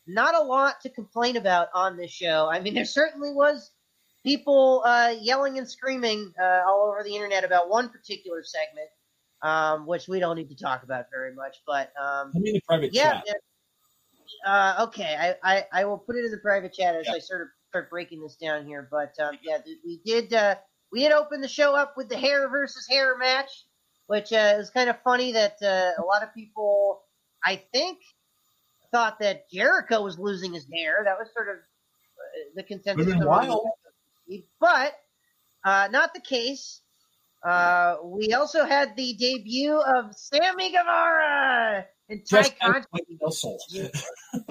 not 0.07 0.35
a 0.35 0.41
lot 0.41 0.81
to 0.81 0.89
complain 0.89 1.37
about 1.37 1.67
on 1.75 1.95
this 1.95 2.11
show. 2.11 2.49
I 2.51 2.59
mean, 2.59 2.73
there 2.73 2.85
certainly 2.85 3.31
was 3.31 3.69
people 4.23 4.81
uh, 4.83 5.13
yelling 5.21 5.59
and 5.59 5.69
screaming 5.69 6.33
uh, 6.41 6.61
all 6.67 6.89
over 6.89 7.03
the 7.03 7.13
internet 7.13 7.43
about 7.43 7.69
one 7.69 7.89
particular 7.89 8.41
segment, 8.43 8.87
um, 9.43 9.85
which 9.85 10.07
we 10.07 10.19
don't 10.19 10.37
need 10.37 10.49
to 10.49 10.55
talk 10.55 10.81
about 10.81 11.05
very 11.11 11.35
much. 11.35 11.57
But 11.67 11.91
um, 12.01 12.31
Put 12.31 12.41
me 12.41 12.49
in 12.49 12.55
the 12.55 12.61
private 12.67 12.93
yeah, 12.95 13.21
chat. 13.21 13.35
Uh, 14.45 14.85
okay, 14.87 15.35
I, 15.43 15.57
I, 15.57 15.65
I 15.71 15.85
will 15.85 15.97
put 15.97 16.15
it 16.15 16.25
in 16.25 16.31
the 16.31 16.37
private 16.37 16.73
chat 16.73 16.95
as 16.95 17.05
Yeah. 17.07 17.13
I 17.13 17.19
sort 17.19 17.41
of 17.41 17.47
start 17.69 17.89
breaking 17.89 18.21
this 18.21 18.35
down 18.35 18.65
here. 18.65 18.87
But 18.89 19.13
um, 19.19 19.37
yeah, 19.43 19.59
we 19.85 19.99
did 20.05 20.33
uh, 20.33 20.55
we 20.91 21.01
did 21.01 21.11
open 21.11 21.41
the 21.41 21.47
show 21.47 21.75
up 21.75 21.95
with 21.97 22.09
the 22.09 22.17
hair 22.17 22.49
versus 22.49 22.87
hair 22.89 23.17
match, 23.17 23.65
which 24.07 24.31
uh, 24.33 24.55
is 24.57 24.69
kind 24.69 24.89
of 24.89 24.97
funny 25.03 25.33
that 25.33 25.57
uh, 25.61 26.01
a 26.01 26.05
lot 26.05 26.23
of 26.23 26.33
people, 26.33 27.01
I 27.43 27.61
think, 27.73 27.99
thought 28.91 29.19
that 29.19 29.49
Jericho 29.49 30.01
was 30.01 30.17
losing 30.17 30.53
his 30.53 30.65
hair. 30.73 31.01
That 31.03 31.17
was 31.19 31.29
sort 31.33 31.49
of 31.49 31.55
uh, 31.55 32.49
the 32.55 32.63
consensus. 32.63 33.05
Would've 33.05 33.19
been 33.19 33.27
wild. 33.27 33.67
But 34.59 34.93
uh, 35.63 35.87
not 35.91 36.13
the 36.13 36.21
case. 36.21 36.81
Uh, 37.47 37.97
we 38.03 38.33
also 38.33 38.65
had 38.65 38.95
the 38.97 39.13
debut 39.13 39.77
of 39.79 40.13
Sammy 40.15 40.71
Guevara 40.71 41.85
and 42.09 42.25
Tay 42.25 42.49
Conti. 42.61 42.79
of 42.79 42.85
my 42.91 42.99
no 43.21 43.29
soul. 43.29 43.57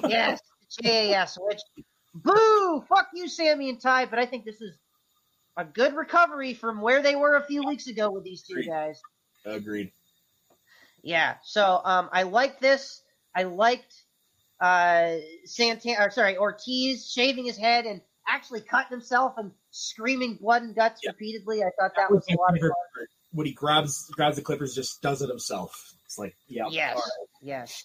yes, 0.08 0.40
JAS. 0.82 1.38
Which, 1.40 1.60
boo! 2.14 2.84
Fuck 2.88 3.08
you, 3.14 3.28
Sammy 3.28 3.68
and 3.68 3.80
Ty. 3.80 4.06
But 4.06 4.18
I 4.18 4.24
think 4.24 4.46
this 4.46 4.62
is 4.62 4.78
a 5.58 5.64
good 5.64 5.94
recovery 5.94 6.54
from 6.54 6.80
where 6.80 7.02
they 7.02 7.16
were 7.16 7.36
a 7.36 7.44
few 7.44 7.66
weeks 7.66 7.86
ago 7.86 8.10
with 8.10 8.24
these 8.24 8.42
two 8.42 8.54
Agreed. 8.54 8.68
guys. 8.68 9.00
Agreed. 9.44 9.92
Yeah. 11.02 11.34
So 11.44 11.80
um, 11.84 12.08
I 12.12 12.22
like 12.22 12.60
this. 12.60 13.02
I 13.34 13.42
liked 13.42 13.94
uh, 14.60 15.16
Santana. 15.44 16.06
Or 16.06 16.10
sorry, 16.10 16.38
Ortiz 16.38 17.10
shaving 17.10 17.44
his 17.44 17.58
head 17.58 17.84
and 17.84 18.00
actually 18.26 18.60
cutting 18.62 18.90
himself 18.90 19.34
and 19.36 19.50
screaming 19.76 20.36
blood 20.40 20.62
and 20.62 20.74
guts 20.74 21.00
Yeah. 21.04 21.10
repeatedly. 21.10 21.62
I 21.62 21.70
thought 21.78 21.92
that 21.96 22.10
was 22.10 22.24
a 22.30 22.36
lot 22.36 22.54
of 22.54 22.60
fun. 22.60 22.70
When 23.32 23.46
he 23.46 23.52
grabs 23.52 24.08
grabs 24.10 24.36
the 24.36 24.42
clippers, 24.42 24.74
just 24.74 25.02
does 25.02 25.20
it 25.22 25.28
himself. 25.28 25.92
It's 26.06 26.16
like, 26.18 26.34
yeah, 26.48 26.64
Yes, 26.70 26.96
all 26.96 27.02
right. 27.02 27.28
yes. 27.42 27.84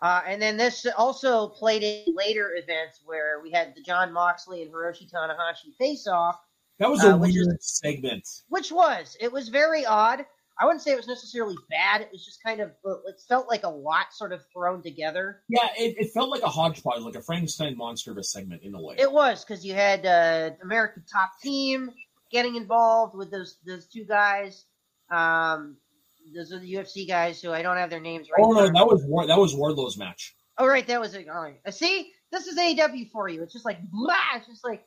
Uh, 0.00 0.22
and 0.26 0.40
then 0.40 0.56
this 0.56 0.86
also 0.96 1.48
played 1.48 1.82
in 1.82 2.14
later 2.14 2.52
events 2.56 3.00
where 3.04 3.40
we 3.42 3.50
had 3.50 3.74
the 3.74 3.82
Jon 3.82 4.12
Moxley 4.12 4.62
and 4.62 4.72
Hiroshi 4.72 5.10
Tanahashi 5.10 5.74
face 5.76 6.06
off, 6.06 6.36
that 6.78 6.88
was 6.90 7.02
a 7.04 7.14
Uh, 7.14 7.18
which 7.18 7.30
is- 7.30 7.46
weird 7.46 7.62
segment. 7.62 8.26
which 8.48 8.70
was 8.72 9.16
it 9.20 9.30
was 9.32 9.48
very 9.48 9.84
odd. 9.86 10.24
I 10.60 10.64
wouldn't 10.64 10.82
say 10.82 10.92
it 10.92 10.96
was 10.96 11.06
necessarily 11.06 11.54
bad. 11.70 12.00
It 12.00 12.08
was 12.10 12.24
just 12.24 12.42
kind 12.42 12.60
of 12.60 12.70
it 12.84 13.20
felt 13.28 13.48
like 13.48 13.62
a 13.62 13.68
lot 13.68 14.12
sort 14.12 14.32
of 14.32 14.40
thrown 14.52 14.82
together. 14.82 15.42
Yeah, 15.48 15.68
it, 15.76 15.96
it 15.98 16.10
felt 16.12 16.30
like 16.30 16.42
a 16.42 16.48
hodgepodge, 16.48 17.00
like 17.00 17.14
a 17.14 17.22
Frankenstein 17.22 17.76
monster 17.76 18.10
of 18.10 18.18
a 18.18 18.24
segment 18.24 18.62
in 18.62 18.74
a 18.74 18.82
way. 18.82 18.96
It 18.98 19.10
was 19.10 19.44
because 19.44 19.64
you 19.64 19.74
had 19.74 20.04
uh, 20.04 20.50
American 20.62 21.04
Top 21.10 21.30
Team 21.40 21.90
getting 22.32 22.56
involved 22.56 23.16
with 23.16 23.30
those 23.30 23.58
those 23.64 23.86
two 23.86 24.04
guys. 24.04 24.64
Um, 25.10 25.76
those 26.34 26.52
are 26.52 26.58
the 26.58 26.74
UFC 26.74 27.06
guys 27.06 27.40
who 27.40 27.52
I 27.52 27.62
don't 27.62 27.76
have 27.76 27.90
their 27.90 28.00
names 28.00 28.28
right. 28.30 28.44
oh 28.44 28.52
no, 28.52 28.64
me. 28.64 28.70
that 28.74 28.86
was 28.86 29.04
War, 29.04 29.26
that 29.26 29.38
was 29.38 29.54
Wardlow's 29.54 29.96
match. 29.96 30.34
Oh, 30.58 30.66
right, 30.66 30.86
that 30.88 31.00
was 31.00 31.14
it. 31.14 31.28
All 31.28 31.40
right. 31.40 31.60
Uh, 31.64 31.70
See, 31.70 32.10
this 32.32 32.48
is 32.48 32.58
AEW 32.58 33.10
for 33.12 33.28
you. 33.28 33.42
It's 33.44 33.52
just 33.52 33.64
like 33.64 33.78
blah. 33.90 34.14
It's 34.34 34.48
just 34.48 34.64
like, 34.64 34.84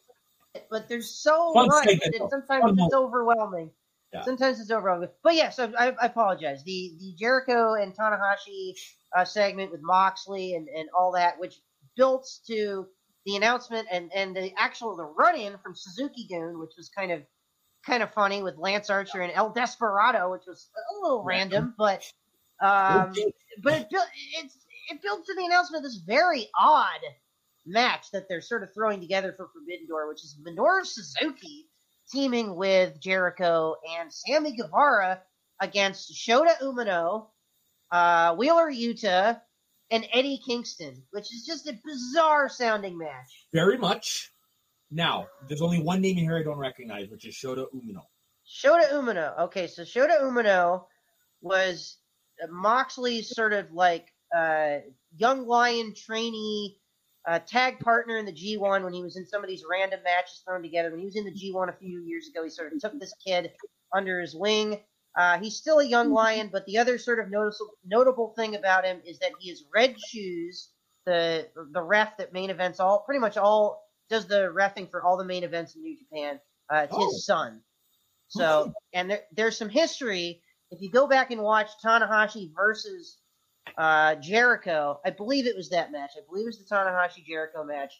but 0.69 0.89
there's 0.89 1.09
so 1.09 1.53
Fun 1.53 1.67
much. 1.67 1.85
segment, 1.85 2.15
that 2.19 2.29
sometimes 2.29 2.61
Fun 2.61 2.69
it's 2.71 2.77
moment. 2.77 2.93
overwhelming. 2.93 3.71
Yeah. 4.13 4.23
Sometimes 4.23 4.59
it's 4.59 4.71
overwhelming. 4.71 5.09
But 5.23 5.35
yeah, 5.35 5.49
so 5.49 5.71
I, 5.77 5.93
I 6.01 6.07
apologize. 6.07 6.63
The 6.63 6.93
the 6.99 7.13
Jericho 7.17 7.75
and 7.75 7.95
Tanahashi 7.95 8.73
uh, 9.15 9.25
segment 9.25 9.71
with 9.71 9.81
Moxley 9.81 10.55
and, 10.55 10.67
and 10.67 10.89
all 10.97 11.13
that, 11.13 11.39
which 11.39 11.55
built 11.95 12.29
to 12.47 12.87
the 13.25 13.35
announcement 13.35 13.87
and, 13.91 14.11
and 14.13 14.35
the 14.35 14.51
actual 14.57 14.95
the 14.95 15.03
run 15.03 15.35
in 15.35 15.57
from 15.63 15.75
Suzuki-gun, 15.75 16.59
which 16.59 16.71
was 16.77 16.89
kind 16.89 17.11
of 17.11 17.21
kind 17.85 18.03
of 18.03 18.13
funny 18.13 18.43
with 18.43 18.57
Lance 18.57 18.89
Archer 18.89 19.21
and 19.21 19.31
El 19.33 19.51
Desperado, 19.51 20.31
which 20.31 20.43
was 20.47 20.69
a 20.75 21.03
little 21.03 21.23
random, 21.23 21.73
but 21.77 22.03
um, 22.61 23.13
but 23.63 23.73
it 23.73 23.89
built 23.89 24.07
it's 24.39 24.57
it 24.89 25.01
builds 25.01 25.25
to 25.27 25.35
the 25.35 25.45
announcement 25.45 25.85
of 25.85 25.91
this 25.91 26.01
very 26.05 26.49
odd 26.59 26.99
match 27.65 28.11
that 28.11 28.27
they're 28.27 28.41
sort 28.41 28.63
of 28.63 28.73
throwing 28.73 28.99
together 28.99 29.33
for 29.37 29.49
Forbidden 29.53 29.87
Door, 29.87 30.09
which 30.09 30.23
is 30.23 30.37
Minoru 30.45 30.85
Suzuki 30.85 31.67
teaming 32.11 32.55
with 32.55 32.99
Jericho 32.99 33.75
and 33.99 34.11
Sammy 34.11 34.55
Guevara 34.55 35.21
against 35.59 36.13
Shota 36.13 36.59
Umino, 36.61 37.27
uh, 37.91 38.35
Wheeler 38.35 38.71
Yuta, 38.71 39.41
and 39.89 40.07
Eddie 40.13 40.41
Kingston, 40.45 41.03
which 41.11 41.33
is 41.33 41.45
just 41.45 41.67
a 41.67 41.77
bizarre 41.85 42.49
sounding 42.49 42.97
match. 42.97 43.47
Very 43.53 43.77
much. 43.77 44.31
Now, 44.89 45.27
there's 45.47 45.61
only 45.61 45.81
one 45.81 46.01
name 46.01 46.17
in 46.17 46.23
here 46.23 46.37
I 46.37 46.43
don't 46.43 46.57
recognize, 46.57 47.09
which 47.09 47.25
is 47.25 47.35
Shota 47.35 47.65
Umino. 47.73 48.01
Shota 48.47 48.91
Umino. 48.91 49.39
Okay, 49.39 49.67
so 49.67 49.83
Shota 49.83 50.21
Umino 50.21 50.85
was 51.41 51.97
Moxley's 52.49 53.29
sort 53.29 53.53
of 53.53 53.71
like 53.71 54.07
uh, 54.35 54.77
young 55.15 55.47
lion 55.47 55.93
trainee 55.93 56.77
uh, 57.27 57.39
tag 57.39 57.79
partner 57.79 58.17
in 58.17 58.25
the 58.25 58.31
G1 58.33 58.83
when 58.83 58.93
he 58.93 59.01
was 59.03 59.17
in 59.17 59.25
some 59.27 59.43
of 59.43 59.49
these 59.49 59.63
random 59.69 60.01
matches 60.03 60.41
thrown 60.45 60.61
together. 60.63 60.89
When 60.91 60.99
he 60.99 61.05
was 61.05 61.15
in 61.15 61.25
the 61.25 61.31
G1 61.31 61.69
a 61.69 61.73
few 61.77 62.01
years 62.03 62.27
ago, 62.29 62.43
he 62.43 62.49
sort 62.49 62.73
of 62.73 62.79
took 62.79 62.99
this 62.99 63.13
kid 63.25 63.51
under 63.93 64.19
his 64.19 64.35
wing. 64.35 64.79
Uh, 65.17 65.37
he's 65.39 65.55
still 65.57 65.79
a 65.79 65.85
young 65.85 66.11
lion, 66.11 66.49
but 66.51 66.65
the 66.65 66.77
other 66.77 66.97
sort 66.97 67.19
of 67.19 67.29
noticeable, 67.29 67.73
notable 67.85 68.33
thing 68.35 68.55
about 68.55 68.85
him 68.85 69.01
is 69.05 69.19
that 69.19 69.31
he 69.39 69.51
is 69.51 69.65
Red 69.73 69.95
Shoes, 69.99 70.69
the 71.05 71.47
the 71.73 71.81
ref 71.81 72.15
that 72.17 72.31
main 72.31 72.49
events 72.49 72.79
all 72.79 72.99
pretty 72.99 73.19
much 73.19 73.35
all 73.37 73.83
does 74.09 74.27
the 74.27 74.51
refing 74.53 74.89
for 74.89 75.03
all 75.03 75.17
the 75.17 75.25
main 75.25 75.43
events 75.43 75.75
in 75.75 75.81
New 75.81 75.97
Japan. 75.97 76.39
Uh, 76.73 76.83
it's 76.83 76.93
Oh. 76.95 77.05
his 77.05 77.25
son. 77.25 77.61
So, 78.29 78.73
and 78.93 79.11
there, 79.11 79.23
there's 79.33 79.57
some 79.57 79.67
history. 79.69 80.41
If 80.71 80.81
you 80.81 80.89
go 80.89 81.07
back 81.07 81.31
and 81.31 81.41
watch 81.41 81.69
Tanahashi 81.83 82.51
versus 82.55 83.17
uh, 83.77 84.15
Jericho, 84.15 84.99
I 85.05 85.11
believe 85.11 85.47
it 85.47 85.55
was 85.55 85.69
that 85.69 85.91
match. 85.91 86.11
I 86.17 86.21
believe 86.27 86.43
it 86.43 86.47
was 86.47 86.59
the 86.59 86.75
Tanahashi 86.75 87.25
Jericho 87.25 87.63
match. 87.63 87.93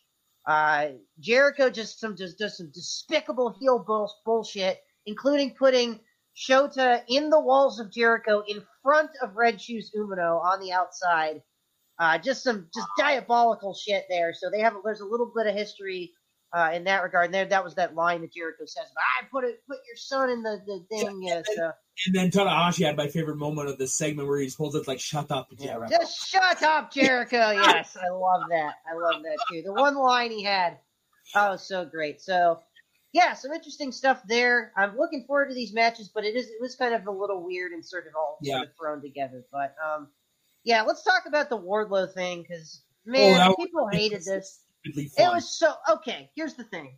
Uh, 0.46 0.90
Jericho 1.20 1.70
just 1.70 2.00
some 2.00 2.16
just 2.16 2.38
does 2.38 2.58
some 2.58 2.72
despicable 2.74 3.56
heel 3.60 3.80
bull, 3.80 4.12
bullshit, 4.26 4.80
including 5.06 5.54
putting 5.54 6.00
Shota 6.36 7.04
in 7.08 7.30
the 7.30 7.40
walls 7.40 7.80
of 7.80 7.92
Jericho 7.92 8.44
in 8.48 8.64
front 8.82 9.12
of 9.22 9.36
Red 9.36 9.62
Shoes 9.62 9.92
Umino 9.96 10.42
on 10.44 10.60
the 10.60 10.72
outside. 10.72 11.42
Uh, 12.00 12.18
just 12.18 12.44
some 12.44 12.68
just 12.74 12.88
diabolical 12.98 13.76
shit 13.76 14.06
there. 14.10 14.34
So 14.34 14.50
they 14.50 14.62
have 14.62 14.74
there's 14.84 15.02
a 15.02 15.06
little 15.06 15.32
bit 15.36 15.46
of 15.46 15.54
history 15.54 16.12
uh, 16.54 16.72
in 16.74 16.84
that 16.86 17.04
regard. 17.04 17.26
And 17.26 17.34
there, 17.34 17.46
that 17.46 17.64
was 17.64 17.76
that 17.76 17.96
line 17.96 18.22
that 18.22 18.34
Jericho 18.34 18.66
says, 18.66 18.86
"I 18.98 19.26
put 19.32 19.44
it, 19.44 19.62
put 19.68 19.78
your 19.88 19.96
son 19.96 20.30
in 20.30 20.42
the 20.44 20.62
the 20.66 20.86
thing." 20.90 21.22
Yeah, 21.24 21.42
so, 21.56 21.72
And 22.06 22.16
then 22.16 22.32
Tanahashi 22.32 22.86
had 22.86 22.98
my 22.98 23.08
favorite 23.08 23.38
moment 23.38 23.70
of 23.70 23.78
this 23.78 23.94
segment 23.98 24.28
where 24.28 24.40
he's 24.40 24.54
supposed 24.54 24.82
to 24.82 24.90
like 24.90 25.00
shut 25.00 25.32
up. 25.32 25.48
Yeah, 25.58 25.78
Just 25.90 26.28
shut 26.30 26.62
up, 26.64 26.92
Jericho. 26.92 27.52
Yes, 27.52 27.96
I 28.02 28.10
love 28.10 28.44
that. 28.50 28.74
I 28.90 28.96
love 28.98 29.22
that 29.24 29.38
too. 29.50 29.62
The 29.64 29.74
one 29.74 29.96
line 29.96 30.32
he 30.32 30.44
had, 30.44 30.78
oh, 31.36 31.56
so 31.56 31.86
great. 31.86 32.22
So, 32.22 32.60
yeah, 33.14 33.34
some 33.34 33.52
interesting 33.52 33.92
stuff 33.92 34.22
there. 34.28 34.72
I'm 34.78 34.98
looking 34.98 35.26
forward 35.26 35.50
to 35.50 35.56
these 35.56 35.74
matches, 35.74 36.10
but 36.14 36.24
it 36.26 36.36
is 36.36 36.48
it 36.48 36.62
was 36.62 36.76
kind 36.76 36.94
of 36.94 37.06
a 37.08 37.12
little 37.12 37.44
weird 37.44 37.72
and 37.72 37.86
sort 37.86 38.08
of 38.08 38.14
all 38.16 38.38
Yeah. 38.42 38.56
sort 38.58 38.68
of 38.68 38.74
thrown 38.80 39.02
together. 39.02 39.44
But 39.52 39.76
um, 39.86 40.08
yeah, 40.64 40.82
let's 40.84 41.04
talk 41.04 41.24
about 41.28 41.50
the 41.50 41.58
Wardlow 41.58 42.14
thing 42.14 42.42
because 42.42 42.82
Oh, 43.08 43.12
man, 43.12 43.48
was- 43.48 43.56
people 43.60 43.88
hated 43.92 44.24
this. 44.24 44.60
Stupidly 44.84 45.12
It 45.18 45.34
was 45.34 45.58
so 45.58 45.74
okay. 45.90 46.30
Here's 46.36 46.56
the 46.56 46.64
thing. 46.64 46.98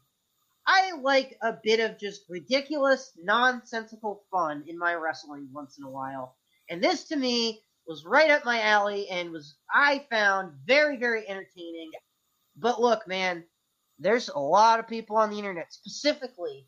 I 0.65 0.93
like 1.01 1.37
a 1.41 1.57
bit 1.61 1.79
of 1.79 1.99
just 1.99 2.23
ridiculous, 2.29 3.11
nonsensical 3.21 4.23
fun 4.31 4.63
in 4.67 4.77
my 4.77 4.93
wrestling 4.93 5.49
once 5.51 5.77
in 5.77 5.83
a 5.83 5.89
while, 5.89 6.37
and 6.69 6.81
this 6.81 7.03
to 7.05 7.15
me 7.15 7.61
was 7.85 8.05
right 8.05 8.31
up 8.31 8.45
my 8.45 8.61
alley 8.61 9.09
and 9.09 9.31
was 9.31 9.57
I 9.73 10.05
found 10.09 10.53
very 10.65 10.97
very 10.97 11.27
entertaining. 11.27 11.91
But 12.55 12.79
look, 12.79 13.07
man, 13.07 13.43
there's 13.99 14.29
a 14.29 14.39
lot 14.39 14.79
of 14.79 14.87
people 14.87 15.17
on 15.17 15.29
the 15.29 15.37
internet, 15.37 15.73
specifically 15.73 16.67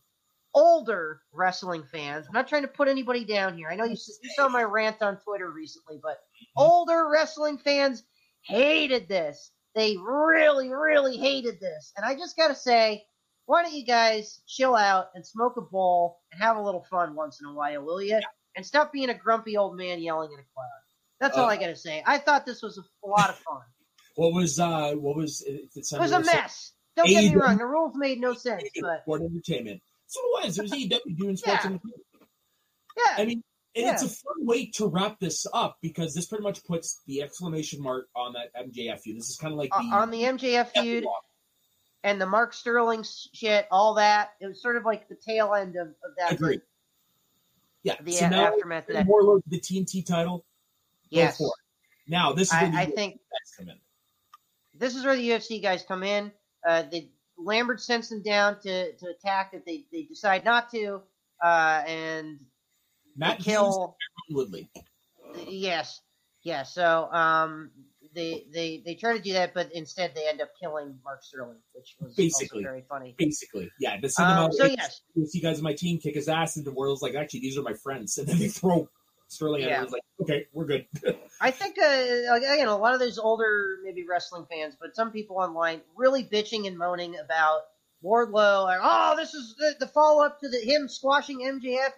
older 0.55 1.21
wrestling 1.33 1.83
fans. 1.91 2.25
I'm 2.27 2.33
not 2.33 2.47
trying 2.47 2.63
to 2.63 2.67
put 2.67 2.87
anybody 2.87 3.25
down 3.25 3.57
here. 3.57 3.69
I 3.69 3.75
know 3.75 3.83
you, 3.83 3.97
you 4.23 4.29
saw 4.35 4.47
my 4.47 4.63
rant 4.63 5.01
on 5.01 5.17
Twitter 5.17 5.51
recently, 5.51 5.99
but 6.01 6.17
mm-hmm. 6.17 6.61
older 6.61 7.09
wrestling 7.09 7.57
fans 7.57 8.03
hated 8.41 9.07
this. 9.07 9.51
They 9.75 9.97
really, 9.97 10.69
really 10.69 11.17
hated 11.17 11.59
this. 11.59 11.91
And 11.97 12.05
I 12.05 12.15
just 12.15 12.37
got 12.37 12.47
to 12.47 12.55
say, 12.55 13.03
why 13.45 13.61
don't 13.63 13.73
you 13.73 13.85
guys 13.85 14.41
chill 14.47 14.75
out 14.75 15.07
and 15.13 15.25
smoke 15.25 15.57
a 15.57 15.61
bowl 15.61 16.19
and 16.31 16.41
have 16.41 16.57
a 16.57 16.61
little 16.61 16.83
fun 16.89 17.15
once 17.15 17.39
in 17.41 17.47
a 17.47 17.53
while, 17.53 17.83
will 17.83 18.01
you? 18.01 18.19
And 18.55 18.65
stop 18.65 18.93
being 18.93 19.09
a 19.09 19.13
grumpy 19.13 19.57
old 19.57 19.77
man 19.77 19.99
yelling 20.01 20.29
at 20.33 20.39
a 20.39 20.47
crowd. 20.55 20.81
That's 21.19 21.37
all 21.37 21.45
Uh, 21.45 21.49
I 21.49 21.57
got 21.57 21.67
to 21.67 21.75
say. 21.75 22.01
I 22.05 22.17
thought 22.17 22.45
this 22.45 22.61
was 22.61 22.77
a, 22.77 23.05
a 23.05 23.07
lot 23.07 23.29
of 23.29 23.35
fun. 23.37 23.61
What 24.15 24.33
was 24.33 24.59
uh 24.61 24.93
what 24.93 25.17
was 25.17 25.41
it, 25.45 25.69
it 25.75 25.85
It 25.91 25.99
was 25.99 26.11
a 26.13 26.21
mess. 26.21 26.71
Don't 26.95 27.09
get 27.09 27.25
me 27.25 27.35
wrong. 27.35 27.57
The 27.57 27.65
rules 27.65 27.91
made 27.95 28.21
no 28.21 28.33
sense, 28.33 28.63
but 28.81 29.01
Sport 29.01 29.21
entertainment. 29.23 29.81
So 30.07 30.21
it 30.21 30.45
was. 30.45 30.57
It 30.57 30.61
was 30.61 30.71
AEW 30.71 31.17
doing 31.17 31.35
sports 31.35 31.65
Yeah. 31.65 31.69
entertainment. 31.71 31.93
yeah, 32.97 33.15
I 33.17 33.25
mean, 33.25 33.43
and 33.75 33.87
it's 33.87 34.03
a 34.03 34.09
fun 34.09 34.45
way 34.45 34.67
to 34.67 34.87
wrap 34.87 35.19
this 35.19 35.45
up 35.53 35.77
because 35.81 36.13
this 36.13 36.27
pretty 36.27 36.43
much 36.43 36.63
puts 36.63 37.01
the 37.07 37.21
exclamation 37.21 37.81
mark 37.81 38.07
on 38.15 38.33
that 38.33 38.53
MJF 38.55 39.01
feud. 39.01 39.17
This 39.17 39.29
is 39.29 39.37
kind 39.37 39.53
of 39.53 39.57
like 39.57 39.69
the 39.69 39.95
on 39.95 40.11
the 40.11 40.23
MJF 40.23 40.69
feud 40.69 41.03
epilogue. 41.03 41.13
and 42.03 42.21
the 42.21 42.25
Mark 42.25 42.53
Sterling 42.53 43.03
shit, 43.33 43.67
all 43.71 43.95
that. 43.95 44.31
It 44.39 44.47
was 44.47 44.61
sort 44.61 44.77
of 44.77 44.85
like 44.85 45.09
the 45.09 45.15
tail 45.15 45.53
end 45.53 45.75
of, 45.75 45.87
of 45.87 46.15
that. 46.17 46.31
Agreed. 46.31 46.61
Yeah. 47.83 47.95
The 48.01 48.11
so 48.13 48.25
uh, 48.25 48.29
now 48.29 48.45
aftermath 48.45 48.89
of 48.89 48.95
that. 48.95 49.05
Warlord 49.05 49.43
the 49.47 49.59
TNT 49.59 50.05
title. 50.05 50.45
Yes. 51.09 51.41
Now 52.07 52.33
this 52.33 52.47
is 52.47 52.53
I, 52.53 52.83
I 52.83 52.85
think 52.85 53.15
guys 53.15 53.53
come 53.57 53.69
in. 53.69 53.77
this 54.73 54.95
is 54.95 55.03
where 55.03 55.15
the 55.15 55.29
UFC 55.29 55.61
guys 55.61 55.83
come 55.83 56.03
in. 56.03 56.31
Uh, 56.67 56.83
they, 56.89 57.09
Lambert 57.37 57.81
sends 57.81 58.09
them 58.09 58.21
down 58.21 58.59
to, 58.61 58.93
to 58.93 59.07
attack 59.07 59.51
that 59.51 59.65
they, 59.65 59.85
they 59.91 60.03
decide 60.03 60.45
not 60.45 60.71
to, 60.71 61.01
uh, 61.43 61.83
and 61.85 62.39
Hughes 63.15 63.43
kill. 63.43 63.97
Woodley. 64.29 64.69
Yes, 65.47 66.01
yes. 66.43 66.73
So 66.73 67.09
um, 67.11 67.71
they 68.13 68.45
they 68.51 68.81
they 68.85 68.95
try 68.95 69.15
to 69.15 69.21
do 69.21 69.33
that, 69.33 69.53
but 69.53 69.71
instead 69.73 70.13
they 70.15 70.27
end 70.27 70.41
up 70.41 70.49
killing 70.59 70.97
Mark 71.03 71.23
Sterling, 71.23 71.57
which 71.73 71.95
was 71.99 72.15
Basically. 72.15 72.59
also 72.59 72.69
very 72.69 72.83
funny. 72.89 73.15
Basically, 73.17 73.69
yeah. 73.79 73.99
The 73.99 74.09
send 74.09 74.29
Um, 74.29 74.51
so 74.51 74.65
yes, 74.65 75.01
you 75.13 75.27
see 75.27 75.41
guys 75.41 75.57
on 75.57 75.63
my 75.63 75.73
team 75.73 75.99
kick 75.99 76.15
his 76.15 76.27
ass, 76.27 76.55
and 76.55 76.65
the 76.65 76.71
world's 76.71 77.01
like, 77.01 77.15
actually, 77.15 77.41
these 77.41 77.57
are 77.57 77.61
my 77.61 77.73
friends, 77.73 78.17
and 78.17 78.27
then 78.27 78.39
they 78.39 78.47
throw 78.47 78.89
Sterling 79.27 79.63
at 79.63 79.69
Yeah. 79.69 79.83
It's 79.83 79.91
like, 79.91 80.03
okay, 80.21 80.47
we're 80.53 80.65
good. 80.65 80.85
I 81.41 81.51
think 81.51 81.77
uh, 81.77 82.35
again 82.35 82.67
a 82.67 82.77
lot 82.77 82.93
of 82.93 82.99
those 82.99 83.17
older 83.17 83.77
maybe 83.83 84.05
wrestling 84.07 84.45
fans, 84.49 84.75
but 84.79 84.95
some 84.95 85.11
people 85.11 85.37
online 85.37 85.81
really 85.95 86.23
bitching 86.23 86.67
and 86.67 86.77
moaning 86.77 87.17
about 87.17 87.61
Wardlow. 88.03 88.71
and 88.71 88.81
oh, 88.83 89.15
this 89.17 89.33
is 89.33 89.55
the, 89.57 89.75
the 89.79 89.87
follow 89.87 90.23
up 90.23 90.39
to 90.39 90.49
the 90.49 90.59
him 90.59 90.87
squashing 90.87 91.39
MJF. 91.39 91.91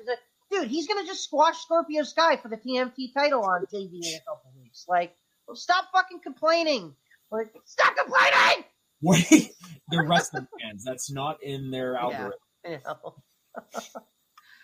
Dude, 0.51 0.67
he's 0.69 0.87
gonna 0.87 1.05
just 1.05 1.23
squash 1.23 1.57
Scorpio 1.61 2.03
Sky 2.03 2.37
for 2.37 2.47
the 2.47 2.57
TNT 2.57 3.13
title 3.13 3.43
on 3.43 3.65
TV 3.65 3.93
in 3.95 4.15
a 4.15 4.19
couple 4.27 4.51
weeks. 4.61 4.85
Like, 4.87 5.15
well, 5.47 5.55
stop 5.55 5.85
fucking 5.93 6.19
complaining. 6.21 6.95
Like, 7.31 7.53
stop 7.65 7.95
complaining. 7.97 8.63
Wait, 9.01 9.51
they're 9.91 10.07
wrestling 10.07 10.47
fans. 10.61 10.83
That's 10.85 11.11
not 11.11 11.43
in 11.43 11.69
their 11.71 11.93
Yeah. 11.93 11.99
algorithm. 12.01 12.39
Know? 12.65 13.15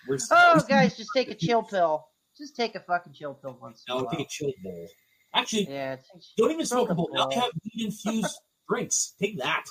We're 0.07 0.17
Oh, 0.31 0.59
guys, 0.67 0.97
just 0.97 1.09
take 1.15 1.29
a 1.29 1.36
chill 1.36 1.63
pill. 1.63 2.05
Just 2.38 2.55
take 2.55 2.75
a 2.75 2.79
fucking 2.79 3.13
chill 3.13 3.34
pill 3.36 3.57
once. 3.61 3.84
in 3.88 3.93
a 3.93 3.97
no, 3.97 4.03
while. 4.03 4.15
take 4.15 4.25
a 4.25 4.29
chill 4.29 4.51
bowl. 4.63 4.88
Actually, 5.36 5.69
Yeah, 5.69 5.97
don't 6.38 6.51
even 6.51 6.65
smoke 6.65 6.89
a 6.89 6.95
bowl. 6.95 7.09
Now 7.11 7.27
they 7.27 7.36
have 7.36 7.51
weed 7.63 7.86
infused 7.86 8.38
drinks. 8.69 9.13
Take 9.19 9.38
that. 9.39 9.63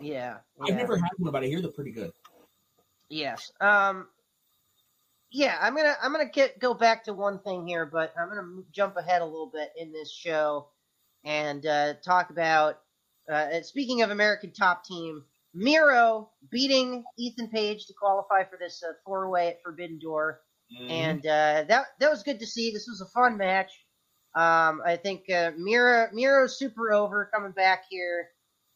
yeah. 0.00 0.38
I've 0.60 0.74
never 0.74 0.96
had 0.96 1.10
one, 1.18 1.32
but 1.32 1.42
I 1.42 1.46
hear 1.46 1.60
they're 1.60 1.70
pretty 1.70 1.92
good. 1.92 2.12
Yes. 3.08 3.50
Um. 3.60 4.08
Yeah, 5.32 5.58
I'm 5.60 5.74
gonna 5.76 5.96
I'm 6.02 6.12
gonna 6.12 6.30
get 6.30 6.58
go 6.60 6.72
back 6.74 7.04
to 7.04 7.12
one 7.12 7.40
thing 7.40 7.66
here, 7.66 7.84
but 7.86 8.14
I'm 8.18 8.28
gonna 8.28 8.62
jump 8.72 8.96
ahead 8.96 9.22
a 9.22 9.26
little 9.26 9.50
bit 9.52 9.72
in 9.76 9.92
this 9.92 10.12
show 10.12 10.68
and 11.24 11.64
uh, 11.66 11.94
talk 12.04 12.30
about. 12.30 12.78
Uh, 13.30 13.60
speaking 13.62 14.02
of 14.02 14.10
American 14.10 14.52
Top 14.52 14.84
Team, 14.84 15.24
Miro 15.52 16.30
beating 16.50 17.04
Ethan 17.18 17.48
Page 17.48 17.86
to 17.86 17.94
qualify 17.94 18.44
for 18.44 18.56
this 18.56 18.82
uh, 18.88 18.92
four 19.04 19.28
way 19.28 19.48
at 19.48 19.62
Forbidden 19.62 19.98
Door, 19.98 20.40
Mhm. 20.72 20.90
and 20.90 21.26
uh, 21.26 21.64
that 21.68 21.86
that 21.98 22.10
was 22.10 22.22
good 22.22 22.38
to 22.40 22.46
see. 22.46 22.70
This 22.72 22.86
was 22.88 23.00
a 23.00 23.06
fun 23.12 23.36
match. 23.36 23.72
Um, 24.36 24.80
I 24.86 24.96
think 24.96 25.28
uh, 25.30 25.52
Miro 25.58 26.08
Miro's 26.12 26.58
super 26.58 26.92
over 26.92 27.28
coming 27.34 27.52
back 27.52 27.84
here. 27.90 28.28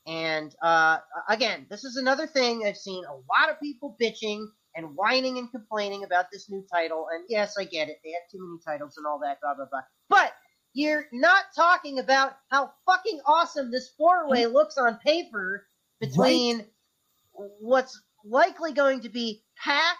And 0.06 0.54
uh, 0.62 0.98
again, 1.28 1.66
this 1.70 1.84
is 1.84 1.96
another 1.96 2.26
thing 2.26 2.64
I've 2.66 2.76
seen 2.76 3.04
a 3.04 3.12
lot 3.14 3.50
of 3.50 3.60
people 3.60 3.96
bitching 4.02 4.46
and 4.74 4.94
whining 4.96 5.38
and 5.38 5.50
complaining 5.50 6.04
about 6.04 6.26
this 6.32 6.48
new 6.50 6.64
title. 6.72 7.06
And 7.12 7.24
yes, 7.28 7.56
I 7.58 7.64
get 7.64 7.88
it. 7.88 7.98
They 8.04 8.10
have 8.10 8.30
too 8.30 8.38
many 8.40 8.60
titles 8.64 8.96
and 8.96 9.06
all 9.06 9.20
that, 9.20 9.40
blah, 9.40 9.54
blah, 9.54 9.66
blah. 9.70 9.82
But 10.08 10.32
you're 10.72 11.06
not 11.12 11.44
talking 11.56 11.98
about 11.98 12.32
how 12.50 12.72
fucking 12.86 13.20
awesome 13.26 13.70
this 13.70 13.90
four 13.96 14.28
way 14.28 14.44
mm. 14.44 14.52
looks 14.52 14.78
on 14.78 14.98
paper 14.98 15.66
between 16.00 16.58
right. 16.58 16.68
what's 17.60 18.00
likely 18.24 18.72
going 18.72 19.02
to 19.02 19.08
be 19.08 19.42
Pac, 19.62 19.96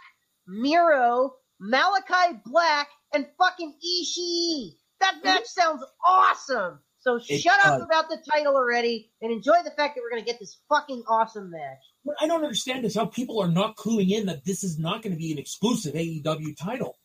Miro, 0.46 1.34
Malachi 1.58 2.40
Black, 2.44 2.88
and 3.12 3.26
fucking 3.38 3.74
Ishii. 3.84 4.76
That 5.00 5.24
match 5.24 5.46
sounds 5.46 5.82
awesome. 6.06 6.78
So 7.00 7.16
it 7.16 7.40
shut 7.40 7.64
up 7.64 7.80
about 7.80 8.10
the 8.10 8.18
title 8.30 8.54
already 8.54 9.10
and 9.22 9.32
enjoy 9.32 9.56
the 9.64 9.70
fact 9.70 9.94
that 9.94 10.02
we're 10.02 10.10
going 10.10 10.22
to 10.22 10.30
get 10.30 10.38
this 10.38 10.58
fucking 10.68 11.02
awesome 11.08 11.50
match. 11.50 11.78
What 12.02 12.16
I 12.20 12.26
don't 12.26 12.42
understand 12.42 12.84
is 12.84 12.94
how 12.94 13.06
people 13.06 13.40
are 13.40 13.48
not 13.48 13.76
cluing 13.76 14.10
in 14.10 14.26
that 14.26 14.44
this 14.44 14.62
is 14.62 14.78
not 14.78 15.02
going 15.02 15.12
to 15.12 15.18
be 15.18 15.32
an 15.32 15.38
exclusive 15.38 15.94
AEW 15.94 16.56
title. 16.58 16.98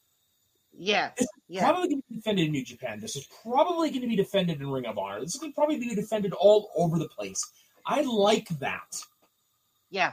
Yeah. 0.78 1.12
This 1.18 1.28
yeah. 1.48 1.70
probably 1.70 1.90
going 1.90 2.02
to 2.02 2.08
be 2.10 2.16
defended 2.18 2.46
in 2.48 2.52
New 2.52 2.66
Japan. 2.66 3.00
This 3.00 3.16
is 3.16 3.26
probably 3.42 3.90
going 3.90 4.02
to 4.02 4.08
be 4.08 4.18
defended 4.18 4.60
in 4.60 4.70
Ring 4.70 4.86
of 4.86 4.98
Honor. 4.98 5.22
This 5.22 5.36
is 5.36 5.40
going 5.40 5.54
to 5.54 5.56
probably 5.56 5.80
be 5.80 5.96
defended 5.96 6.34
all 6.34 6.72
over 6.76 7.00
the 7.00 7.08
place. 7.08 7.42
I 7.86 8.02
like 8.02 8.50
that. 8.60 9.02
Yeah. 9.90 10.12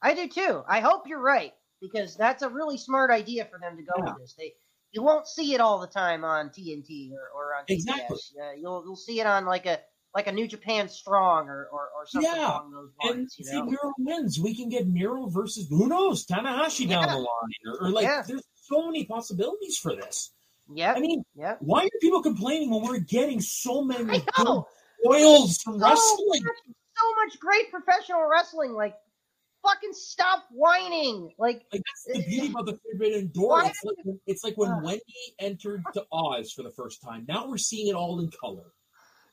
I 0.00 0.14
do 0.14 0.28
too. 0.28 0.62
I 0.68 0.78
hope 0.78 1.08
you're 1.08 1.20
right 1.20 1.54
because 1.80 2.16
that's 2.16 2.42
a 2.42 2.48
really 2.48 2.78
smart 2.78 3.10
idea 3.10 3.46
for 3.46 3.58
them 3.58 3.76
to 3.76 3.82
go 3.82 3.94
yeah. 3.98 4.12
with 4.12 4.20
this. 4.20 4.34
They 4.38 4.54
you 4.92 5.02
won't 5.02 5.26
see 5.26 5.54
it 5.54 5.60
all 5.60 5.78
the 5.78 5.86
time 5.86 6.24
on 6.24 6.48
TNT 6.48 7.12
or, 7.12 7.28
or 7.34 7.54
on 7.56 7.64
exactly. 7.68 8.16
Uh, 8.40 8.52
you'll 8.52 8.82
you'll 8.84 8.96
see 8.96 9.20
it 9.20 9.26
on 9.26 9.44
like 9.44 9.66
a 9.66 9.78
like 10.14 10.26
a 10.26 10.32
New 10.32 10.48
Japan 10.48 10.88
Strong 10.88 11.48
or 11.48 11.68
or, 11.72 11.88
or 11.96 12.06
something 12.06 12.30
yeah. 12.30 12.48
along 12.48 12.72
those 12.72 12.90
lines. 13.02 13.36
And 13.38 13.46
you 13.46 13.52
know? 13.52 13.66
see, 13.66 13.70
Miro 13.70 13.92
wins. 13.98 14.40
We 14.40 14.54
can 14.54 14.68
get 14.68 14.86
Miro 14.86 15.26
versus 15.26 15.68
who 15.68 15.88
knows 15.88 16.26
Tanahashi 16.26 16.88
yeah. 16.88 17.00
down 17.00 17.08
the 17.08 17.18
line, 17.18 17.26
or, 17.66 17.86
or 17.86 17.90
like 17.90 18.04
yeah. 18.04 18.22
there's 18.26 18.44
so 18.54 18.86
many 18.86 19.04
possibilities 19.04 19.78
for 19.78 19.94
this. 19.94 20.30
Yeah, 20.74 20.92
I 20.92 21.00
mean, 21.00 21.24
yeah. 21.34 21.56
why 21.60 21.84
are 21.84 22.00
people 22.00 22.22
complaining 22.22 22.70
when 22.70 22.82
we're 22.82 22.98
getting 22.98 23.40
so 23.40 23.82
many 23.82 24.22
oils 25.06 25.58
from 25.62 25.78
so 25.78 25.86
wrestling? 25.86 26.44
Much, 26.44 26.76
so 26.94 27.14
much 27.24 27.40
great 27.40 27.70
professional 27.70 28.28
wrestling, 28.30 28.74
like 28.74 28.94
fucking 29.68 29.92
stop 29.92 30.44
whining. 30.50 31.32
Like, 31.38 31.62
like 31.72 31.82
that's 31.86 32.18
the 32.18 32.24
beauty 32.24 32.50
about 32.50 32.66
the 32.66 32.78
Forbidden 32.90 33.30
Door. 33.34 33.64
It's 33.66 33.84
like, 33.84 33.96
when, 34.04 34.20
it's 34.26 34.44
like 34.44 34.56
when 34.56 34.70
uh, 34.70 34.80
Wendy 34.82 35.02
entered 35.38 35.84
to 35.94 36.04
Oz 36.12 36.52
for 36.52 36.62
the 36.62 36.70
first 36.70 37.02
time. 37.02 37.24
Now 37.28 37.48
we're 37.48 37.58
seeing 37.58 37.88
it 37.88 37.94
all 37.94 38.20
in 38.20 38.30
color. 38.30 38.72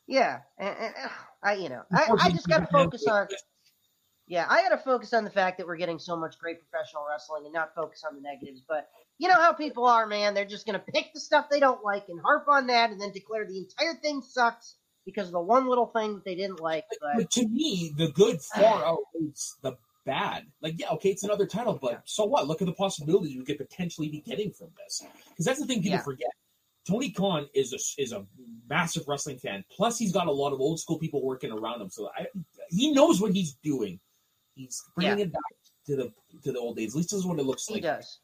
Yeah, 0.08 0.40
and, 0.58 0.76
and 0.80 0.94
I, 1.44 1.54
you 1.54 1.70
know, 1.70 1.82
I, 1.92 2.10
I 2.20 2.30
just 2.30 2.48
got 2.48 2.60
to 2.60 2.68
focus 2.68 3.08
on. 3.08 3.28
Yeah, 4.28 4.46
I 4.50 4.64
got 4.64 4.70
to 4.70 4.78
focus 4.78 5.14
on 5.14 5.24
the 5.24 5.30
fact 5.30 5.58
that 5.58 5.68
we're 5.68 5.78
getting 5.78 6.00
so 6.00 6.16
much 6.16 6.38
great 6.40 6.58
professional 6.60 7.06
wrestling 7.08 7.44
and 7.46 7.54
not 7.54 7.76
focus 7.76 8.04
on 8.08 8.16
the 8.16 8.22
negatives. 8.22 8.62
But 8.68 8.88
you 9.18 9.28
know 9.28 9.36
how 9.36 9.54
people 9.54 9.86
are, 9.86 10.06
man. 10.08 10.34
They're 10.34 10.46
just 10.46 10.66
going 10.66 10.80
to 10.80 10.92
pick 10.92 11.14
the 11.14 11.20
stuff 11.20 11.48
they 11.50 11.60
don't 11.60 11.84
like 11.84 12.06
and 12.10 12.20
harp 12.20 12.48
on 12.48 12.68
that 12.68 12.92
and 12.92 13.00
then 13.00 13.12
declare 13.12 13.46
the 13.46 13.58
entire 13.58 13.96
thing 14.02 14.22
sucks 14.22 14.76
because 15.06 15.28
of 15.28 15.34
the 15.34 15.40
one 15.40 15.68
little 15.68 15.86
thing 15.88 16.16
that 16.16 16.26
they 16.26 16.36
didn't 16.36 16.60
like. 16.60 16.86
But, 16.90 17.18
but 17.18 17.32
to 17.32 17.48
me, 17.48 17.94
the 17.96 18.10
good 18.10 18.42
far 18.42 18.84
outweighs 18.86 19.56
the 19.62 19.78
bad. 20.06 20.46
Like, 20.62 20.80
yeah, 20.80 20.90
okay, 20.92 21.10
it's 21.10 21.24
another 21.24 21.46
title, 21.46 21.78
but 21.82 22.02
so 22.06 22.26
what? 22.26 22.48
Look 22.48 22.62
at 22.62 22.68
the 22.68 22.74
possibilities 22.74 23.34
you 23.34 23.44
could 23.44 23.58
potentially 23.58 24.10
be 24.10 24.22
getting 24.22 24.52
from 24.52 24.70
this. 24.78 25.04
Because 25.30 25.46
that's 25.46 25.60
the 25.60 25.66
thing 25.66 25.82
people 25.82 25.98
yeah. 25.98 26.04
forget. 26.04 26.30
Tony 26.88 27.10
Khan 27.10 27.48
is 27.54 27.74
a 27.74 28.02
is 28.02 28.12
a 28.12 28.26
massive 28.70 29.04
wrestling 29.08 29.38
fan. 29.38 29.66
Plus, 29.76 29.98
he's 29.98 30.12
got 30.12 30.28
a 30.28 30.32
lot 30.32 30.54
of 30.54 30.60
old 30.60 30.80
school 30.80 31.00
people 31.00 31.24
working 31.24 31.52
around 31.52 31.82
him, 31.82 31.90
so 31.90 32.10
I, 32.16 32.28
he 32.70 32.92
knows 32.92 33.20
what 33.20 33.34
he's 33.34 33.54
doing. 33.64 34.00
He's 34.54 34.84
bringing 34.96 35.20
yeah. 35.20 35.26
it 35.26 35.34
back 35.34 35.42
to 35.88 35.96
the 35.96 36.14
to 36.44 36.52
the 36.52 36.60
old 36.60 36.78
days. 36.78 36.94
At 36.94 36.98
least 36.98 37.10
this 37.12 37.20
is 37.20 37.26
what 37.26 37.40
it 37.40 37.46
looks 37.46 37.70
like. 37.70 37.78
He 37.78 37.82
does. 37.82 38.20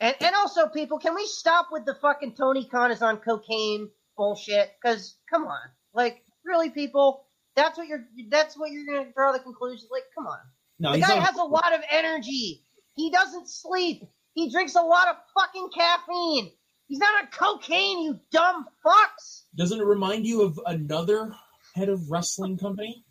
And 0.00 0.14
and 0.20 0.34
also, 0.34 0.68
people, 0.68 0.98
can 0.98 1.14
we 1.14 1.26
stop 1.26 1.68
with 1.72 1.86
the 1.86 1.94
fucking 1.94 2.34
Tony 2.34 2.66
Khan 2.66 2.90
is 2.90 3.02
on 3.02 3.16
cocaine 3.18 3.88
bullshit? 4.16 4.72
Because 4.80 5.16
come 5.30 5.46
on, 5.46 5.70
like 5.94 6.22
really, 6.44 6.70
people, 6.70 7.26
that's 7.56 7.78
what 7.78 7.88
you're 7.88 8.06
that's 8.28 8.58
what 8.58 8.70
you're 8.70 8.84
gonna 8.84 9.10
draw 9.14 9.32
the 9.32 9.38
conclusion. 9.38 9.88
Like, 9.90 10.04
come 10.14 10.26
on. 10.26 10.38
No, 10.78 10.92
the 10.92 11.00
guy 11.00 11.16
has 11.16 11.36
a 11.36 11.44
lot 11.44 11.74
of 11.74 11.80
energy. 11.90 12.62
He 12.94 13.10
doesn't 13.10 13.48
sleep. 13.48 14.02
He 14.34 14.50
drinks 14.50 14.74
a 14.74 14.82
lot 14.82 15.08
of 15.08 15.16
fucking 15.34 15.70
caffeine. 15.74 16.52
He's 16.86 16.98
not 16.98 17.22
on 17.22 17.28
cocaine, 17.30 18.02
you 18.02 18.20
dumb 18.30 18.66
fucks. 18.84 19.42
Doesn't 19.54 19.80
it 19.80 19.84
remind 19.84 20.26
you 20.26 20.42
of 20.42 20.58
another 20.64 21.34
head 21.74 21.88
of 21.88 22.10
wrestling 22.10 22.56
company? 22.56 23.04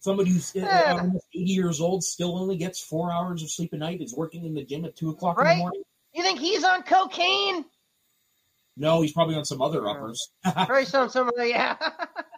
Somebody 0.00 0.30
who's 0.30 0.54
uh, 0.54 0.98
almost 1.00 1.26
80 1.34 1.44
years 1.44 1.80
old 1.80 2.04
still 2.04 2.38
only 2.38 2.56
gets 2.56 2.80
four 2.80 3.12
hours 3.12 3.42
of 3.42 3.50
sleep 3.50 3.72
a 3.72 3.76
night, 3.76 4.00
is 4.00 4.14
working 4.14 4.44
in 4.44 4.54
the 4.54 4.64
gym 4.64 4.84
at 4.84 4.96
2 4.96 5.10
o'clock 5.10 5.38
right? 5.38 5.52
in 5.52 5.58
the 5.58 5.62
morning. 5.62 5.82
You 6.14 6.22
think 6.22 6.38
he's 6.38 6.62
on 6.62 6.84
cocaine? 6.84 7.64
No, 8.76 9.02
he's 9.02 9.12
probably 9.12 9.34
on 9.34 9.44
some 9.44 9.60
other 9.60 9.88
uppers. 9.88 10.30
probably 10.44 10.84
some, 10.84 11.08
some 11.08 11.28
other, 11.28 11.44
yeah. 11.44 11.76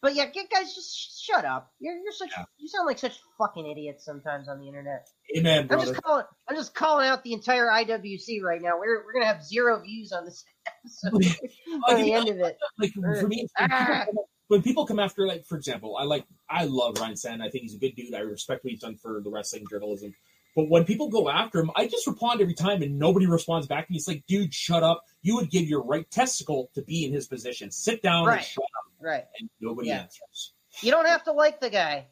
But 0.00 0.14
yeah, 0.14 0.26
guys, 0.26 0.74
just 0.74 1.24
shut 1.24 1.44
up. 1.44 1.72
You're 1.80 1.96
you're 1.96 2.12
such 2.12 2.30
yeah. 2.36 2.44
you 2.56 2.68
sound 2.68 2.86
like 2.86 2.98
such 2.98 3.18
fucking 3.36 3.66
idiots 3.66 4.04
sometimes 4.04 4.48
on 4.48 4.60
the 4.60 4.68
internet. 4.68 5.08
Amen, 5.36 5.66
brother. 5.66 5.82
I'm 5.82 5.88
just 5.88 6.02
calling 6.02 6.24
I'm 6.48 6.56
just 6.56 6.74
calling 6.74 7.08
out 7.08 7.24
the 7.24 7.32
entire 7.32 7.66
IWC 7.66 8.40
right 8.42 8.62
now. 8.62 8.78
We're 8.78 9.04
we're 9.04 9.12
gonna 9.12 9.26
have 9.26 9.44
zero 9.44 9.80
views 9.80 10.12
on 10.12 10.24
this 10.24 10.44
episode 10.66 11.36
by 11.88 11.94
the 11.94 12.12
end 12.12 12.28
of 12.28 12.38
it. 12.38 12.56
Like 12.78 12.92
for 12.92 13.26
me, 13.26 13.48
when, 13.58 13.72
ah. 13.72 14.04
people, 14.06 14.28
when 14.46 14.62
people 14.62 14.86
come 14.86 15.00
after, 15.00 15.26
like 15.26 15.44
for 15.46 15.56
example, 15.56 15.96
I 15.96 16.04
like 16.04 16.24
I 16.48 16.64
love 16.64 16.96
Ryan 17.00 17.16
Satin. 17.16 17.42
I 17.42 17.50
think 17.50 17.62
he's 17.62 17.74
a 17.74 17.78
good 17.78 17.96
dude. 17.96 18.14
I 18.14 18.20
respect 18.20 18.64
what 18.64 18.70
he's 18.70 18.80
done 18.80 18.96
for 18.96 19.20
the 19.22 19.30
wrestling 19.30 19.64
journalism. 19.68 20.14
But 20.58 20.70
when 20.70 20.84
people 20.84 21.08
go 21.08 21.30
after 21.30 21.60
him, 21.60 21.70
I 21.76 21.86
just 21.86 22.04
respond 22.04 22.40
every 22.40 22.52
time 22.52 22.82
and 22.82 22.98
nobody 22.98 23.26
responds 23.26 23.68
back. 23.68 23.86
And 23.86 23.94
he's 23.94 24.08
like, 24.08 24.24
dude, 24.26 24.52
shut 24.52 24.82
up. 24.82 25.04
You 25.22 25.36
would 25.36 25.52
give 25.52 25.68
your 25.68 25.84
right 25.84 26.10
testicle 26.10 26.68
to 26.74 26.82
be 26.82 27.04
in 27.04 27.12
his 27.12 27.28
position. 27.28 27.70
Sit 27.70 28.02
down 28.02 28.26
right. 28.26 28.38
and 28.38 28.44
shut 28.44 28.64
up. 28.64 28.92
Right. 29.00 29.24
And 29.38 29.48
nobody 29.60 29.90
yeah. 29.90 30.00
answers. 30.00 30.54
You 30.80 30.90
don't 30.90 31.06
have 31.06 31.22
to 31.26 31.32
like 31.32 31.60
the 31.60 31.70
guy, 31.70 32.06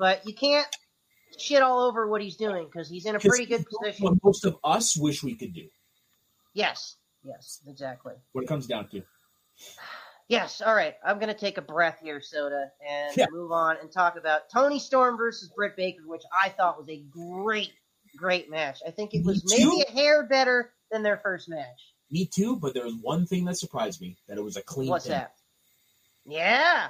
but 0.00 0.26
you 0.26 0.34
can't 0.34 0.66
shit 1.38 1.62
all 1.62 1.84
over 1.84 2.08
what 2.08 2.20
he's 2.20 2.34
doing 2.34 2.64
because 2.64 2.90
he's 2.90 3.06
in 3.06 3.14
a 3.14 3.20
pretty 3.20 3.46
good 3.46 3.64
position. 3.64 4.04
What 4.04 4.14
most 4.24 4.44
of 4.44 4.56
us 4.64 4.96
wish 4.96 5.22
we 5.22 5.36
could 5.36 5.54
do. 5.54 5.68
Yes. 6.54 6.96
Yes, 7.22 7.60
exactly. 7.68 8.14
What 8.32 8.42
it 8.42 8.48
comes 8.48 8.66
down 8.66 8.88
to. 8.88 9.02
Yes. 10.26 10.60
All 10.60 10.74
right. 10.74 10.94
I'm 11.06 11.20
going 11.20 11.32
to 11.32 11.38
take 11.38 11.56
a 11.56 11.62
breath 11.62 11.98
here, 12.02 12.20
Soda, 12.20 12.72
and 12.84 13.16
yeah. 13.16 13.26
move 13.30 13.52
on 13.52 13.76
and 13.80 13.92
talk 13.92 14.16
about 14.16 14.50
Toni 14.52 14.80
Storm 14.80 15.16
versus 15.16 15.52
Britt 15.54 15.76
Baker, 15.76 16.02
which 16.04 16.22
I 16.36 16.48
thought 16.48 16.78
was 16.78 16.88
a 16.88 17.00
great, 17.10 17.70
great 18.16 18.50
match. 18.50 18.80
I 18.86 18.90
think 18.90 19.14
it 19.14 19.24
was 19.24 19.44
maybe 19.50 19.84
a 19.88 19.90
hair 19.90 20.24
better 20.24 20.72
than 20.90 21.02
their 21.02 21.16
first 21.16 21.48
match. 21.48 21.92
Me 22.10 22.26
too, 22.26 22.56
but 22.56 22.74
there 22.74 22.84
was 22.84 22.94
one 23.00 23.26
thing 23.26 23.46
that 23.46 23.56
surprised 23.56 24.00
me 24.00 24.18
that 24.28 24.36
it 24.36 24.44
was 24.44 24.56
a 24.56 24.62
clean. 24.62 24.90
What's 24.90 25.06
pin. 25.06 25.12
that? 25.12 25.34
Yeah. 26.26 26.88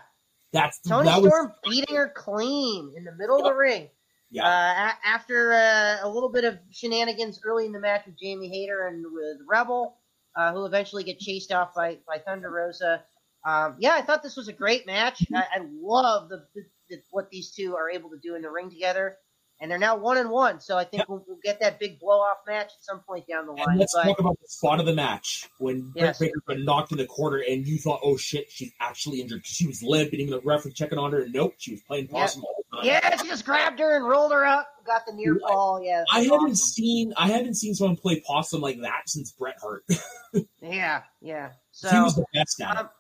That's 0.53 0.81
Toni 0.81 1.09
that 1.09 1.19
Storm 1.19 1.53
was... 1.65 1.75
beating 1.75 1.97
her 1.97 2.09
clean 2.09 2.93
in 2.97 3.05
the 3.05 3.13
middle 3.13 3.39
yep. 3.39 3.47
of 3.47 3.53
the 3.53 3.57
ring. 3.57 3.89
Yeah. 4.31 4.45
Uh, 4.45 4.49
a- 4.91 5.09
after 5.09 5.53
uh, 5.53 5.99
a 6.03 6.09
little 6.09 6.29
bit 6.29 6.45
of 6.45 6.59
shenanigans 6.71 7.41
early 7.45 7.67
in 7.67 7.73
the 7.73 7.81
match 7.81 8.05
with 8.07 8.19
Jamie 8.19 8.49
Hayter 8.49 8.89
and 8.89 9.05
with 9.13 9.39
Rebel, 9.49 9.97
uh, 10.37 10.53
who 10.53 10.65
eventually 10.67 11.05
get 11.05 11.19
chased 11.19 11.53
off 11.53 11.75
by, 11.75 11.99
by 12.07 12.19
Thunder 12.19 12.51
Rosa. 12.51 13.05
Um, 13.45 13.77
yeah, 13.79 13.95
I 13.95 14.03
thought 14.03 14.23
this 14.23 14.37
was 14.37 14.49
a 14.49 14.53
great 14.53 14.87
match. 14.87 15.25
I, 15.35 15.41
I 15.41 15.67
love 15.81 16.29
the, 16.29 16.47
the, 16.55 16.63
the, 16.91 17.03
what 17.11 17.31
these 17.31 17.51
two 17.51 17.77
are 17.77 17.91
able 17.91 18.11
to 18.11 18.19
do 18.19 18.35
in 18.35 18.43
the 18.43 18.51
ring 18.51 18.71
together 18.71 19.17
and 19.63 19.71
they're 19.71 19.79
now 19.79 19.97
one 19.97 20.19
and 20.19 20.29
one. 20.29 20.61
So 20.61 20.77
I 20.77 20.83
think 20.83 21.03
yep. 21.03 21.09
we'll, 21.09 21.25
we'll, 21.27 21.39
get 21.43 21.61
that 21.61 21.79
big 21.79 22.01
blow 22.01 22.19
off 22.19 22.39
match 22.49 22.67
at 22.67 22.85
some 22.85 22.99
point 23.01 23.29
down 23.29 23.47
the 23.47 23.53
line. 23.53 23.65
And 23.69 23.79
let's 23.79 23.95
but, 23.95 24.03
talk 24.03 24.19
about 24.19 24.37
the 24.43 24.49
spot 24.49 24.81
of 24.81 24.87
the 24.87 24.93
match 24.93 25.49
when 25.59 25.93
yes. 25.95 26.19
Britt 26.19 26.33
Baker 26.33 26.57
got 26.57 26.65
knocked 26.65 26.93
in 26.93 26.99
the 26.99 27.07
corner, 27.07 27.43
and 27.49 27.67
you 27.67 27.79
thought, 27.79 28.01
"Oh 28.03 28.17
shit, 28.17 28.51
she's 28.51 28.73
actually 28.81 29.21
injured." 29.21 29.39
because 29.39 29.55
She 29.55 29.67
was 29.69 29.83
limping, 29.83 30.21
even 30.21 30.33
the 30.33 30.41
referee 30.41 30.73
checking 30.73 30.99
on 30.99 31.13
her. 31.13 31.23
And 31.23 31.33
nope, 31.33 31.55
she 31.59 31.73
was 31.73 31.81
playing 31.83 32.09
possum 32.09 32.43
yep. 32.43 32.53
Yeah, 32.83 33.17
she 33.17 33.29
just 33.29 33.45
grabbed 33.45 33.79
her 33.79 33.97
and 33.97 34.07
rolled 34.07 34.33
her 34.33 34.45
up, 34.45 34.69
got 34.85 35.03
the 35.07 35.13
near 35.13 35.39
fall. 35.39 35.81
Yeah, 35.83 36.05
I 36.13 36.23
haven't 36.23 36.33
awesome. 36.33 36.57
seen 36.57 37.15
I 37.17 37.29
haven't 37.29 37.55
seen 37.55 37.75
someone 37.75 37.97
play 37.97 38.21
possum 38.27 38.61
like 38.61 38.81
that 38.81 39.03
since 39.07 39.31
Bret 39.33 39.57
Hart. 39.61 39.85
yeah, 40.61 41.03
yeah. 41.21 41.51
So 41.71 41.89
he 41.89 42.01
was 42.01 42.17
the 42.17 42.25
best 42.35 42.61
at 42.61 42.77
um, 42.79 42.87
it. 42.87 42.93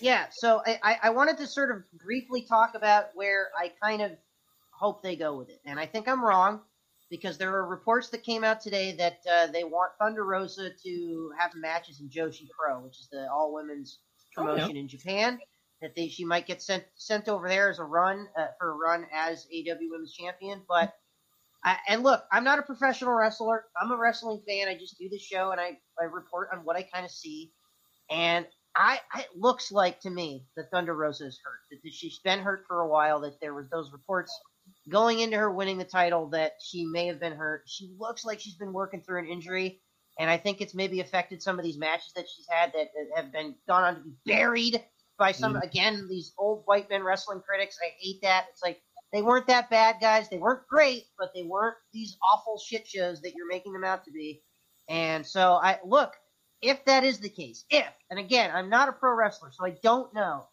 Yeah, 0.00 0.26
so 0.30 0.62
I, 0.66 0.98
I 1.04 1.10
wanted 1.10 1.38
to 1.38 1.46
sort 1.46 1.70
of 1.70 1.82
briefly 1.98 2.42
talk 2.42 2.74
about 2.74 3.06
where 3.14 3.48
I 3.58 3.72
kind 3.82 4.02
of 4.02 4.12
hope 4.78 5.02
they 5.02 5.16
go 5.16 5.36
with 5.36 5.50
it. 5.50 5.60
And 5.64 5.78
I 5.78 5.86
think 5.86 6.08
I'm 6.08 6.24
wrong 6.24 6.60
because 7.10 7.38
there 7.38 7.54
are 7.54 7.66
reports 7.66 8.10
that 8.10 8.22
came 8.22 8.44
out 8.44 8.60
today 8.60 8.92
that 8.92 9.18
uh, 9.30 9.46
they 9.48 9.64
want 9.64 9.92
Thunder 9.98 10.24
Rosa 10.24 10.70
to 10.84 11.32
have 11.38 11.52
matches 11.54 12.00
in 12.00 12.08
Joshi 12.08 12.48
Pro, 12.50 12.80
which 12.80 13.00
is 13.00 13.08
the 13.10 13.28
all 13.30 13.52
women's 13.52 13.98
promotion 14.34 14.70
oh, 14.70 14.74
yeah. 14.74 14.80
in 14.80 14.88
Japan. 14.88 15.38
That 15.80 15.94
they 15.94 16.08
she 16.08 16.24
might 16.24 16.46
get 16.46 16.60
sent 16.60 16.84
sent 16.96 17.28
over 17.28 17.48
there 17.48 17.70
as 17.70 17.78
a 17.78 17.84
run 17.84 18.26
uh, 18.36 18.48
for 18.58 18.72
a 18.72 18.74
run 18.74 19.06
as 19.14 19.46
AW 19.46 19.76
Women's 19.90 20.12
Champion. 20.12 20.62
But 20.68 20.92
I, 21.64 21.76
and 21.88 22.02
look, 22.02 22.24
I'm 22.32 22.44
not 22.44 22.58
a 22.58 22.62
professional 22.62 23.12
wrestler. 23.12 23.64
I'm 23.80 23.90
a 23.90 23.96
wrestling 23.96 24.42
fan. 24.46 24.68
I 24.68 24.76
just 24.76 24.98
do 24.98 25.08
the 25.08 25.18
show 25.18 25.50
and 25.50 25.60
I, 25.60 25.78
I 26.00 26.04
report 26.04 26.50
on 26.52 26.60
what 26.60 26.76
I 26.76 26.82
kind 26.82 27.04
of 27.04 27.10
see. 27.10 27.52
And 28.10 28.46
I, 28.76 29.00
I 29.12 29.20
it 29.20 29.36
looks 29.36 29.72
like 29.72 30.00
to 30.00 30.10
me 30.10 30.46
that 30.56 30.70
Thunder 30.70 30.94
Rosa 30.94 31.26
is 31.26 31.40
hurt. 31.44 31.60
That 31.70 31.92
she's 31.92 32.18
been 32.20 32.40
hurt 32.40 32.64
for 32.66 32.80
a 32.80 32.88
while. 32.88 33.20
That 33.20 33.40
there 33.40 33.54
was 33.54 33.68
those 33.70 33.92
reports 33.92 34.32
going 34.88 35.20
into 35.20 35.36
her 35.36 35.50
winning 35.50 35.78
the 35.78 35.84
title 35.84 36.28
that 36.30 36.52
she 36.60 36.84
may 36.86 37.06
have 37.06 37.20
been 37.20 37.34
hurt. 37.36 37.62
She 37.66 37.94
looks 37.98 38.24
like 38.24 38.40
she's 38.40 38.56
been 38.56 38.72
working 38.72 39.02
through 39.02 39.20
an 39.20 39.28
injury, 39.28 39.80
and 40.18 40.30
I 40.30 40.36
think 40.36 40.60
it's 40.60 40.74
maybe 40.74 41.00
affected 41.00 41.42
some 41.42 41.58
of 41.58 41.64
these 41.64 41.78
matches 41.78 42.12
that 42.14 42.26
she's 42.28 42.46
had 42.48 42.72
that, 42.72 42.88
have 43.16 43.32
been 43.32 43.54
gone 43.66 43.84
on 43.84 43.94
to 43.96 44.00
be 44.00 44.14
buried 44.26 44.84
by 45.18 45.32
some 45.32 45.54
Mhm. 45.54 45.62
again 45.64 46.06
these 46.08 46.32
old 46.38 46.62
white 46.66 46.88
men 46.90 47.02
wrestling 47.02 47.40
critics. 47.42 47.78
I 47.84 47.90
hate 47.98 48.22
that. 48.22 48.46
It's 48.50 48.62
like 48.62 48.82
they 49.12 49.22
weren't 49.22 49.46
that 49.48 49.70
bad, 49.70 49.96
guys. 50.00 50.28
They 50.28 50.38
weren't 50.38 50.66
great, 50.68 51.06
but 51.18 51.32
they 51.34 51.42
weren't 51.42 51.76
these 51.92 52.16
awful 52.32 52.58
shit 52.58 52.86
shows 52.86 53.20
that 53.22 53.34
you're 53.34 53.48
making 53.48 53.72
them 53.72 53.84
out 53.84 54.04
to 54.04 54.12
be. 54.12 54.42
And 54.88 55.26
so 55.26 55.54
I 55.54 55.80
look, 55.84 56.14
if 56.62 56.84
that 56.86 57.04
is 57.04 57.18
the 57.20 57.28
case, 57.30 57.64
if 57.70 57.92
and 58.10 58.18
again, 58.18 58.50
I'm 58.54 58.68
not 58.68 58.88
a 58.88 58.92
pro 58.92 59.14
wrestler, 59.14 59.50
so 59.52 59.64
I 59.64 59.70
don't 59.82 60.12
know. 60.14 60.48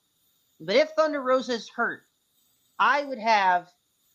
But 0.60 0.76
if 0.78 0.92
Thunder 0.92 1.22
Rosa 1.22 1.54
is 1.54 1.70
hurt, 1.70 2.04
I 2.80 3.04
would 3.04 3.20
have 3.20 3.70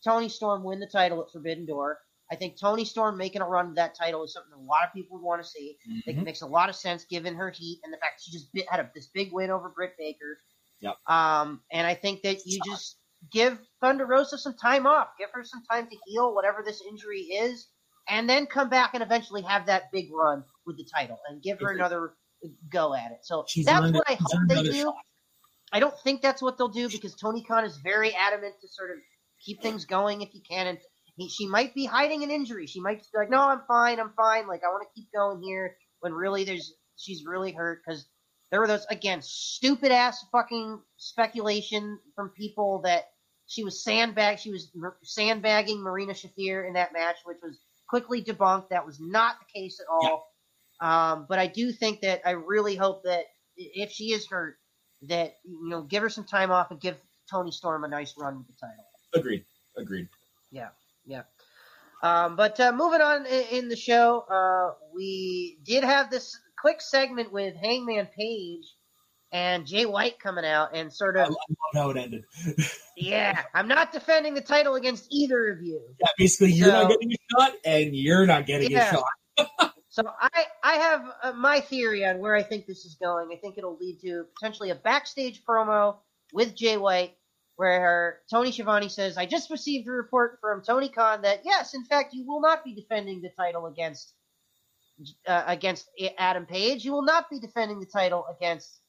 Toni 0.05 0.29
Storm 0.29 0.65
win 0.65 0.81
the 0.81 0.87
title 0.87 1.21
at 1.23 1.31
Forbidden 1.31 1.67
Door. 1.67 1.99
I 2.33 2.37
think 2.37 2.59
Toni 2.59 2.85
Storm 2.85 3.17
making 3.17 3.43
a 3.43 3.47
run 3.47 3.69
to 3.69 3.75
that 3.75 3.97
title 3.99 4.23
is 4.23 4.33
something 4.33 4.53
a 4.53 4.63
lot 4.63 4.85
of 4.85 4.93
people 4.93 5.17
would 5.17 5.25
want 5.25 5.43
to 5.43 5.49
see. 5.49 5.77
I 5.89 6.01
think 6.03 6.19
it 6.19 6.25
makes 6.25 6.43
a 6.43 6.47
lot 6.47 6.69
of 6.69 6.77
sense 6.77 7.05
given 7.05 7.35
her 7.35 7.51
heat 7.51 7.81
and 7.83 7.93
the 7.93 7.97
fact 7.97 8.23
she 8.23 8.31
just 8.31 8.53
bit, 8.53 8.67
had 8.71 8.79
a, 8.79 8.91
this 8.95 9.09
big 9.13 9.33
win 9.33 9.51
over 9.51 9.69
Britt 9.69 9.95
Baker. 9.99 10.39
Yep. 10.81 10.95
Um, 11.09 11.61
and 11.73 11.87
I 11.87 11.95
think 11.95 12.23
that 12.23 12.47
you 12.47 12.61
just 12.65 12.99
give 13.33 13.59
Thunder 13.81 14.07
Rosa 14.07 14.39
some 14.39 14.57
time 14.57 14.87
off, 14.87 15.09
give 15.19 15.29
her 15.33 15.43
some 15.43 15.63
time 15.71 15.89
to 15.91 15.97
heal 16.07 16.33
whatever 16.33 16.63
this 16.65 16.83
injury 16.89 17.23
is, 17.23 17.67
and 18.09 18.29
then 18.29 18.47
come 18.47 18.69
back 18.69 18.95
and 18.95 19.03
eventually 19.03 19.43
have 19.43 19.67
that 19.67 19.91
big 19.93 20.09
run 20.13 20.45
with 20.67 20.77
the 20.77 20.85
title 20.95 21.19
and 21.29 21.43
give 21.43 21.61
her 21.61 21.73
another 21.73 22.15
go 22.71 22.95
at 22.95 23.11
it. 23.11 23.19
So 23.23 23.45
She's 23.49 23.67
that's 23.67 23.85
earned 23.85 23.95
what 23.95 24.09
I 24.09 24.15
hope 24.15 24.49
they 24.49 24.63
do. 24.63 24.73
shot. 24.73 24.95
I 25.73 25.81
don't 25.81 25.95
think 26.01 26.23
that's 26.23 26.43
what 26.43 26.59
they'll 26.59 26.69
do 26.69 26.89
because 26.89 27.15
Tony 27.15 27.43
Khan 27.45 27.65
is 27.65 27.77
very 27.77 28.15
adamant 28.15 28.55
to 28.61 28.69
sort 28.69 28.91
of 28.91 28.97
keep 29.45 29.63
things 29.63 29.85
going 29.85 30.23
if 30.23 30.35
you 30.35 30.41
can. 30.49 30.67
And 30.67 30.79
he, 31.17 31.29
she 31.29 31.47
might 31.47 31.75
be 31.75 31.85
hiding 31.85 32.23
an 32.23 32.31
injury. 32.31 32.67
She 32.67 32.81
might 32.81 32.99
just 32.99 33.13
be 33.13 33.19
like, 33.19 33.31
"No, 33.31 33.41
I'm 33.41 33.63
fine. 33.69 34.01
I'm 34.01 34.13
fine. 34.17 34.47
Like 34.47 34.63
I 34.65 34.69
want 34.69 34.83
to 34.83 35.01
keep 35.01 35.11
going 35.13 35.43
here." 35.43 35.77
When 36.01 36.13
really, 36.13 36.45
there's 36.45 36.73
she's 36.97 37.25
really 37.27 37.53
hurt 37.53 37.83
because 37.85 38.07
there 38.51 38.61
were 38.61 38.67
those 38.67 38.87
again 38.91 39.21
stupid 39.23 39.93
ass 39.93 40.25
fucking 40.33 40.81
speculation 40.97 41.99
from 42.15 42.31
people 42.31 42.83
that 42.85 43.05
she 43.47 43.65
was 43.65 43.83
sandbag. 43.83 44.39
She 44.39 44.51
was 44.51 44.71
sandbagging 45.03 45.83
Marina 45.83 46.13
Shafir 46.13 46.67
in 46.67 46.75
that 46.75 46.93
match, 46.93 47.17
which 47.25 47.39
was 47.43 47.59
quickly 47.89 48.23
debunked. 48.23 48.69
That 48.71 48.87
was 48.87 48.99
not 49.01 49.37
the 49.41 49.61
case 49.61 49.81
at 49.81 49.87
all. 49.93 50.27
Um, 50.81 51.27
but 51.29 51.39
I 51.39 51.47
do 51.49 51.73
think 51.73 52.01
that 52.01 52.23
I 52.25 52.31
really 52.31 52.77
hope 52.77 53.03
that 53.05 53.25
if 53.57 53.91
she 53.91 54.13
is 54.13 54.27
hurt, 54.27 54.57
that 55.03 55.35
you 55.45 55.69
know, 55.69 55.83
give 55.83 56.03
her 56.03 56.09
some 56.09 56.25
time 56.25 56.51
off 56.51 56.71
and 56.71 56.81
give 56.81 56.97
Toni 57.31 57.51
Storm 57.51 57.85
a 57.85 57.89
nice 57.89 58.15
run 58.19 58.39
with 58.39 58.47
the 58.47 58.55
title. 58.61 58.90
Agreed. 59.15 59.45
Agreed. 59.77 60.09
Yeah. 60.51 60.69
Yeah. 61.07 61.23
Um, 62.03 62.37
but 62.37 62.59
uh, 62.61 62.73
moving 62.73 63.01
on 63.01 63.27
in, 63.27 63.45
in 63.51 63.69
the 63.69 63.77
show, 63.77 64.21
uh, 64.31 64.75
we 64.95 65.59
did 65.65 65.85
have 65.85 66.11
this 66.11 66.39
quick 66.59 66.81
segment 66.81 67.33
with 67.33 67.55
Hangman 67.57 68.07
Page 68.17 68.65
and 69.33 69.67
Jay 69.67 69.87
White 69.87 70.19
coming 70.19 70.45
out 70.45 70.71
and 70.75 70.93
sort 70.93 71.17
I 71.17 71.23
of, 71.25 71.29
love 71.29 71.37
how 71.75 71.91
it 71.91 71.97
ended. 71.97 72.25
yeah, 72.97 73.43
I'm 73.55 73.69
not 73.69 73.93
defending 73.93 74.35
the 74.35 74.41
title 74.41 74.75
against 74.75 75.07
either 75.11 75.51
of 75.51 75.63
you. 75.63 75.81
Yeah, 76.01 76.07
basically, 76.19 76.53
you're 76.53 76.69
not 76.73 76.83
So- 76.85 76.89
getting 76.89 77.13
a 77.13 77.17
shot, 77.39 77.53
and 77.65 77.95
you're 77.95 78.27
not 78.27 78.47
getting 78.47 78.71
Yeah. 78.71 78.97
a 79.39 79.45
shot. 79.47 79.75
So 79.93 80.05
I, 80.21 80.45
I 80.63 80.75
have 80.75 81.03
uh, 81.21 81.33
my 81.33 81.59
theory 81.59 82.05
on 82.05 82.21
where 82.21 82.37
I 82.37 82.45
think 82.45 82.65
this 82.67 82.85
is 82.85 82.95
going. 83.03 83.31
I 83.33 83.37
think 83.41 83.59
it'll 83.59 83.77
lead 83.77 83.99
to 84.03 84.25
potentially 84.39 84.71
a 84.71 84.77
backstage 84.77 85.43
promo 85.45 85.97
with 86.33 86.55
Jay 86.55 86.77
White, 86.77 87.17
where 87.61 88.21
Tony 88.31 88.51
Schiavone 88.53 88.89
says, 88.89 89.19
"I 89.19 89.27
just 89.27 89.51
received 89.51 89.87
a 89.87 89.91
report 89.93 90.39
from 90.41 90.63
Tony 90.63 90.89
Khan 90.89 91.21
that 91.23 91.43
yes, 91.45 91.75
in 91.75 91.85
fact, 91.85 92.15
you 92.15 92.27
will 92.27 92.41
not 92.41 92.65
be 92.65 92.75
defending 92.75 93.21
the 93.21 93.29
title 93.37 93.67
against 93.67 94.15
uh, 95.27 95.45
against 95.47 95.91
Adam 96.17 96.47
Page. 96.47 96.87
You 96.87 96.93
will 96.93 97.05
not 97.05 97.29
be 97.29 97.39
defending 97.39 97.79
the 97.79 97.87
title 97.87 98.25
against 98.35 98.81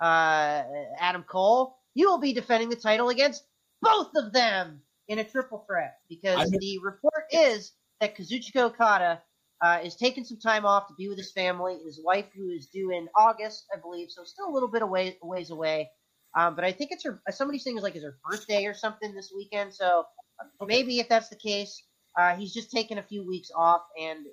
uh, 0.00 0.64
Adam 0.98 1.22
Cole. 1.22 1.76
You 1.94 2.10
will 2.10 2.18
be 2.18 2.32
defending 2.32 2.68
the 2.68 2.74
title 2.76 3.10
against 3.10 3.44
both 3.80 4.10
of 4.16 4.32
them 4.32 4.82
in 5.06 5.20
a 5.20 5.24
triple 5.24 5.64
threat 5.68 5.98
because 6.08 6.38
I- 6.52 6.58
the 6.58 6.80
report 6.82 7.26
is 7.30 7.74
that 8.00 8.16
Kazuchika 8.16 8.62
Okada." 8.62 9.22
uh, 9.62 9.80
is 9.82 9.96
taking 9.96 10.24
some 10.24 10.38
time 10.38 10.66
off 10.66 10.86
to 10.88 10.94
be 10.98 11.08
with 11.08 11.16
his 11.16 11.32
family. 11.32 11.78
His 11.84 11.98
wife, 12.04 12.26
who 12.36 12.50
is 12.50 12.66
due 12.66 12.90
in 12.90 13.08
August, 13.18 13.64
I 13.74 13.80
believe, 13.80 14.10
so 14.10 14.22
still 14.24 14.48
a 14.50 14.52
little 14.52 14.68
bit 14.68 14.82
away, 14.82 15.16
ways 15.22 15.50
away. 15.50 15.88
Um, 16.36 16.54
but 16.54 16.64
I 16.64 16.72
think 16.72 16.92
it's 16.92 17.04
her. 17.04 17.20
Somebody's 17.30 17.64
saying 17.64 17.76
it's 17.76 17.84
like 17.84 17.94
it's 17.94 18.04
her 18.04 18.18
birthday 18.30 18.66
or 18.66 18.74
something 18.74 19.14
this 19.14 19.32
weekend. 19.34 19.74
So 19.74 20.04
uh, 20.40 20.66
maybe 20.66 20.98
if 21.00 21.08
that's 21.08 21.28
the 21.30 21.36
case, 21.36 21.82
uh, 22.18 22.36
he's 22.36 22.52
just 22.52 22.70
taking 22.70 22.98
a 22.98 23.02
few 23.02 23.26
weeks 23.26 23.50
off 23.56 23.82
and 24.00 24.26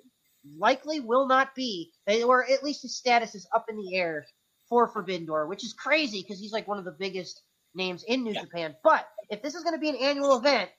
likely 0.58 1.00
will 1.00 1.26
not 1.26 1.54
be, 1.54 1.92
or 2.26 2.44
at 2.50 2.62
least 2.62 2.82
his 2.82 2.96
status 2.96 3.34
is 3.34 3.46
up 3.54 3.66
in 3.70 3.76
the 3.76 3.96
air 3.96 4.26
for 4.68 4.88
Forbidden 4.88 5.26
Door, 5.26 5.48
which 5.48 5.64
is 5.64 5.72
crazy 5.72 6.22
because 6.22 6.38
he's 6.38 6.52
like 6.52 6.68
one 6.68 6.78
of 6.78 6.84
the 6.84 6.96
biggest 6.98 7.42
names 7.74 8.04
in 8.06 8.22
New 8.22 8.32
Yeah. 8.32 8.42
Japan. 8.42 8.74
But 8.84 9.06
if 9.30 9.42
this 9.42 9.54
is 9.54 9.62
going 9.62 9.74
to 9.74 9.80
be 9.80 9.88
an 9.88 9.96
annual 9.96 10.36
event, 10.36 10.70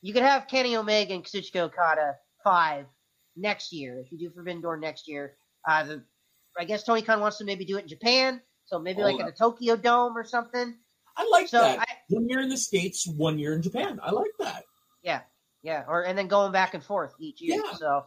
you 0.00 0.12
could 0.12 0.22
have 0.22 0.48
Kenny 0.48 0.76
Omega 0.76 1.14
and 1.14 1.24
Kazuchika 1.24 1.60
Okada 1.60 2.16
five 2.42 2.86
next 3.36 3.72
year 3.72 4.00
if 4.00 4.10
you 4.10 4.18
do 4.18 4.30
Forbidden 4.34 4.62
Door 4.62 4.78
next 4.78 5.08
year. 5.08 5.36
Uh, 5.68 5.84
the, 5.84 6.04
I 6.58 6.64
guess 6.64 6.82
Tony 6.82 7.02
Khan 7.02 7.20
wants 7.20 7.38
to 7.38 7.44
maybe 7.44 7.64
do 7.64 7.76
it 7.78 7.82
in 7.82 7.88
Japan, 7.88 8.40
so 8.64 8.78
maybe 8.78 9.02
Oh, 9.02 9.04
like 9.06 9.20
in 9.20 9.26
a 9.26 9.32
Tokyo 9.32 9.76
Dome 9.76 10.16
or 10.16 10.24
something. 10.24 10.74
I 11.16 11.28
like 11.30 11.48
So 11.48 11.58
that. 11.60 11.78
I, 11.80 11.84
one 12.08 12.28
year 12.28 12.40
in 12.40 12.48
the 12.48 12.56
states, 12.56 13.06
one 13.06 13.38
year 13.38 13.52
in 13.54 13.62
Japan. 13.62 14.00
I 14.02 14.10
like 14.12 14.30
that. 14.38 14.64
yeah, 15.02 15.20
Yeah. 15.62 15.84
or 15.86 16.02
and 16.04 16.16
then 16.16 16.28
going 16.28 16.52
back 16.52 16.74
and 16.74 16.82
forth 16.82 17.14
each 17.20 17.40
year. 17.42 17.62
Yeah. 17.64 17.74
So 17.76 18.04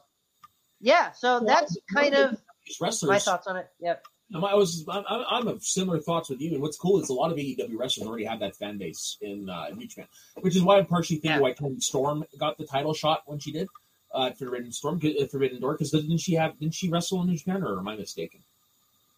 yeah, 0.82 1.12
so 1.12 1.28
Well, 1.44 1.46
that's 1.46 1.78
kind 1.94 2.16
of 2.16 2.38
wrestlers. 2.82 3.10
my 3.10 3.20
thoughts 3.20 3.48
on 3.48 3.58
it. 3.58 3.68
Yep. 3.80 4.06
I'm- 4.34 4.44
I 4.44 4.56
was. 4.56 4.84
I'm, 4.90 5.04
I'm 5.08 5.48
of 5.48 5.64
similar 5.64 6.00
thoughts 6.00 6.30
with 6.32 6.42
you. 6.42 6.54
And 6.54 6.62
what's 6.62 6.78
cool 6.78 7.00
is 7.00 7.10
a 7.10 7.14
lot 7.14 7.32
of 7.32 7.38
AEW 7.38 7.78
wrestlers 7.78 8.08
already 8.08 8.26
have 8.26 8.40
that 8.40 8.56
fan 8.56 8.80
base 8.80 9.18
in 9.22 9.48
uh, 9.52 9.70
New 9.76 9.86
Japan, 9.88 10.08
which 10.42 10.56
is 10.56 10.64
why 10.64 10.80
I'm 10.80 10.88
partially 10.88 11.18
thinking 11.18 11.38
Yeah. 11.38 11.42
why 11.42 11.54
Toni 11.54 11.80
Storm 11.80 12.26
got 12.40 12.58
the 12.58 12.66
title 12.66 12.96
shot 12.96 13.22
when 13.28 13.38
she 13.38 13.52
did 13.52 13.68
uh, 14.16 14.32
Forbidden 14.32 14.72
Storm, 14.72 15.00
uh, 15.04 15.26
Forbidden 15.28 15.62
Door, 15.62 15.74
because 15.74 15.92
didn't 15.92 16.18
she 16.18 16.34
have? 16.34 16.58
Didn't 16.60 16.74
she 16.74 16.90
wrestle 16.90 17.22
in 17.22 17.28
New 17.28 17.38
Japan, 17.38 17.62
or 17.64 17.78
am 17.78 17.88
I 17.88 17.96
mistaken? 17.98 18.40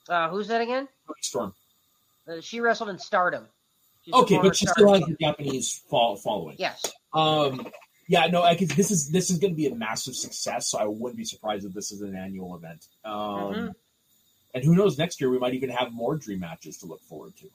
Uh, 0.09 0.29
who's 0.29 0.47
that 0.47 0.61
again? 0.61 0.87
Storm. 1.21 1.53
Uh, 2.27 2.41
she 2.41 2.59
wrestled 2.59 2.89
in 2.89 2.99
Stardom. 2.99 3.47
She's 4.03 4.13
Okay, 4.13 4.37
but 4.41 4.55
she 4.55 4.65
still 4.67 4.93
has 4.93 5.03
the 5.03 5.15
Japanese 5.19 5.81
following. 5.89 6.55
Yes. 6.59 6.85
Um, 7.13 7.67
yeah, 8.07 8.27
no, 8.27 8.41
I 8.43 8.55
could, 8.55 8.69
this 8.71 8.89
is 8.91 9.09
this 9.09 9.29
is 9.29 9.37
going 9.37 9.51
to 9.51 9.57
be 9.57 9.67
a 9.67 9.75
massive 9.75 10.15
success. 10.15 10.67
So 10.69 10.77
I 10.79 10.85
wouldn't 10.85 11.17
be 11.17 11.25
surprised 11.25 11.65
if 11.65 11.73
this 11.73 11.91
is 11.91 12.01
an 12.01 12.15
annual 12.15 12.55
event. 12.55 12.85
Um, 13.03 13.13
Mhm. 13.13 13.75
And 14.53 14.63
who 14.63 14.75
knows? 14.75 14.97
Next 14.97 15.19
year 15.21 15.29
we 15.29 15.37
might 15.37 15.53
even 15.53 15.69
have 15.69 15.91
more 15.91 16.15
dream 16.15 16.39
matches 16.39 16.77
to 16.79 16.85
look 16.85 17.01
forward 17.01 17.33
to. 17.37 17.49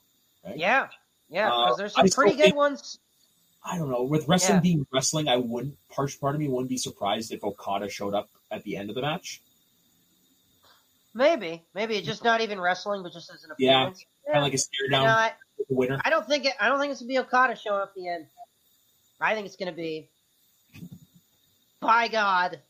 Right? 0.44 0.56
Yeah. 0.58 0.88
Yeah. 1.30 1.50
Uh, 1.52 1.74
there's 1.74 1.94
some 1.94 2.04
I 2.04 2.08
pretty 2.10 2.36
good 2.36 2.42
think- 2.44 2.56
ones. 2.56 2.98
I 3.64 3.78
don't 3.78 3.90
know. 3.90 4.02
With 4.02 4.28
wrestling 4.28 4.56
Yeah. 4.56 4.60
being 4.62 4.86
wrestling, 4.92 5.28
I 5.28 5.36
wouldn't. 5.36 5.76
Part 5.88 6.14
part 6.20 6.34
of 6.34 6.40
me 6.40 6.48
wouldn't 6.48 6.68
be 6.68 6.76
surprised 6.76 7.32
if 7.32 7.42
Okada 7.44 7.88
showed 7.88 8.12
up 8.12 8.28
at 8.50 8.62
the 8.64 8.76
end 8.76 8.88
of 8.90 8.94
the 8.96 9.02
match. 9.02 9.40
Maybe. 11.14 11.64
Maybe 11.74 11.96
it's 11.96 12.06
just 12.06 12.24
not 12.24 12.40
even 12.40 12.60
wrestling, 12.60 13.02
but 13.02 13.12
just 13.12 13.30
as 13.32 13.44
an 13.44 13.50
Yeah. 13.58 13.80
appearance. 13.82 14.04
Kind 14.26 14.38
of 14.38 14.42
like 14.44 14.54
a 14.54 14.58
stare 14.58 14.88
down 14.90 15.04
No, 15.04 15.10
I, 15.12 15.32
winner. 15.68 16.00
I 16.04 16.10
don't 16.10 16.26
think 16.26 16.44
it. 16.46 16.54
I 16.60 16.68
don't 16.68 16.78
think 16.80 16.92
it's 16.92 17.00
gonna 17.00 17.08
be 17.08 17.18
Okada 17.18 17.56
showing 17.56 17.82
up 17.82 17.88
at 17.88 17.94
the 17.94 18.08
end. 18.08 18.26
I 19.20 19.34
think 19.34 19.46
it's 19.46 19.56
gonna 19.56 19.72
be, 19.72 20.08
by 21.80 22.08
God, 22.08 22.60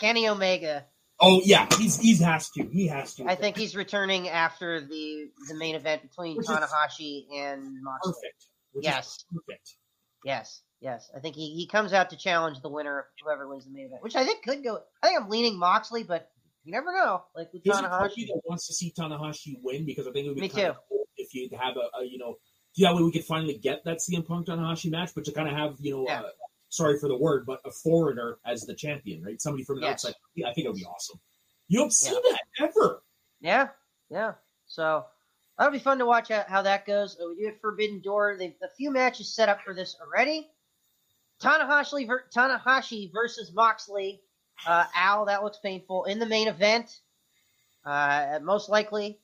Kenny 0.00 0.28
Omega. 0.28 0.84
Oh 1.20 1.40
yeah, 1.44 1.66
he's 1.78 1.98
he's 1.98 2.20
has 2.20 2.50
to. 2.50 2.64
He 2.64 2.88
has 2.88 3.14
to. 3.14 3.24
I 3.26 3.34
think 3.34 3.56
he's 3.56 3.74
returning 3.76 4.28
after 4.28 4.80
the 4.80 5.30
the 5.48 5.54
main 5.54 5.74
event 5.74 6.02
between 6.02 6.36
Which 6.36 6.46
Tanahashi 6.46 7.26
and 7.34 7.82
Moxley. 7.82 8.12
perfect. 8.12 8.46
Which 8.72 8.84
Yes. 8.84 9.24
perfect. 9.32 9.74
Yes, 10.24 10.60
yes. 10.80 11.10
I 11.16 11.20
think 11.20 11.36
he, 11.36 11.54
he 11.54 11.66
comes 11.66 11.92
out 11.92 12.10
to 12.10 12.16
challenge 12.16 12.60
the 12.60 12.68
winner 12.68 12.98
of 13.00 13.04
whoever 13.22 13.48
wins 13.48 13.64
the 13.64 13.70
main 13.70 13.86
event, 13.86 14.02
which 14.02 14.16
I 14.16 14.24
think 14.24 14.42
could 14.44 14.62
go. 14.64 14.80
I 15.02 15.06
think 15.08 15.20
I'm 15.22 15.30
leaning 15.30 15.58
Moxley, 15.58 16.02
but 16.02 16.30
you 16.66 16.72
never 16.72 16.92
know. 16.92 17.22
Like 17.34 17.52
with 17.52 17.62
There's 17.64 17.76
Tanahashi. 17.78 18.26
that 18.26 18.40
wants 18.44 18.66
to 18.66 18.74
see 18.74 18.92
Tanahashi 18.98 19.54
win 19.62 19.86
because 19.86 20.06
I 20.06 20.12
think 20.12 20.26
it 20.26 20.28
would 20.30 20.34
be 20.34 20.40
Me 20.42 20.48
kind 20.48 20.64
too. 20.64 20.70
of 20.70 20.76
cool 20.88 21.04
if 21.16 21.32
you 21.34 21.48
have 21.58 21.76
a, 21.76 21.98
a 22.00 22.04
you 22.04 22.18
know 22.18 22.34
that 22.78 22.94
way 22.94 23.02
we 23.02 23.12
could 23.12 23.24
finally 23.24 23.56
get 23.56 23.84
that 23.84 23.98
CM 23.98 24.26
Punk 24.26 24.48
Tanahashi 24.48 24.90
match, 24.90 25.12
but 25.14 25.24
to 25.24 25.32
kind 25.32 25.48
of 25.48 25.54
have 25.54 25.76
you 25.80 25.92
know 25.92 26.04
Yeah. 26.06 26.20
uh, 26.22 26.28
sorry 26.68 26.98
for 26.98 27.08
the 27.08 27.16
word, 27.16 27.46
but 27.46 27.60
a 27.64 27.70
foreigner 27.70 28.38
as 28.44 28.62
the 28.62 28.74
champion, 28.74 29.22
right? 29.22 29.40
Somebody 29.40 29.64
from 29.64 29.76
the 29.80 29.86
Yes. 29.86 29.92
outside. 30.04 30.14
Yeah, 30.34 30.48
I 30.48 30.52
think 30.52 30.66
it 30.66 30.68
would 30.70 30.76
be 30.76 30.84
awesome. 30.84 31.20
You 31.68 31.78
don't 31.78 31.92
see 31.92 32.12
Yeah. 32.12 32.20
that 32.58 32.68
ever. 32.68 33.02
Yeah, 33.40 33.68
yeah. 34.10 34.32
So 34.66 35.06
that'll 35.56 35.72
be 35.72 35.78
fun 35.78 35.98
to 35.98 36.06
watch 36.06 36.28
how, 36.28 36.44
how 36.48 36.62
that 36.62 36.84
goes. 36.84 37.16
We 37.18 37.36
do 37.42 37.46
have 37.46 37.60
Forbidden 37.60 38.00
Door. 38.02 38.36
They've 38.38 38.54
a 38.62 38.68
few 38.76 38.90
matches 38.90 39.32
set 39.34 39.48
up 39.48 39.62
for 39.62 39.72
this 39.72 39.96
already. 40.00 40.50
Tanahashi, 41.40 42.06
ver- 42.06 42.24
Tanahashi 42.34 43.12
versus 43.12 43.52
Moxley. 43.54 44.20
Uh, 44.66 44.84
Al, 44.94 45.26
that 45.26 45.42
looks 45.42 45.58
painful. 45.62 46.04
In 46.04 46.18
the 46.18 46.26
main 46.26 46.48
event, 46.48 47.00
uh, 47.84 48.38
most 48.42 48.68
likely, 48.68 49.18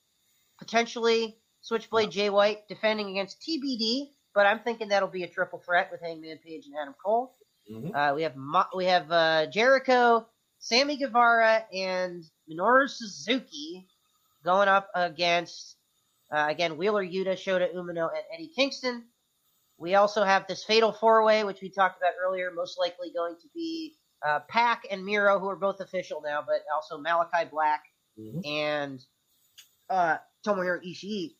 potentially 0.58 1.36
Switchblade 1.62 2.10
Jay 2.10 2.30
White 2.30 2.66
defending 2.68 3.10
against 3.10 3.40
TBD, 3.40 4.10
but 4.34 4.46
I'm 4.46 4.60
thinking 4.60 4.88
that'll 4.88 5.08
be 5.08 5.22
a 5.24 5.28
triple 5.28 5.58
threat 5.60 5.90
with 5.90 6.00
Hangman 6.00 6.38
Page 6.38 6.66
and 6.66 6.74
Adam 6.80 6.94
Cole. 7.04 7.34
Mhm. 7.70 7.94
Uh, 7.94 8.14
we 8.14 8.22
have 8.22 8.36
Mo- 8.36 8.66
we 8.74 8.86
have 8.86 9.10
uh, 9.10 9.46
Jericho, 9.46 10.26
Sammy 10.58 10.96
Guevara, 10.96 11.64
and 11.72 12.24
Minoru 12.50 12.88
Suzuki 12.90 13.86
going 14.44 14.68
up 14.68 14.88
against 14.94 15.76
uh, 16.32 16.46
again 16.48 16.76
Wheeler 16.76 17.04
Yuta, 17.04 17.34
Shota 17.34 17.72
Umino, 17.74 18.08
and 18.10 18.24
Eddie 18.34 18.48
Kingston. 18.54 19.04
We 19.78 19.94
also 19.94 20.22
have 20.24 20.46
this 20.46 20.64
fatal 20.64 20.92
four 20.92 21.24
way, 21.24 21.44
which 21.44 21.60
we 21.60 21.68
talked 21.70 21.98
about 21.98 22.14
earlier, 22.24 22.50
most 22.52 22.78
likely 22.78 23.12
going 23.14 23.36
to 23.40 23.48
be 23.54 23.94
uh, 24.26 24.40
Pac 24.48 24.82
and 24.90 25.04
Miro, 25.04 25.38
who 25.38 25.48
are 25.48 25.56
both 25.56 25.80
official 25.80 26.22
now, 26.24 26.42
but 26.46 26.60
also 26.74 26.98
Malachi 26.98 27.48
Black 27.50 27.82
Mhm. 28.18 28.42
and 28.46 29.04
uh, 29.90 30.18
Tomohiro 30.46 30.80
Ishii. 30.84 31.36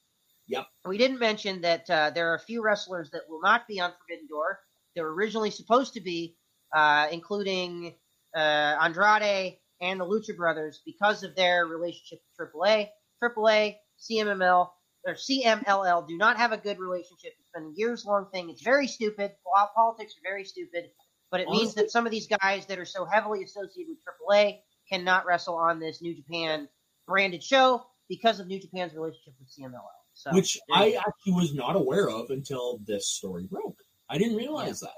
Yep. 0.49 0.67
We 0.87 0.99
didn't 0.99 1.19
mention 1.19 1.61
that 1.63 1.89
uh, 1.91 2.11
there 2.11 2.31
are 2.31 2.35
a 2.35 2.41
few 2.41 2.63
wrestlers 2.63 3.11
that 3.11 3.23
will 3.29 3.41
not 3.41 3.67
be 3.69 3.81
on 3.81 3.93
Forbidden 3.93 4.27
Door. 4.29 4.59
They 4.95 5.03
were 5.03 5.15
originally 5.15 5.51
supposed 5.51 5.95
to 5.95 6.01
be, 6.01 6.37
uh, 6.75 7.09
including 7.13 7.95
uh, 8.35 8.39
Andrade 8.81 9.59
and 9.81 10.01
the 10.01 10.05
Lucha 10.07 10.37
Brothers, 10.37 10.81
because 10.85 11.23
of 11.23 11.35
their 11.37 11.67
relationship 11.67 12.21
with 12.39 12.51
AAA. 12.53 12.89
AAA, 13.23 13.77
CMML, 13.99 14.71
or 15.07 15.15
CMLL 15.15 16.07
do 16.09 16.17
not 16.17 16.37
have 16.37 16.53
a 16.53 16.59
good 16.59 16.79
relationship. 16.79 17.33
It's 17.39 17.51
been 17.55 17.73
a 17.73 17.73
years 17.79 18.05
long 18.05 18.29
thing. 18.33 18.51
It's 18.51 18.63
very 18.63 18.87
stupid. 18.87 19.33
Politics 19.75 20.15
are 20.15 20.23
very 20.29 20.45
stupid. 20.45 20.91
But 21.33 21.41
it 21.41 21.49
means 21.49 21.73
that 21.75 21.91
some 21.91 22.05
of 22.05 22.13
these 22.13 22.29
guys 22.29 22.67
that 22.67 22.79
are 22.79 22.85
so 22.85 23.07
heavily 23.07 23.43
associated 23.43 23.89
with 23.89 23.99
AAA 24.05 24.59
cannot 24.87 25.25
wrestle 25.25 25.57
on 25.57 25.81
this 25.81 26.03
New 26.03 26.15
Japan 26.15 26.69
branded 27.09 27.43
show 27.43 27.87
because 28.07 28.39
of 28.39 28.47
New 28.47 28.61
Japan's 28.61 28.93
relationship 28.93 29.33
with 29.41 29.49
CMLL. 29.49 29.81
So, 30.13 30.31
Which 30.35 30.59
I 30.71 30.99
actually 30.99 31.33
was 31.33 31.55
not 31.55 31.75
aware 31.75 32.11
of 32.11 32.29
until 32.29 32.81
this 32.87 33.09
story 33.09 33.49
broke. 33.51 33.79
I 34.11 34.19
didn't 34.19 34.37
realize 34.37 34.81
that. 34.81 34.91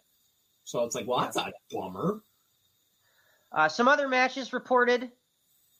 So 0.64 0.82
it's 0.82 0.96
like, 0.96 1.06
well, 1.06 1.20
that's 1.20 1.36
a 1.36 1.52
bummer. 1.70 2.24
Uh, 3.52 3.68
some 3.68 3.86
other 3.86 4.08
matches 4.08 4.52
reported 4.52 5.12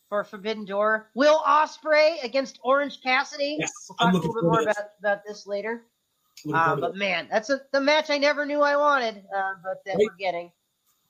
for 0.09 0.23
Forbidden 0.23 0.65
Door. 0.65 1.11
Will 1.17 1.41
Ospreay 1.45 2.23
against 2.23 2.61
Orange 2.63 3.01
Cassidy. 3.03 3.57
Yes, 3.59 3.73
We'll 3.89 3.97
talk 3.97 4.13
a 4.13 4.17
little 4.17 4.35
bit 4.35 4.45
more 4.45 4.63
about, 4.63 4.77
about 5.01 5.19
this 5.27 5.49
later. 5.49 5.85
Uh, 6.53 6.76
but 6.76 6.95
man, 6.97 7.28
that's 7.30 7.51
a, 7.51 7.61
the 7.72 7.80
match 7.80 8.11
I 8.11 8.18
never 8.18 8.45
knew 8.45 8.61
I 8.61 8.76
wanted, 8.76 9.24
uh, 9.34 9.55
but 9.62 9.82
that 9.86 9.92
Right. 9.97 9.99
we're 10.11 10.16
getting. 10.16 10.53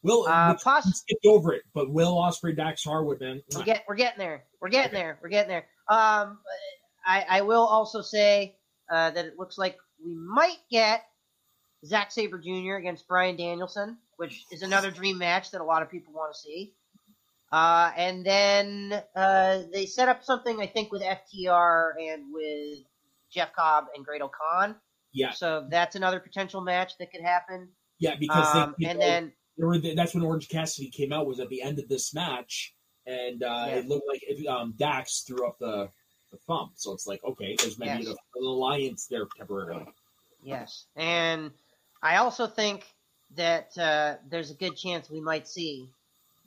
Will 0.03 0.27
Uh, 0.29 0.53
we 0.53 0.63
poss- 0.63 0.99
skipped 0.99 1.25
over 1.27 1.53
it, 1.55 1.63
but 1.73 1.91
Will 1.91 2.15
Ospreay, 2.17 2.55
Dax 2.57 2.85
Harwood, 2.85 3.21
man. 3.21 3.43
We're, 3.55 3.65
get, 3.65 3.85
we're 3.89 3.95
getting 3.97 4.19
there. 4.19 4.45
We're 4.61 4.69
getting 4.69 4.91
Okay. 4.93 5.03
there. 5.03 5.19
We're 5.23 5.31
getting 5.31 5.49
there. 5.49 5.67
Um, 5.89 6.39
I, 7.07 7.25
I 7.29 7.41
will 7.43 7.67
also 7.67 8.03
say 8.03 8.57
uh, 8.91 9.11
that 9.11 9.25
it 9.25 9.39
looks 9.39 9.57
like 9.59 9.79
we 10.05 10.15
might 10.15 10.59
get 10.71 11.05
Zack 11.87 12.13
Sabre 12.13 12.39
Jr. 12.39 12.75
against 12.77 13.09
Bryan 13.09 13.37
Danielson, 13.37 13.97
which 14.19 14.45
is 14.53 14.63
another 14.63 14.91
dream 14.91 15.17
match 15.19 15.51
that 15.53 15.61
a 15.61 15.65
lot 15.65 15.83
of 15.83 15.91
people 15.91 16.13
want 16.13 16.35
to 16.35 16.39
see. 16.39 16.75
Uh, 17.51 17.91
and 17.97 18.25
then 18.27 19.03
uh, 19.17 19.63
they 19.73 19.87
set 19.87 20.09
up 20.09 20.23
something, 20.25 20.61
I 20.61 20.67
think, 20.67 20.91
with 20.93 21.03
FTR 21.03 21.93
and 22.01 22.25
with 22.33 22.81
Jeff 23.31 23.53
Cobb 23.55 23.87
and 23.95 24.05
Great 24.05 24.21
Khan. 24.21 24.75
Yeah, 25.15 25.31
So 25.31 25.67
that's 25.71 25.95
another 25.97 26.21
potential 26.21 26.61
match 26.61 26.99
that 26.99 27.11
could 27.13 27.23
happen. 27.23 27.69
yeah, 28.01 28.17
because 28.17 28.55
Um, 28.55 28.75
they, 28.79 28.89
and 28.89 28.99
know, 28.99 29.05
then 29.07 29.33
were, 29.57 29.79
that's 29.79 30.13
when 30.13 30.25
Orange 30.25 30.49
Cassidy 30.49 30.91
came 30.91 31.13
out. 31.13 31.27
Was 31.27 31.39
at 31.41 31.49
the 31.49 31.63
end 31.63 31.79
of 31.79 31.89
this 31.89 32.13
match, 32.13 32.75
and 33.07 33.43
uh, 33.43 33.67
Yeah. 33.69 33.77
it 33.77 33.87
looked 33.87 34.09
like 34.09 34.23
it, 34.25 34.47
um, 34.49 34.75
Dax 34.77 35.23
threw 35.23 35.47
up 35.47 35.57
the, 35.59 35.89
the 36.33 36.37
thumb. 36.49 36.73
So 36.75 36.93
it's 36.93 37.07
like, 37.07 37.23
okay, 37.25 37.55
there's 37.59 37.79
maybe 37.79 38.03
Yes. 38.05 38.17
an 38.35 38.45
alliance 38.45 39.07
there 39.07 39.27
temporarily. 39.39 39.87
Yes, 40.43 40.87
and 40.97 41.53
I 42.03 42.17
also 42.17 42.47
think 42.49 42.85
that 43.37 43.77
uh, 43.79 44.17
there's 44.29 44.51
a 44.51 44.55
good 44.55 44.77
chance 44.77 45.09
we 45.09 45.21
might 45.21 45.47
see 45.49 45.89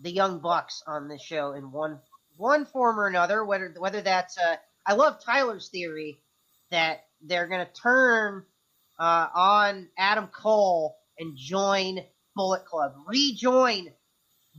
the 0.02 0.12
Young 0.12 0.40
Bucks 0.40 0.84
on 0.86 1.08
this 1.08 1.22
show 1.24 1.54
in 1.54 1.72
one 1.72 2.00
one 2.36 2.66
form 2.66 3.00
or 3.00 3.08
another. 3.08 3.44
Whether 3.46 3.74
whether 3.80 4.02
that's 4.02 4.38
uh, 4.38 4.58
I 4.86 4.94
love 4.94 5.20
Tyler's 5.24 5.70
theory 5.70 6.20
that 6.70 7.06
they're 7.22 7.48
going 7.48 7.66
to 7.66 7.72
turn 7.74 8.46
uh, 9.00 9.28
on 9.34 9.88
Adam 9.98 10.28
Cole 10.28 10.96
and 11.20 11.36
join 11.36 12.00
Bullet 12.36 12.66
Club, 12.66 12.94
rejoin 13.08 13.92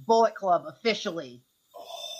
Bullet 0.07 0.35
Club 0.35 0.65
officially 0.69 1.43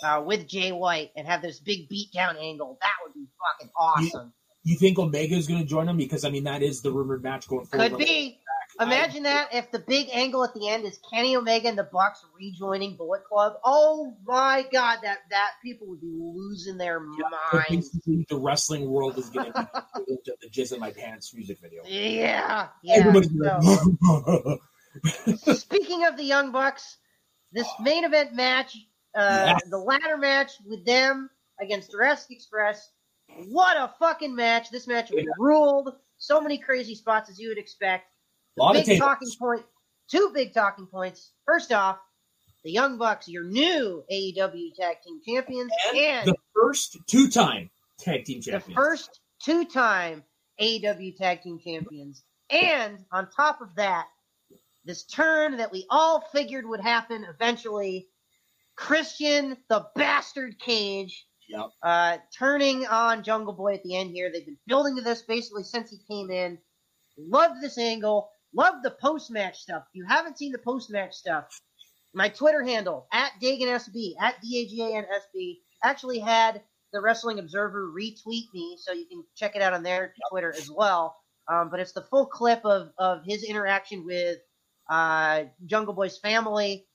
uh, 0.03 0.23
with 0.25 0.47
Jay 0.47 0.71
White, 0.71 1.11
and 1.15 1.27
have 1.27 1.41
this 1.41 1.59
big 1.59 1.89
beatdown 1.89 2.37
angle. 2.39 2.77
That 2.81 2.91
would 3.03 3.13
be 3.13 3.27
fucking 3.59 3.71
awesome. 3.77 4.33
You 4.63 4.77
think 4.77 4.99
Omega 4.99 5.35
is 5.35 5.47
going 5.47 5.61
to 5.61 5.67
join 5.67 5.85
them? 5.85 5.97
Because 5.97 6.23
I 6.25 6.29
mean, 6.29 6.43
that 6.45 6.61
is 6.61 6.81
the 6.81 6.91
rumored 6.91 7.23
match 7.23 7.47
going 7.47 7.65
forward. 7.65 7.89
Could 7.89 7.97
be. 7.97 8.39
Imagine 8.79 9.23
that 9.23 9.53
if 9.53 9.71
the 9.71 9.79
big 9.79 10.07
angle 10.13 10.43
at 10.43 10.53
the 10.53 10.69
end 10.69 10.85
is 10.85 10.99
Kenny 11.11 11.35
Omega 11.35 11.67
and 11.67 11.77
the 11.77 11.83
Bucks 11.91 12.23
rejoining 12.37 12.95
Bullet 12.95 13.25
Club. 13.25 13.53
Oh 13.65 14.15
my 14.25 14.65
God, 14.71 14.99
that 15.03 15.19
that 15.31 15.51
people 15.63 15.87
would 15.87 15.99
be 15.99 16.13
losing 16.17 16.77
their 16.77 16.99
But 16.99 17.59
minds. 17.61 17.91
the 18.05 18.39
wrestling 18.39 18.89
world 18.89 19.17
is 19.17 19.29
getting 19.29 19.51
the 19.95 20.49
jizz 20.49 20.73
in 20.73 20.79
my 20.79 20.91
pants 20.91 21.33
music 21.33 21.59
video. 21.61 21.83
Yeah, 21.85 22.69
yeah. 22.83 23.11
So, 23.21 24.59
speaking 25.55 26.05
of 26.05 26.15
the 26.15 26.23
Young 26.23 26.51
Bucks, 26.51 26.97
this 27.51 27.67
main 27.81 28.05
event 28.05 28.33
match, 28.33 28.77
uh, 29.15 29.43
Yes. 29.45 29.69
the 29.69 29.77
ladder 29.77 30.17
match 30.17 30.51
with 30.65 30.85
them 30.85 31.29
against 31.59 31.91
Jurassic 31.91 32.31
Express. 32.31 32.89
What 33.49 33.77
a 33.77 33.93
fucking 33.99 34.35
match! 34.35 34.69
This 34.71 34.87
match 34.87 35.11
was 35.11 35.23
Yeah. 35.23 35.31
ruled. 35.37 35.93
So 36.17 36.41
many 36.41 36.57
crazy 36.57 36.95
spots 36.95 37.29
as 37.29 37.39
you 37.39 37.49
would 37.49 37.57
expect. 37.57 38.05
Lot 38.59 38.75
of 38.75 38.81
big 38.81 38.85
tables. 38.85 38.99
talking 38.99 39.29
point. 39.39 39.65
Two 40.09 40.31
big 40.33 40.53
talking 40.53 40.87
points. 40.87 41.31
First 41.45 41.71
off, 41.71 41.97
the 42.63 42.71
Young 42.71 42.97
Bucks, 42.97 43.27
your 43.27 43.43
new 43.43 44.03
AEW 44.11 44.73
Tag 44.75 44.97
Team 45.05 45.19
Champions, 45.25 45.71
And 45.89 45.97
and, 45.97 46.27
the 46.27 46.35
first 46.53 46.97
two-time 47.07 47.69
tag 47.99 48.25
team 48.25 48.41
Champions. 48.41 48.65
the 48.67 48.73
first 48.73 49.19
two-time 49.43 50.23
AEW 50.59 51.15
Tag 51.17 51.41
Team 51.41 51.59
Champions. 51.63 52.23
And 52.49 53.05
on 53.11 53.29
top 53.29 53.61
of 53.61 53.75
that, 53.75 54.07
this 54.83 55.03
turn 55.05 55.57
that 55.57 55.71
we 55.71 55.85
all 55.89 56.21
figured 56.33 56.65
would 56.67 56.81
happen 56.81 57.23
eventually, 57.29 58.07
Christian 58.75 59.57
the 59.69 59.85
Bastard 59.95 60.57
Cage 60.59 61.25
Yep. 61.49 61.69
uh, 61.83 62.17
turning 62.37 62.85
on 62.87 63.23
Jungle 63.23 63.53
Boy 63.53 63.73
at 63.73 63.83
the 63.83 63.95
end 63.95 64.11
here. 64.11 64.31
They've 64.31 64.45
been 64.45 64.57
building 64.67 64.95
to 64.97 65.01
this 65.01 65.21
basically 65.23 65.63
since 65.63 65.89
he 65.91 65.97
came 66.07 66.29
in. 66.29 66.57
Love 67.17 67.51
this 67.61 67.77
angle. 67.77 68.29
Love 68.53 68.75
the 68.83 68.91
post 68.91 69.29
match 69.31 69.59
stuff. 69.59 69.83
If 69.89 69.95
you 69.95 70.05
haven't 70.07 70.37
seen 70.37 70.51
the 70.51 70.57
post 70.57 70.89
match 70.89 71.13
stuff, 71.13 71.45
my 72.13 72.29
Twitter 72.29 72.63
handle 72.63 73.07
at 73.13 73.31
DaganSB 73.41 74.13
at 74.19 74.41
D 74.41 74.59
A 74.63 74.67
G 74.67 74.81
A 74.81 74.97
N 74.97 75.05
S 75.13 75.23
B 75.33 75.61
actually 75.83 76.19
had 76.19 76.61
the 76.91 77.01
Wrestling 77.01 77.37
Observer 77.39 77.91
retweet 77.95 78.45
me, 78.53 78.77
so 78.79 78.91
you 78.93 79.05
can 79.07 79.23
check 79.35 79.55
it 79.55 79.61
out 79.61 79.73
on 79.73 79.83
their 79.83 80.13
Twitter 80.31 80.51
as 80.57 80.69
well. 80.71 81.15
Um, 81.47 81.69
but 81.69 81.79
it's 81.79 81.91
the 81.93 82.01
full 82.01 82.25
clip 82.25 82.65
of, 82.65 82.89
of 82.97 83.23
his 83.25 83.43
interaction 83.43 84.05
with 84.05 84.37
uh, 84.89 85.43
Jungle 85.67 85.93
Boy's 85.93 86.17
family, 86.17 86.87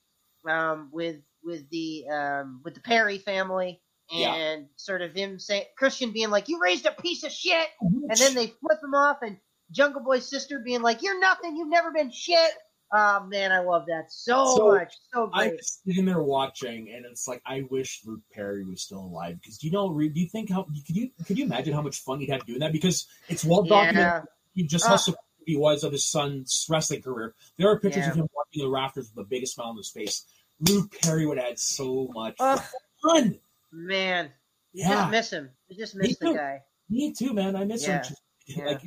um, 0.49 0.89
with 0.91 1.17
with 1.43 1.69
the 1.69 2.05
um, 2.09 2.61
with 2.65 2.73
the 2.73 2.81
Perry 2.81 3.17
family, 3.17 3.81
Yeah. 4.11 4.33
and 4.35 4.67
sort 4.75 5.01
of 5.01 5.13
him 5.13 5.39
saying 5.39 5.65
Christian 5.77 6.11
being 6.11 6.29
like, 6.29 6.49
"You 6.49 6.59
raised 6.61 6.85
a 6.85 6.91
piece 6.91 7.23
of 7.23 7.31
shit," 7.31 7.67
and 8.09 8.17
then 8.17 8.33
they 8.35 8.47
flip 8.47 8.79
him 8.83 8.93
off, 8.93 9.19
and 9.21 9.37
Jungle 9.71 10.01
Boy's 10.01 10.27
sister 10.29 10.59
being 10.59 10.81
like, 10.81 11.01
"You're 11.01 11.19
nothing. 11.19 11.55
You've 11.57 11.69
never 11.69 11.91
been 11.91 12.11
shit." 12.11 12.51
Oh 12.93 13.25
man, 13.25 13.51
I 13.51 13.59
love 13.59 13.87
that 13.87 14.11
so, 14.11 14.55
So, 14.55 14.67
much. 14.73 14.93
So 15.13 15.29
I 15.33 15.47
great. 15.47 15.57
was 15.57 15.79
sitting 15.85 16.05
there 16.05 16.21
watching, 16.21 16.89
and 16.95 17.05
it's 17.05 17.27
like 17.27 17.41
I 17.45 17.63
wish 17.69 18.01
Luke 18.05 18.21
Perry 18.31 18.63
was 18.63 18.83
still 18.83 18.99
alive. 18.99 19.37
Because 19.41 19.57
do 19.57 19.67
you 19.67 19.73
know? 19.73 19.89
Do 19.97 20.19
you 20.19 20.29
think 20.29 20.51
how? 20.51 20.63
Could 20.63 20.95
you 20.95 21.09
could 21.25 21.37
you 21.37 21.45
imagine 21.45 21.73
how 21.73 21.81
much 21.81 22.01
fun 22.03 22.19
he'd 22.19 22.29
have 22.29 22.45
doing 22.45 22.59
that? 22.59 22.71
Because 22.71 23.07
it's 23.27 23.43
well 23.43 23.63
documented. 23.63 24.23
Yeah. 24.53 24.65
Just 24.67 24.85
how 24.85 24.93
Ah. 24.93 24.97
supportive 24.97 25.21
he 25.47 25.57
was 25.57 25.83
of 25.83 25.91
his 25.91 26.05
son's 26.05 26.65
wrestling 26.69 27.01
career. 27.01 27.33
There 27.57 27.67
are 27.69 27.79
pictures 27.79 28.05
Yeah. 28.05 28.11
of 28.11 28.15
him 28.17 28.27
walking 28.33 28.63
the 28.63 28.69
rafters 28.69 29.07
with 29.07 29.15
the 29.25 29.29
biggest 29.29 29.55
smile 29.55 29.69
on 29.69 29.77
his 29.77 29.89
face. 29.89 30.23
Luke 30.59 30.95
Perry 31.01 31.25
would 31.25 31.37
had 31.37 31.59
so 31.59 32.07
much 32.13 32.35
Oh, 32.39 32.63
fun. 33.03 33.39
man, 33.71 34.31
you 34.73 34.83
Yeah. 34.85 34.93
just 34.93 35.11
miss 35.11 35.29
him. 35.33 35.49
You 35.67 35.75
just 35.77 35.95
miss 35.95 36.07
Me 36.09 36.15
the 36.19 36.25
too. 36.27 36.33
guy. 36.35 36.63
Me 36.89 37.13
too, 37.13 37.33
man. 37.33 37.55
I 37.55 37.65
miss 37.65 37.85
Yeah. 37.85 38.03
him. 38.47 38.65
Like 38.65 38.81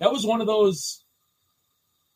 that 0.00 0.12
was 0.12 0.24
one 0.26 0.40
of 0.40 0.46
those. 0.46 1.04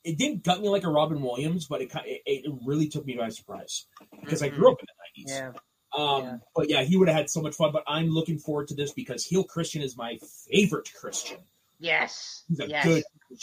It 0.03 0.17
didn't 0.17 0.45
gut 0.45 0.61
me 0.61 0.69
like 0.69 0.85
a 0.85 0.91
Robin 0.91 1.21
Williams, 1.21 1.67
but 1.67 1.83
it 1.83 1.91
it, 2.05 2.23
it 2.25 2.53
really 2.65 2.89
took 2.89 3.05
me 3.05 3.17
by 3.17 3.29
surprise 3.29 3.87
because 4.21 4.43
I 4.43 4.49
grew 4.49 4.73
up 4.73 4.79
in 4.81 4.87
the 4.87 5.23
nineties. 5.23 5.39
Yeah. 5.39 5.61
Um, 5.93 6.23
Yeah. 6.23 6.37
But 6.55 6.71
yeah, 6.71 6.83
he 6.83 6.97
would 6.97 7.09
have 7.09 7.17
had 7.17 7.31
so 7.31 7.43
much 7.43 7.55
fun. 7.55 7.73
But 7.73 7.85
I'm 7.87 8.09
looking 8.09 8.39
forward 8.39 8.69
to 8.69 8.75
this 8.75 8.93
because 8.93 9.25
Heel 9.25 9.45
Christian 9.45 9.83
is 9.83 9.97
my 9.97 10.19
favorite 10.51 10.91
Christian. 10.99 11.39
Yes. 11.79 12.45
He's 12.49 12.61
a 12.61 12.69
yes. 12.69 12.85
good. 12.85 13.03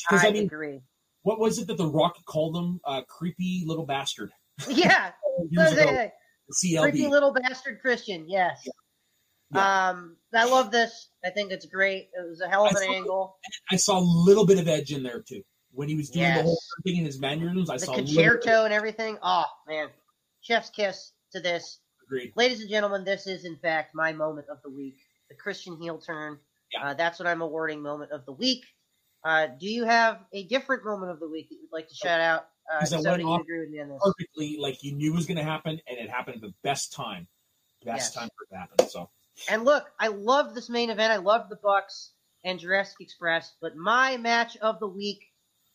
I, 0.10 0.28
I, 0.28 0.32
mean, 0.32 0.46
agree. 0.46 0.82
what 1.24 1.40
was 1.40 1.60
it 1.60 1.68
that 1.68 1.78
The 1.78 1.88
Rock 1.88 2.18
called 2.26 2.56
him? 2.56 2.80
Uh, 2.86 3.02
creepy 3.08 3.64
little 3.66 3.86
bastard. 3.86 4.32
Yeah. 4.70 5.12
Years 5.50 5.74
ago, 5.74 6.10
Creepy 6.82 7.08
little 7.08 7.34
bastard 7.34 7.82
Christian. 7.82 8.30
Yes. 8.30 8.62
Yeah. 8.66 8.72
Um, 9.56 10.18
I 10.34 10.46
love 10.46 10.72
this. 10.72 11.10
I 11.24 11.30
think 11.30 11.52
it's 11.52 11.66
great. 11.66 12.10
It 12.14 12.30
was 12.30 12.42
a 12.42 12.50
hell 12.50 12.66
of 12.66 12.72
an 12.72 12.78
I 12.78 12.86
saw, 12.86 12.92
angle. 12.92 13.38
I 13.72 13.76
saw 13.78 14.00
a 14.00 14.02
little 14.02 14.46
bit 14.46 14.60
of 14.60 14.68
edge 14.68 14.92
in 14.92 15.04
there 15.04 15.22
too 15.22 15.42
when 15.72 15.88
he 15.88 15.96
was 15.96 16.10
doing 16.10 16.24
Yes. 16.26 16.38
the 16.38 16.44
whole 16.44 16.60
thing 16.84 16.98
in 16.98 17.06
his 17.06 17.20
mannerisms. 17.20 17.70
I 17.70 17.78
The 17.78 17.86
saw 17.86 17.92
a 17.92 17.96
little 17.98 18.06
bit 18.06 18.16
concerto 18.16 18.66
and 18.66 18.74
everything. 18.74 19.18
Oh 19.22 19.46
man, 19.68 19.90
chef's 20.42 20.70
kiss 20.70 21.14
to 21.32 21.40
this. 21.40 21.80
Agreed. 22.06 22.34
Ladies 22.36 22.62
and 22.62 22.70
gentlemen, 22.70 23.04
this 23.04 23.28
is 23.28 23.46
in 23.46 23.58
fact 23.58 23.92
my 23.94 24.12
moment 24.14 24.48
of 24.50 24.58
the 24.64 24.70
week. 24.70 24.98
The 25.30 25.36
Christian 25.36 25.78
heel 25.82 25.98
turn. 26.00 26.40
Yeah. 26.74 26.90
Uh, 26.90 26.94
that's 26.94 27.20
what 27.20 27.28
I'm 27.28 27.42
awarding 27.42 27.82
moment 27.82 28.12
of 28.12 28.26
the 28.26 28.34
week. 28.34 28.66
Uh, 29.24 29.48
do 29.60 29.68
you 29.68 29.86
have 29.86 30.20
a 30.34 30.46
different 30.48 30.86
moment 30.86 31.12
of 31.12 31.20
the 31.20 31.28
week 31.28 31.50
that 31.50 31.56
you'd 31.56 31.72
like 31.72 31.88
to 31.90 31.96
shout 31.96 32.22
out? 32.22 32.48
Uh, 32.74 32.84
so 32.86 33.02
went 33.02 33.24
off 33.24 33.42
agree 33.42 33.60
with 33.62 33.70
me 33.70 33.80
on 33.80 33.90
this? 33.90 34.00
perfectly 34.04 34.58
like 34.60 34.84
you 34.84 34.94
knew 34.94 35.14
was 35.14 35.26
going 35.26 35.38
to 35.38 35.44
happen, 35.44 35.80
and 35.88 35.98
it 35.98 36.10
happened 36.10 36.36
at 36.36 36.42
the 36.42 36.54
best 36.64 36.94
time. 36.94 37.28
Yes. 37.82 37.98
Best 37.98 38.14
time 38.16 38.30
for 38.38 38.44
it 38.44 38.56
to 38.56 38.60
happen. 38.60 38.90
So 38.90 39.10
And 39.50 39.66
look, 39.66 39.86
I 40.00 40.08
love 40.08 40.54
this 40.54 40.70
main 40.70 40.90
event. 40.90 41.12
I 41.14 41.18
love 41.18 41.50
the 41.50 41.58
Bucks 41.58 42.12
and 42.44 42.60
Jurassic 42.60 42.98
Express. 43.02 43.54
But 43.62 43.76
my 43.76 44.18
match 44.18 44.58
of 44.58 44.80
the 44.80 44.88
week, 44.88 45.24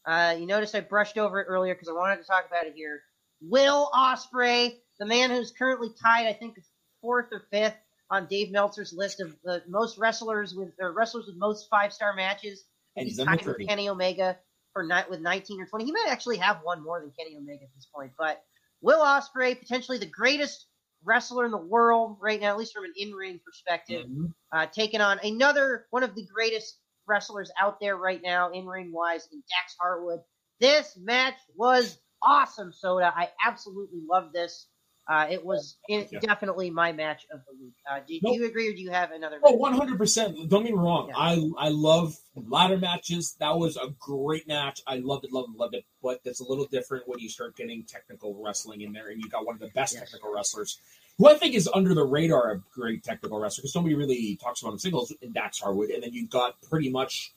uh, 0.06 0.36
you 0.38 0.46
notice 0.46 0.74
I 0.74 0.80
brushed 0.80 1.18
over 1.18 1.40
it 1.40 1.46
earlier 1.48 1.74
because 1.74 1.88
I 1.88 1.92
wanted 1.92 2.16
to 2.18 2.24
talk 2.24 2.46
about 2.46 2.66
it 2.66 2.74
here. 2.74 3.02
Will 3.40 3.90
Ospreay, 3.94 4.76
the 4.98 5.06
man 5.06 5.30
who's 5.30 5.50
currently 5.50 5.90
tied, 6.00 6.26
I 6.26 6.32
think, 6.32 6.58
fourth 7.00 7.26
or 7.32 7.46
fifth 7.50 7.76
on 8.10 8.26
Dave 8.26 8.50
Meltzer's 8.52 8.92
list 8.92 9.20
of 9.20 9.34
the 9.42 9.62
most 9.68 9.98
wrestlers 9.98 10.54
with 10.54 10.70
or 10.78 10.92
wrestlers 10.92 11.26
with 11.26 11.36
most 11.36 11.68
five 11.70 11.92
star 11.92 12.14
matches. 12.14 12.64
And 12.96 13.06
he's 13.06 13.16
tied 13.16 13.38
with 13.38 13.56
30. 13.56 13.66
Kenny 13.66 13.88
Omega 13.88 14.38
for 14.72 14.84
ni- 14.84 15.08
with 15.08 15.20
19 15.20 15.60
or 15.60 15.66
20. 15.66 15.84
He 15.84 15.92
might 15.92 16.08
actually 16.08 16.36
have 16.38 16.60
one 16.62 16.82
more 16.82 17.00
than 17.00 17.10
Kenny 17.18 17.36
Omega 17.36 17.64
at 17.64 17.74
this 17.74 17.86
point. 17.94 18.12
But 18.18 18.42
Will 18.80 19.00
Ospreay, 19.00 19.58
potentially 19.58 19.98
the 19.98 20.06
greatest 20.06 20.66
wrestler 21.04 21.44
in 21.44 21.50
the 21.50 21.58
world 21.58 22.18
right 22.20 22.40
now, 22.40 22.48
at 22.50 22.58
least 22.58 22.72
from 22.74 22.84
an 22.84 22.92
in 22.96 23.12
ring 23.12 23.40
perspective, 23.44 24.06
Mhm. 24.06 24.34
uh, 24.52 24.66
taking 24.66 25.00
on 25.00 25.18
another 25.22 25.86
one 25.90 26.02
of 26.02 26.14
the 26.14 26.26
greatest 26.26 26.78
wrestlers 27.06 27.50
out 27.60 27.80
there 27.80 27.96
right 27.96 28.22
now, 28.22 28.50
in 28.52 28.66
ring 28.66 28.92
wise, 28.92 29.28
in 29.32 29.42
Dax 29.48 29.76
Harwood. 29.80 30.20
This 30.60 30.96
match 30.96 31.34
was 31.56 32.00
awesome, 32.22 32.72
Soda. 32.72 33.12
I 33.14 33.32
absolutely 33.44 34.00
love 34.08 34.32
this. 34.32 34.68
Uh, 35.08 35.26
it 35.30 35.44
was 35.44 35.76
in, 35.88 36.06
Yeah. 36.12 36.20
definitely 36.20 36.70
my 36.70 36.92
match 36.92 37.26
of 37.32 37.40
the 37.44 37.52
week. 37.60 37.74
Uh, 37.90 37.98
do, 38.06 38.20
do 38.20 38.32
you 38.34 38.46
agree, 38.46 38.68
or 38.68 38.72
do 38.72 38.80
you 38.80 38.90
have 38.90 39.10
another? 39.10 39.40
Oh, 39.42 39.58
100%. 39.58 40.48
Don't 40.48 40.62
get 40.62 40.72
me 40.72 40.78
wrong. 40.78 41.08
Yeah. 41.08 41.14
I 41.16 41.50
I 41.58 41.68
love 41.70 42.16
ladder 42.36 42.78
matches. 42.78 43.34
That 43.40 43.58
was 43.58 43.76
a 43.76 43.88
great 43.98 44.46
match. 44.46 44.80
I 44.86 44.96
loved 44.98 45.24
it, 45.24 45.32
loved 45.32 45.50
it, 45.54 45.58
loved 45.58 45.74
it. 45.74 45.84
But 46.02 46.20
it's 46.24 46.40
a 46.40 46.44
little 46.44 46.66
different 46.66 47.08
when 47.08 47.18
you 47.18 47.28
start 47.28 47.56
getting 47.56 47.82
technical 47.84 48.34
wrestling 48.40 48.82
in 48.82 48.92
there, 48.92 49.08
and 49.10 49.20
you 49.20 49.28
got 49.28 49.44
one 49.44 49.54
of 49.56 49.60
the 49.60 49.70
best 49.74 49.94
Yes. 49.94 50.02
technical 50.04 50.32
wrestlers, 50.32 50.78
who 51.18 51.28
I 51.28 51.34
think 51.34 51.54
is 51.56 51.68
under 51.74 51.94
the 51.94 52.04
radar 52.04 52.52
of 52.52 52.70
great 52.70 53.02
technical 53.02 53.40
wrestler 53.40 53.62
because 53.62 53.74
nobody 53.74 53.96
really 53.96 54.36
talks 54.36 54.62
about 54.62 54.72
him 54.74 54.78
singles 54.78 55.12
in 55.20 55.32
Dax 55.32 55.58
Harwood. 55.58 55.90
And 55.90 56.02
then 56.04 56.12
you've 56.14 56.30
got 56.30 56.62
pretty 56.62 56.90
much 56.90 57.32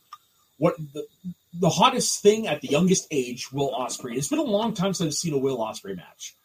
what 0.59 0.75
the 0.93 1.07
the 1.59 1.69
hottest 1.69 2.21
thing 2.21 2.45
at 2.47 2.61
the 2.61 2.67
youngest 2.67 3.07
age, 3.09 3.51
Will 3.51 3.71
Ospreay. 3.71 4.17
It's 4.17 4.27
been 4.27 4.39
a 4.39 4.43
long 4.43 4.73
time 4.75 4.93
since 4.93 5.07
I've 5.07 5.13
seen 5.17 5.33
a 5.33 5.37
Will 5.39 5.57
Ospreay 5.57 5.95
match, 5.95 6.35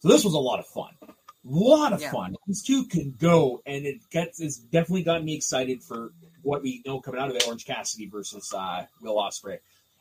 so 0.00 0.08
this 0.08 0.24
was 0.24 0.34
a 0.34 0.38
lot 0.38 0.58
of 0.58 0.66
fun. 0.66 0.92
A 1.02 1.08
lot 1.44 1.92
of 1.92 2.00
Yeah. 2.02 2.10
fun. 2.12 2.36
These 2.46 2.62
two 2.62 2.84
can 2.86 3.14
go, 3.18 3.62
and 3.64 3.86
it 3.86 4.08
gets 4.10 4.40
it's 4.40 4.58
definitely 4.58 5.04
got 5.04 5.22
me 5.24 5.34
excited 5.34 5.82
for 5.82 6.12
what 6.42 6.62
we 6.62 6.82
know 6.84 7.00
coming 7.00 7.20
out 7.20 7.30
of 7.30 7.36
it. 7.36 7.46
Orange 7.46 7.64
Cassidy 7.64 8.06
versus 8.08 8.52
uh, 8.52 8.84
Will 9.00 9.16
Ospreay, 9.16 9.58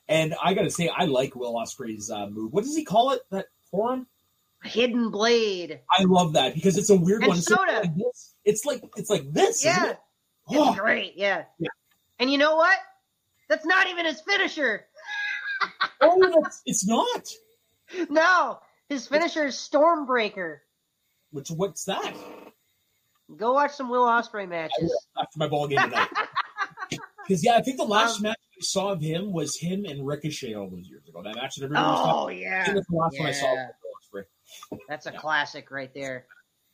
and 0.08 0.36
I 0.44 0.54
got 0.54 0.64
to 0.64 0.72
say, 0.72 0.90
I 0.90 1.06
like 1.06 1.36
Will 1.36 1.54
Ospreay's 1.56 2.12
uh, 2.12 2.28
move. 2.28 2.52
What 2.52 2.64
does 2.66 2.76
he 2.76 2.84
call 2.84 3.12
it? 3.12 3.22
That 3.32 3.46
forearm? 3.72 4.08
Hidden 4.64 5.10
Blade. 5.12 5.80
I 5.98 6.04
love 6.04 6.34
that 6.34 6.54
because 6.54 6.78
it's 6.78 6.90
a 6.90 6.96
weird 6.96 7.22
And 7.22 7.30
one. 7.30 7.38
It's 7.38 7.48
Soda. 7.48 7.80
like 7.82 7.96
this. 7.96 8.36
It's 8.44 8.66
like 8.66 8.84
it's 8.98 9.10
like 9.10 9.32
this. 9.32 9.64
Yeah, 9.64 9.92
it? 9.92 10.00
it's 10.50 10.60
Oh, 10.60 10.74
great. 10.76 11.14
Yeah. 11.16 11.44
Yeah. 11.60 11.70
And 12.20 12.30
you 12.30 12.38
know 12.38 12.58
what? 12.58 12.78
That's 13.48 13.66
not 13.66 13.88
even 13.88 14.06
his 14.06 14.20
finisher. 14.20 14.86
oh, 16.02 16.44
it's 16.66 16.86
not. 16.86 17.30
No, 18.10 18.60
his 18.90 19.08
finisher 19.08 19.46
is 19.46 19.56
Stormbreaker. 19.56 20.58
Which 21.32 21.50
what's 21.50 21.86
that? 21.86 22.14
Go 23.38 23.54
watch 23.54 23.72
some 23.74 23.90
Will 23.90 24.06
Ospreay 24.06 24.50
matches. 24.50 24.92
after 25.18 25.38
my 25.38 25.48
ball 25.48 25.68
game 25.68 25.80
tonight. 25.82 26.10
Because 27.28 27.46
yeah, 27.46 27.54
I 27.58 27.62
think 27.62 27.78
the 27.78 27.84
last 27.84 28.16
Um, 28.18 28.24
match 28.24 28.38
I 28.60 28.62
saw 28.62 28.90
of 28.92 29.00
him 29.02 29.32
was 29.32 29.56
him 29.56 29.86
and 29.86 30.08
Ricochet 30.08 30.56
all 30.56 30.68
those 30.68 30.88
years 30.90 31.08
ago. 31.08 31.22
That 31.22 31.36
match 31.36 31.58
that 31.58 31.68
talking. 31.72 32.12
Oh 32.12 32.28
I 32.28 32.32
yeah, 32.32 32.74
that's 32.74 32.88
the 32.88 32.96
last 32.96 33.20
one 33.20 33.28
I 33.28 33.32
saw. 33.32 33.52
of 33.52 33.58
Will 33.84 34.22
Ospreay. 34.24 34.80
that's 34.90 35.06
a 35.06 35.12
Yeah. 35.12 35.20
classic 35.20 35.70
right 35.70 35.94
there. 35.94 36.26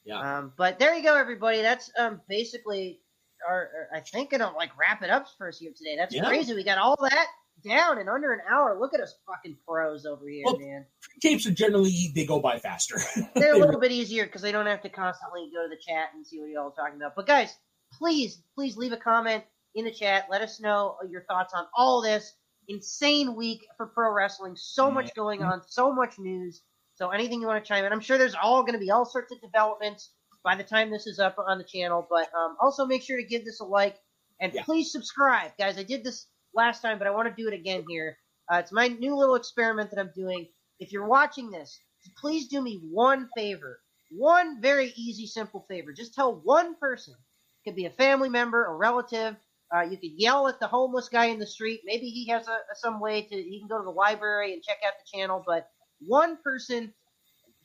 Yeah. 0.06 0.38
Um, 0.38 0.54
but 0.56 0.80
there 0.80 0.96
you 0.96 1.04
go, 1.04 1.14
everybody. 1.18 1.62
That's 1.62 1.92
um 1.98 2.22
basically 2.30 3.02
our. 3.46 3.70
our- 3.92 3.98
I 3.98 4.00
think 4.00 4.32
it'll 4.32 4.56
like 4.56 4.70
wrap 4.80 5.04
it 5.04 5.10
up 5.10 5.28
for 5.38 5.50
us 5.50 5.58
here 5.60 5.74
today. 5.76 5.98
That's 5.98 6.16
Yeah. 6.16 6.24
crazy. 6.26 6.54
We 6.54 6.64
got 6.64 6.78
all 6.78 6.96
that 7.02 7.28
down 7.68 8.00
in 8.00 8.08
under 8.08 8.34
an 8.34 8.42
hour. 8.50 8.78
Look 8.80 8.94
at 8.94 9.02
us 9.02 9.16
fucking 9.28 9.58
pros 9.68 10.06
over 10.06 10.28
here, 10.28 10.44
Well, 10.46 10.58
man. 10.58 10.86
Tapes 11.22 11.46
are 11.48 11.52
generally 11.52 12.12
they 12.16 12.26
go 12.26 12.40
by 12.40 12.60
faster. 12.60 12.98
They're 13.36 13.56
a 13.56 13.60
little 13.60 13.80
bit 13.80 13.92
easier 13.92 14.26
because 14.26 14.42
they 14.42 14.52
don't 14.52 14.66
have 14.68 14.82
to 14.84 14.90
constantly 14.90 15.50
go 15.54 15.64
to 15.64 15.70
the 15.70 15.82
chat 15.82 16.10
and 16.14 16.26
see 16.26 16.40
what 16.40 16.50
y'all 16.50 16.68
are 16.68 16.72
talking 16.72 16.98
about. 16.98 17.16
But 17.16 17.28
guys, 17.28 17.56
please, 17.94 18.42
please 18.56 18.78
leave 18.78 18.92
a 18.92 18.98
comment 18.98 19.44
in 19.76 19.86
the 19.86 19.92
chat. 19.92 20.28
Let 20.30 20.42
us 20.42 20.60
know 20.60 20.98
your 21.10 21.24
thoughts 21.24 21.54
on 21.54 21.66
all 21.76 22.02
this. 22.02 22.34
Insane 22.68 23.36
week 23.36 23.66
for 23.78 23.88
pro 23.88 24.12
wrestling. 24.12 24.56
So 24.56 24.90
much 24.90 25.14
going 25.14 25.44
on. 25.44 25.62
So 25.68 25.94
much 25.94 26.18
news. 26.18 26.62
So 26.96 27.10
anything 27.10 27.42
you 27.42 27.48
want 27.48 27.64
to 27.64 27.68
chime 27.68 27.86
in, 27.86 27.92
I'm 27.92 28.00
sure 28.00 28.18
there's 28.18 28.36
all 28.36 28.62
going 28.62 28.74
to 28.74 28.80
be 28.80 28.90
all 28.90 29.06
sorts 29.06 29.32
of 29.32 29.42
developments 29.42 30.12
by 30.44 30.56
the 30.56 30.64
time 30.64 30.90
this 30.90 31.06
is 31.08 31.20
up 31.20 31.36
on 31.38 31.58
the 31.58 31.64
channel. 31.64 32.08
But 32.10 32.30
um, 32.34 32.58
also 32.62 32.86
make 32.86 33.04
sure 33.04 33.18
to 33.18 33.24
give 33.26 33.46
this 33.46 33.60
a 33.60 33.66
like 33.66 33.98
and 34.40 34.54
Yeah. 34.54 34.64
please 34.64 34.92
subscribe, 34.92 35.52
guys. 35.58 35.78
I 35.78 35.84
did 35.84 36.04
this 36.04 36.28
last 36.56 36.82
time, 36.82 36.98
but 36.98 37.08
I 37.08 37.12
want 37.12 37.28
to 37.28 37.42
do 37.42 37.48
it 37.48 37.54
again 37.54 37.86
here. 37.88 38.18
Uh, 38.52 38.58
it's 38.58 38.72
my 38.72 38.88
new 38.88 39.16
little 39.16 39.36
experiment 39.36 39.90
that 39.92 40.00
I'm 40.00 40.12
doing. 40.16 40.48
If 40.80 40.92
you're 40.92 41.08
watching 41.08 41.50
this, 41.50 41.80
please 42.20 42.48
do 42.48 42.62
me 42.62 42.82
one 42.92 43.30
favor. 43.36 43.80
One 44.12 44.62
very 44.62 44.94
easy, 44.96 45.26
simple 45.26 45.66
favor. 45.70 45.92
Just 45.94 46.14
tell 46.14 46.42
one 46.44 46.76
person. 46.76 47.16
It 47.16 47.70
could 47.70 47.76
be 47.76 47.86
a 47.86 47.92
family 47.92 48.30
member, 48.30 48.66
a 48.66 48.76
relative. 48.76 49.36
Uh, 49.76 49.82
you 49.82 49.98
could 49.98 50.12
yell 50.18 50.48
at 50.48 50.60
the 50.60 50.68
homeless 50.68 51.10
guy 51.10 51.26
in 51.26 51.40
the 51.40 51.48
street. 51.48 51.82
Maybe 51.86 52.08
he 52.10 52.28
has 52.30 52.48
a, 52.48 52.60
some 52.76 53.00
way 53.00 53.24
to, 53.24 53.36
he 53.36 53.60
can 53.60 53.68
go 53.68 53.80
to 53.80 53.84
the 53.84 53.90
library 53.90 54.54
and 54.54 54.62
check 54.62 54.78
out 54.86 54.94
the 55.00 55.18
channel. 55.18 55.44
But 55.46 55.68
one 56.00 56.38
person, 56.44 56.94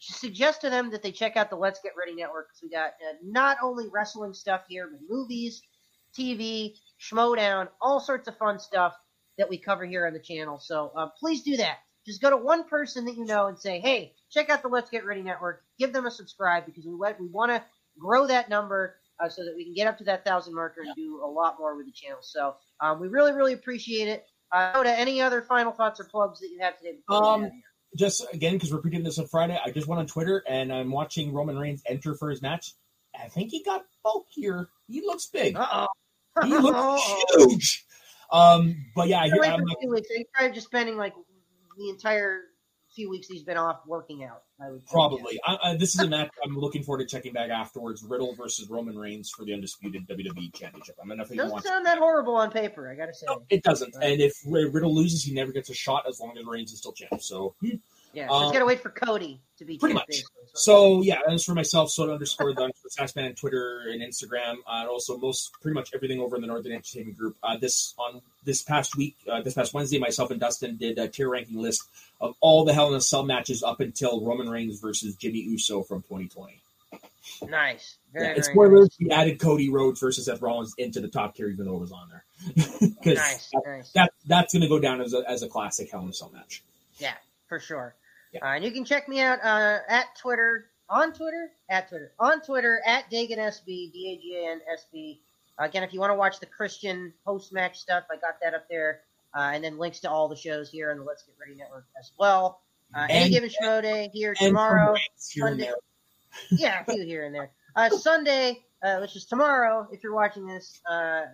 suggest 0.01 0.63
to 0.63 0.71
them 0.71 0.91
that 0.91 1.03
they 1.03 1.13
check 1.13 1.37
out 1.37 1.51
the 1.51 1.57
Let's 1.57 1.81
Get 1.83 1.93
Ready 1.99 2.15
Network 2.15 2.49
because 2.49 2.63
we 2.63 2.71
got 2.71 2.93
uh, 3.07 3.17
not 3.23 3.59
only 3.63 3.87
wrestling 3.93 4.33
stuff 4.33 4.63
here, 4.69 4.89
but 4.91 5.01
movies, 5.09 5.63
TV, 6.19 6.75
Schmoedown, 7.01 7.69
all 7.81 8.01
sorts 8.01 8.29
of 8.29 8.37
fun 8.37 8.59
stuff 8.59 8.95
that 9.39 9.49
we 9.49 9.59
cover 9.59 9.85
here 9.85 10.07
on 10.07 10.13
the 10.13 10.21
channel. 10.21 10.59
So 10.59 10.93
uh, 10.97 11.09
please 11.19 11.43
do 11.43 11.57
that. 11.59 11.79
Just 12.07 12.23
go 12.23 12.31
to 12.31 12.37
one 12.37 12.65
person 12.69 13.05
that 13.07 13.17
you 13.17 13.25
know 13.25 13.47
and 13.47 13.59
say, 13.59 13.79
"Hey, 13.81 14.15
check 14.31 14.49
out 14.49 14.63
the 14.63 14.69
Let's 14.69 14.91
Get 14.91 15.05
Ready 15.05 15.23
Network. 15.23 15.63
Give 15.79 15.93
them 15.93 16.07
a 16.07 16.11
subscribe 16.11 16.67
because 16.67 16.87
we 16.87 16.95
we 16.95 17.29
want 17.29 17.53
to 17.53 17.63
grow 17.99 18.27
that 18.27 18.49
number 18.49 18.97
uh, 19.21 19.29
so 19.29 19.45
that 19.45 19.55
we 19.55 19.65
can 19.65 19.75
get 19.75 19.87
up 19.87 19.99
to 19.99 20.05
that 20.05 20.25
thousand 20.25 20.55
marker 20.55 20.83
and 20.83 20.95
do 20.95 21.21
a 21.23 21.27
lot 21.27 21.57
more 21.59 21.77
with 21.77 21.87
the 21.87 21.93
channel. 21.93 22.21
So 22.23 22.55
um, 22.81 23.01
we 23.01 23.09
really, 23.09 23.33
really 23.33 23.53
appreciate 23.53 24.09
it. 24.09 24.25
Uh, 24.53 24.73
Oda, 24.75 24.99
any 24.99 25.21
other 25.21 25.43
final 25.43 25.73
thoughts 25.73 26.01
or 26.01 26.05
plugs 26.05 26.41
that 26.41 26.49
you 26.49 26.59
have 26.61 26.77
today? 26.79 26.99
Um, 27.09 27.19
get 27.21 27.27
out 27.27 27.35
of 27.35 27.41
here? 27.53 27.63
Just 27.97 28.27
again, 28.33 28.55
because 28.55 28.71
we're 28.71 28.79
repeating 28.79 29.05
this 29.05 29.19
on 29.19 29.27
Friday, 29.27 29.59
I 29.65 29.71
just 29.71 29.87
went 29.87 30.01
on 30.01 30.07
Twitter 30.07 30.43
and 30.49 30.73
I'm 30.73 30.91
watching 30.91 31.33
Roman 31.33 31.59
Reigns 31.59 31.83
enter 31.87 32.15
for 32.15 32.31
his 32.31 32.41
match. 32.41 32.73
I 33.19 33.29
think 33.29 33.51
he 33.51 33.65
got 33.65 33.85
bulkier. 34.05 34.69
He 34.89 35.03
looks 35.03 35.27
big. 35.27 35.57
Uh-oh. 35.57 35.87
He 36.43 36.49
looks 36.51 37.03
huge. 37.37 37.87
Um, 38.33 38.77
but 38.95 39.09
yeah, 39.09 39.21
I'm 39.21 39.31
like, 39.31 39.81
weeks. 39.89 40.09
He's 40.15 40.27
probably 40.33 40.55
just 40.55 40.67
spending 40.67 40.97
like 40.97 41.15
the 41.77 41.89
entire 41.91 42.43
few 42.95 43.09
weeks 43.09 43.29
he's 43.29 43.43
been 43.43 43.57
off 43.57 43.81
working 43.87 44.25
out. 44.25 44.43
I 44.61 44.71
would. 44.71 44.85
Probably. 44.87 45.41
I, 45.47 45.59
I, 45.63 45.77
this 45.77 45.95
is 45.95 46.01
a 46.01 46.09
match 46.09 46.31
I'm 46.45 46.57
looking 46.57 46.83
forward 46.83 47.01
to 47.01 47.07
checking 47.07 47.33
back 47.33 47.51
afterwards. 47.51 48.03
Riddle 48.03 48.35
versus 48.35 48.69
Roman 48.69 48.99
Reigns 48.99 49.31
for 49.31 49.45
the 49.45 49.55
undisputed 49.55 50.09
WWE 50.09 50.55
Championship. 50.55 50.97
I'm 51.03 51.11
enough 51.11 51.29
Doesn't 51.29 51.51
watch. 51.51 51.65
sound 51.65 51.87
that 51.87 51.99
horrible 51.99 52.37
on 52.37 52.51
paper, 52.51 52.91
I 52.91 52.95
gotta 52.95 53.15
say. 53.15 53.27
No, 53.29 53.43
it 53.49 53.63
doesn't. 53.63 53.95
And 54.03 54.21
if 54.21 54.35
Riddle 54.47 54.95
loses, 54.95 55.23
he 55.25 55.33
never 55.33 55.53
gets 55.53 55.71
a 55.71 55.75
shot 55.75 56.05
as 56.09 56.21
long 56.21 56.37
as 56.39 56.45
Reigns 56.45 56.73
is 56.73 56.79
still 56.79 56.93
champ. 56.93 57.23
So, 57.23 57.55
Yeah, 58.13 58.27
so 58.29 58.35
Um, 58.35 58.43
just 58.45 58.53
gotta 58.55 58.67
wait 58.67 58.81
for 58.81 58.91
Cody 58.91 59.41
to 59.59 59.65
be 59.65 59.79
pretty 59.79 59.95
much. 59.95 60.23
so 60.55 61.01
yeah. 61.03 61.21
As 61.29 61.45
for 61.45 61.55
myself, 61.55 61.91
Soda 61.91 62.13
underscore 62.13 62.53
the 62.55 62.73
Saxman 62.99 63.27
on 63.27 63.35
Twitter 63.35 63.83
and 63.89 64.03
Instagram, 64.03 64.55
uh, 64.67 64.81
and 64.81 64.89
also 64.89 65.17
most 65.17 65.53
pretty 65.63 65.75
much 65.75 65.91
everything 65.95 66.19
over 66.21 66.35
in 66.35 66.43
the 66.43 66.49
Northern 66.49 66.73
Entertainment 66.73 67.17
Group. 67.17 67.37
Uh, 67.43 67.57
this 67.57 67.95
on 67.99 68.21
this 68.45 68.63
past 68.63 68.97
week, 68.97 69.17
uh, 69.31 69.41
this 69.43 69.55
past 69.55 69.73
Wednesday, 69.75 69.99
myself 69.99 70.31
and 70.31 70.41
Dustin 70.41 70.77
did 70.77 70.99
a 70.99 71.07
tier 71.09 71.31
ranking 71.31 71.59
list 71.61 71.83
of 72.21 72.35
all 72.41 72.65
the 72.65 72.73
Hell 72.73 72.89
in 72.89 72.95
a 72.95 73.01
Cell 73.01 73.23
matches 73.25 73.63
up 73.63 73.81
until 73.81 74.25
Roman 74.25 74.49
Reigns 74.49 74.81
versus 74.81 75.15
Jimmy 75.17 75.39
Uso 75.39 75.83
from 75.83 76.03
2020. 76.03 76.61
Nice. 77.49 77.97
Very, 78.13 78.27
Yeah, 78.27 78.35
and 78.35 78.45
spoilers, 78.45 78.91
nice. 78.91 78.97
we 78.99 79.11
added 79.11 79.39
Cody 79.39 79.71
Rhodes 79.71 80.01
versus 80.01 80.25
Seth 80.27 80.43
Rollins 80.43 80.75
into 80.79 81.01
the 81.01 81.09
top 81.09 81.37
tier, 81.37 81.49
even 81.49 81.67
though 81.67 81.77
it 81.77 81.81
was 81.81 81.93
on 81.93 82.09
there. 82.09 82.25
Because 82.81 83.19
Nice, 83.19 83.51
that, 83.53 83.63
nice. 83.67 83.93
that, 83.93 84.13
that's 84.27 84.53
going 84.53 84.63
to 84.63 84.69
go 84.69 84.79
down 84.79 85.01
as 85.01 85.15
a, 85.15 85.23
as 85.29 85.43
a 85.43 85.49
classic 85.49 85.91
Hell 85.91 86.03
in 86.03 86.09
a 86.09 86.13
Cell 86.13 86.31
match. 86.35 86.63
Yeah, 86.99 87.13
for 87.49 87.61
sure. 87.61 87.95
Yeah. 88.33 88.45
Uh, 88.45 88.55
and 88.55 88.65
you 88.65 88.71
can 88.71 88.85
check 88.85 89.09
me 89.09 89.21
out 89.21 89.39
uh, 89.43 89.79
at 89.89 90.07
Twitter 90.17 90.67
on 90.89 91.13
Twitter, 91.13 91.51
at 91.69 91.89
Twitter, 91.89 92.13
on 92.19 92.41
Twitter, 92.43 92.81
at 92.87 93.11
DaganSB, 93.11 93.65
D 93.93 94.19
A 94.19 94.23
G 94.23 94.37
A 94.45 94.51
N 94.53 94.61
S 94.73 94.87
B. 94.93 95.21
Again, 95.59 95.83
if 95.83 95.93
you 95.93 96.01
want 96.01 96.11
to 96.11 96.15
watch 96.17 96.41
the 96.41 96.47
Christian 96.47 97.13
post 97.25 97.53
match 97.53 97.79
stuff, 97.79 98.05
I 98.11 98.17
got 98.17 98.41
that 98.43 98.55
up 98.55 98.69
there. 98.69 99.01
Uh, 99.35 99.51
and 99.55 99.63
then 99.63 99.79
links 99.79 100.01
to 100.01 100.11
all 100.11 100.27
the 100.29 100.35
shows 100.37 100.69
here 100.71 100.91
on 100.91 100.99
the 100.99 101.05
Let's 101.05 101.23
Get 101.23 101.35
Ready 101.41 101.57
Network 101.57 101.85
as 101.99 102.11
well. 102.19 102.61
Uh, 102.95 103.07
any 103.09 103.25
And- 103.27 103.33
given 103.33 103.51
show 103.51 103.81
day 103.81 104.11
here 104.13 104.35
tomorrow. 104.35 104.97
Sunday. 105.17 105.71
yeah, 106.51 106.83
a 106.87 106.93
few 106.93 107.05
here 107.05 107.25
and 107.25 107.35
there. 107.35 107.51
Uh, 107.77 107.91
Sunday, 107.91 108.65
uh, 108.83 108.99
which 108.99 109.15
is 109.15 109.27
tomorrow, 109.27 109.87
if 109.93 110.03
you're 110.03 110.15
watching 110.15 110.47
this 110.47 110.81
uh, 110.91 111.27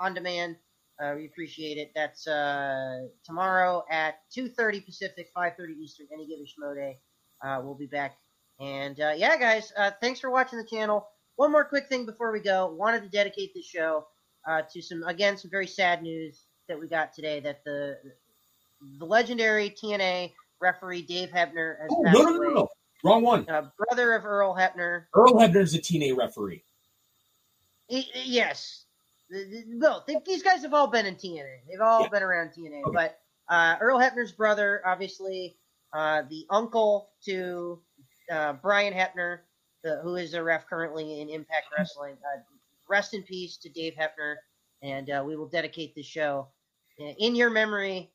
on 0.00 0.14
demand, 0.14 0.56
uh, 1.02 1.14
we 1.16 1.26
appreciate 1.26 1.78
it. 1.78 1.92
That's 1.94 2.26
uh, 2.26 3.06
tomorrow 3.24 3.84
at 3.90 4.16
2.30 4.36 4.84
Pacific, 4.84 5.28
5.30 5.36 5.76
Eastern, 5.82 6.06
any 6.12 6.26
given 6.26 6.44
schmo 6.46 6.74
day. 6.74 6.98
Uh, 7.44 7.60
we'll 7.62 7.74
be 7.76 7.86
back. 7.86 8.16
And 8.60 9.00
uh, 9.00 9.12
yeah, 9.16 9.36
guys, 9.38 9.72
uh, 9.76 9.92
thanks 10.00 10.20
for 10.20 10.30
watching 10.30 10.58
the 10.58 10.66
channel. 10.66 11.08
One 11.36 11.52
more 11.52 11.64
quick 11.64 11.88
thing 11.88 12.06
before 12.06 12.32
we 12.32 12.40
go. 12.40 12.72
Wanted 12.74 13.02
to 13.02 13.08
dedicate 13.08 13.52
this 13.54 13.66
show 13.66 14.06
uh, 14.48 14.62
to 14.72 14.82
some, 14.82 15.02
again, 15.04 15.36
some 15.36 15.50
very 15.50 15.66
sad 15.66 16.02
news 16.02 16.46
that 16.68 16.78
we 16.78 16.88
got 16.88 17.12
today 17.12 17.40
that 17.40 17.64
the 17.64 17.96
the 18.98 19.04
legendary 19.06 19.70
TNA 19.70 20.32
referee 20.60 21.02
Dave 21.02 21.30
Hebner 21.30 21.80
has 21.82 21.90
Oh, 21.90 22.02
passed 22.04 22.18
no, 22.18 22.22
no, 22.22 22.38
no, 22.38 22.48
away. 22.48 22.54
no. 22.54 22.68
Wrong 23.04 23.22
one. 23.22 23.48
Uh, 23.48 23.62
brother 23.78 24.14
of 24.14 24.24
Earl 24.24 24.54
Hebner. 24.56 25.04
Earl 25.14 25.34
Hebner's 25.34 25.74
a 25.74 25.78
TNA 25.78 26.16
referee. 26.16 26.64
Y- 27.90 28.04
yes, 28.14 28.81
both. 29.78 30.06
They- 30.06 30.20
These 30.24 30.42
guys 30.42 30.62
have 30.62 30.74
all 30.74 30.86
been 30.86 31.06
in 31.06 31.16
TNA. 31.16 31.60
They've 31.68 31.80
all 31.80 32.02
Yeah. 32.02 32.08
been 32.08 32.22
around 32.22 32.50
TNA. 32.52 32.82
Okay. 32.84 32.92
But 32.94 33.20
uh, 33.48 33.76
Earl 33.80 33.98
Hebner's 33.98 34.32
brother, 34.32 34.82
obviously, 34.86 35.56
uh, 35.92 36.22
the 36.28 36.46
uncle 36.50 37.10
to 37.24 37.82
uh, 38.30 38.54
Brian 38.54 38.92
Hebner, 38.94 39.40
the, 39.82 39.96
who 40.02 40.16
is 40.16 40.34
a 40.34 40.42
ref 40.42 40.66
currently 40.66 41.20
in 41.20 41.28
Impact 41.28 41.66
Wrestling. 41.76 42.16
Uh, 42.24 42.40
rest 42.88 43.14
in 43.14 43.22
peace 43.22 43.56
to 43.58 43.68
Dave 43.68 43.94
Hebner, 43.94 44.36
and 44.82 45.10
uh, 45.10 45.22
we 45.26 45.36
will 45.36 45.48
dedicate 45.48 45.94
the 45.94 46.02
show 46.02 46.48
in- 46.98 47.14
in 47.18 47.34
your 47.34 47.50
memory 47.50 48.10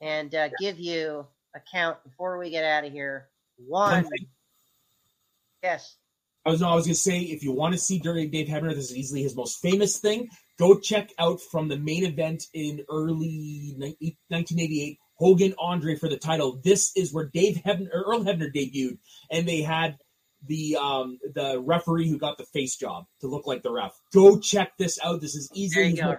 and 0.00 0.34
uh, 0.34 0.48
give 0.58 0.78
you 0.78 1.26
a 1.54 1.60
count 1.72 2.02
before 2.04 2.38
we 2.38 2.50
get 2.50 2.64
out 2.64 2.84
of 2.84 2.92
here. 2.92 3.28
One. 3.56 4.04
One. 4.04 4.12
Yes. 5.62 5.96
I 6.44 6.50
was, 6.50 6.60
no, 6.60 6.68
I 6.70 6.74
was 6.74 6.86
going 6.86 6.94
to 6.94 7.00
say, 7.00 7.20
if 7.20 7.44
you 7.44 7.52
want 7.52 7.72
to 7.74 7.78
see 7.78 7.98
Dirty 7.98 8.26
Dave 8.26 8.48
Hebner, 8.48 8.74
this 8.74 8.90
is 8.90 8.96
easily 8.96 9.22
his 9.22 9.36
most 9.36 9.60
famous 9.60 9.98
thing. 9.98 10.28
Go 10.58 10.78
check 10.78 11.10
out 11.18 11.40
from 11.40 11.68
the 11.68 11.78
main 11.78 12.04
event 12.04 12.44
in 12.52 12.84
early 12.90 13.74
1988, 13.78 14.98
Hogan 15.14 15.54
Andre 15.58 15.96
for 15.96 16.08
the 16.08 16.16
title. 16.16 16.60
This 16.62 16.92
is 16.94 17.12
where 17.12 17.26
Dave 17.26 17.56
Hebner, 17.56 17.88
Earl 17.92 18.24
Hebner 18.24 18.52
debuted, 18.54 18.98
and 19.30 19.48
they 19.48 19.62
had 19.62 19.96
the 20.46 20.76
um, 20.76 21.18
the 21.34 21.60
referee 21.60 22.08
who 22.08 22.18
got 22.18 22.38
the 22.38 22.44
face 22.44 22.76
job 22.76 23.06
to 23.20 23.28
look 23.28 23.46
like 23.46 23.62
the 23.62 23.72
ref. 23.72 23.98
Go 24.12 24.38
check 24.38 24.76
this 24.76 24.98
out. 25.02 25.20
This 25.20 25.34
is 25.34 25.50
you 25.54 25.96
go. 25.96 26.16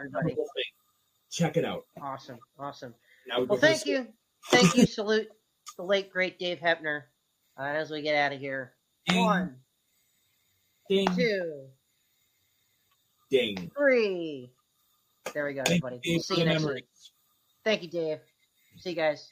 Check 1.29 1.57
it 1.57 1.65
out. 1.65 1.85
Awesome. 2.01 2.39
Awesome. 2.59 2.93
We 3.25 3.45
Well, 3.45 3.59
thank 3.59 3.85
you. 3.85 4.07
Thank 4.51 4.75
you. 4.75 4.85
Salute 4.85 5.27
the 5.77 5.83
late, 5.83 6.11
great 6.11 6.37
Dave 6.39 6.59
Hebner. 6.59 7.03
Uh, 7.57 7.63
as 7.63 7.91
we 7.91 8.01
get 8.01 8.15
out 8.15 8.33
of 8.33 8.39
here. 8.39 8.73
Ding, 9.07 9.25
One, 9.25 9.55
ding, 10.89 11.07
two, 11.15 11.67
ding. 13.33 13.71
three. 13.75 14.51
There 15.33 15.45
we 15.45 15.53
go, 15.53 15.63
Thank 15.63 15.83
everybody. 15.83 15.99
We'll 16.05 16.19
see 16.21 16.39
you 16.39 16.45
next 16.45 16.63
week. 16.63 16.85
Thank 17.63 17.83
you, 17.83 17.89
Dave. 17.89 18.19
See 18.77 18.91
you 18.91 18.95
guys. 18.95 19.31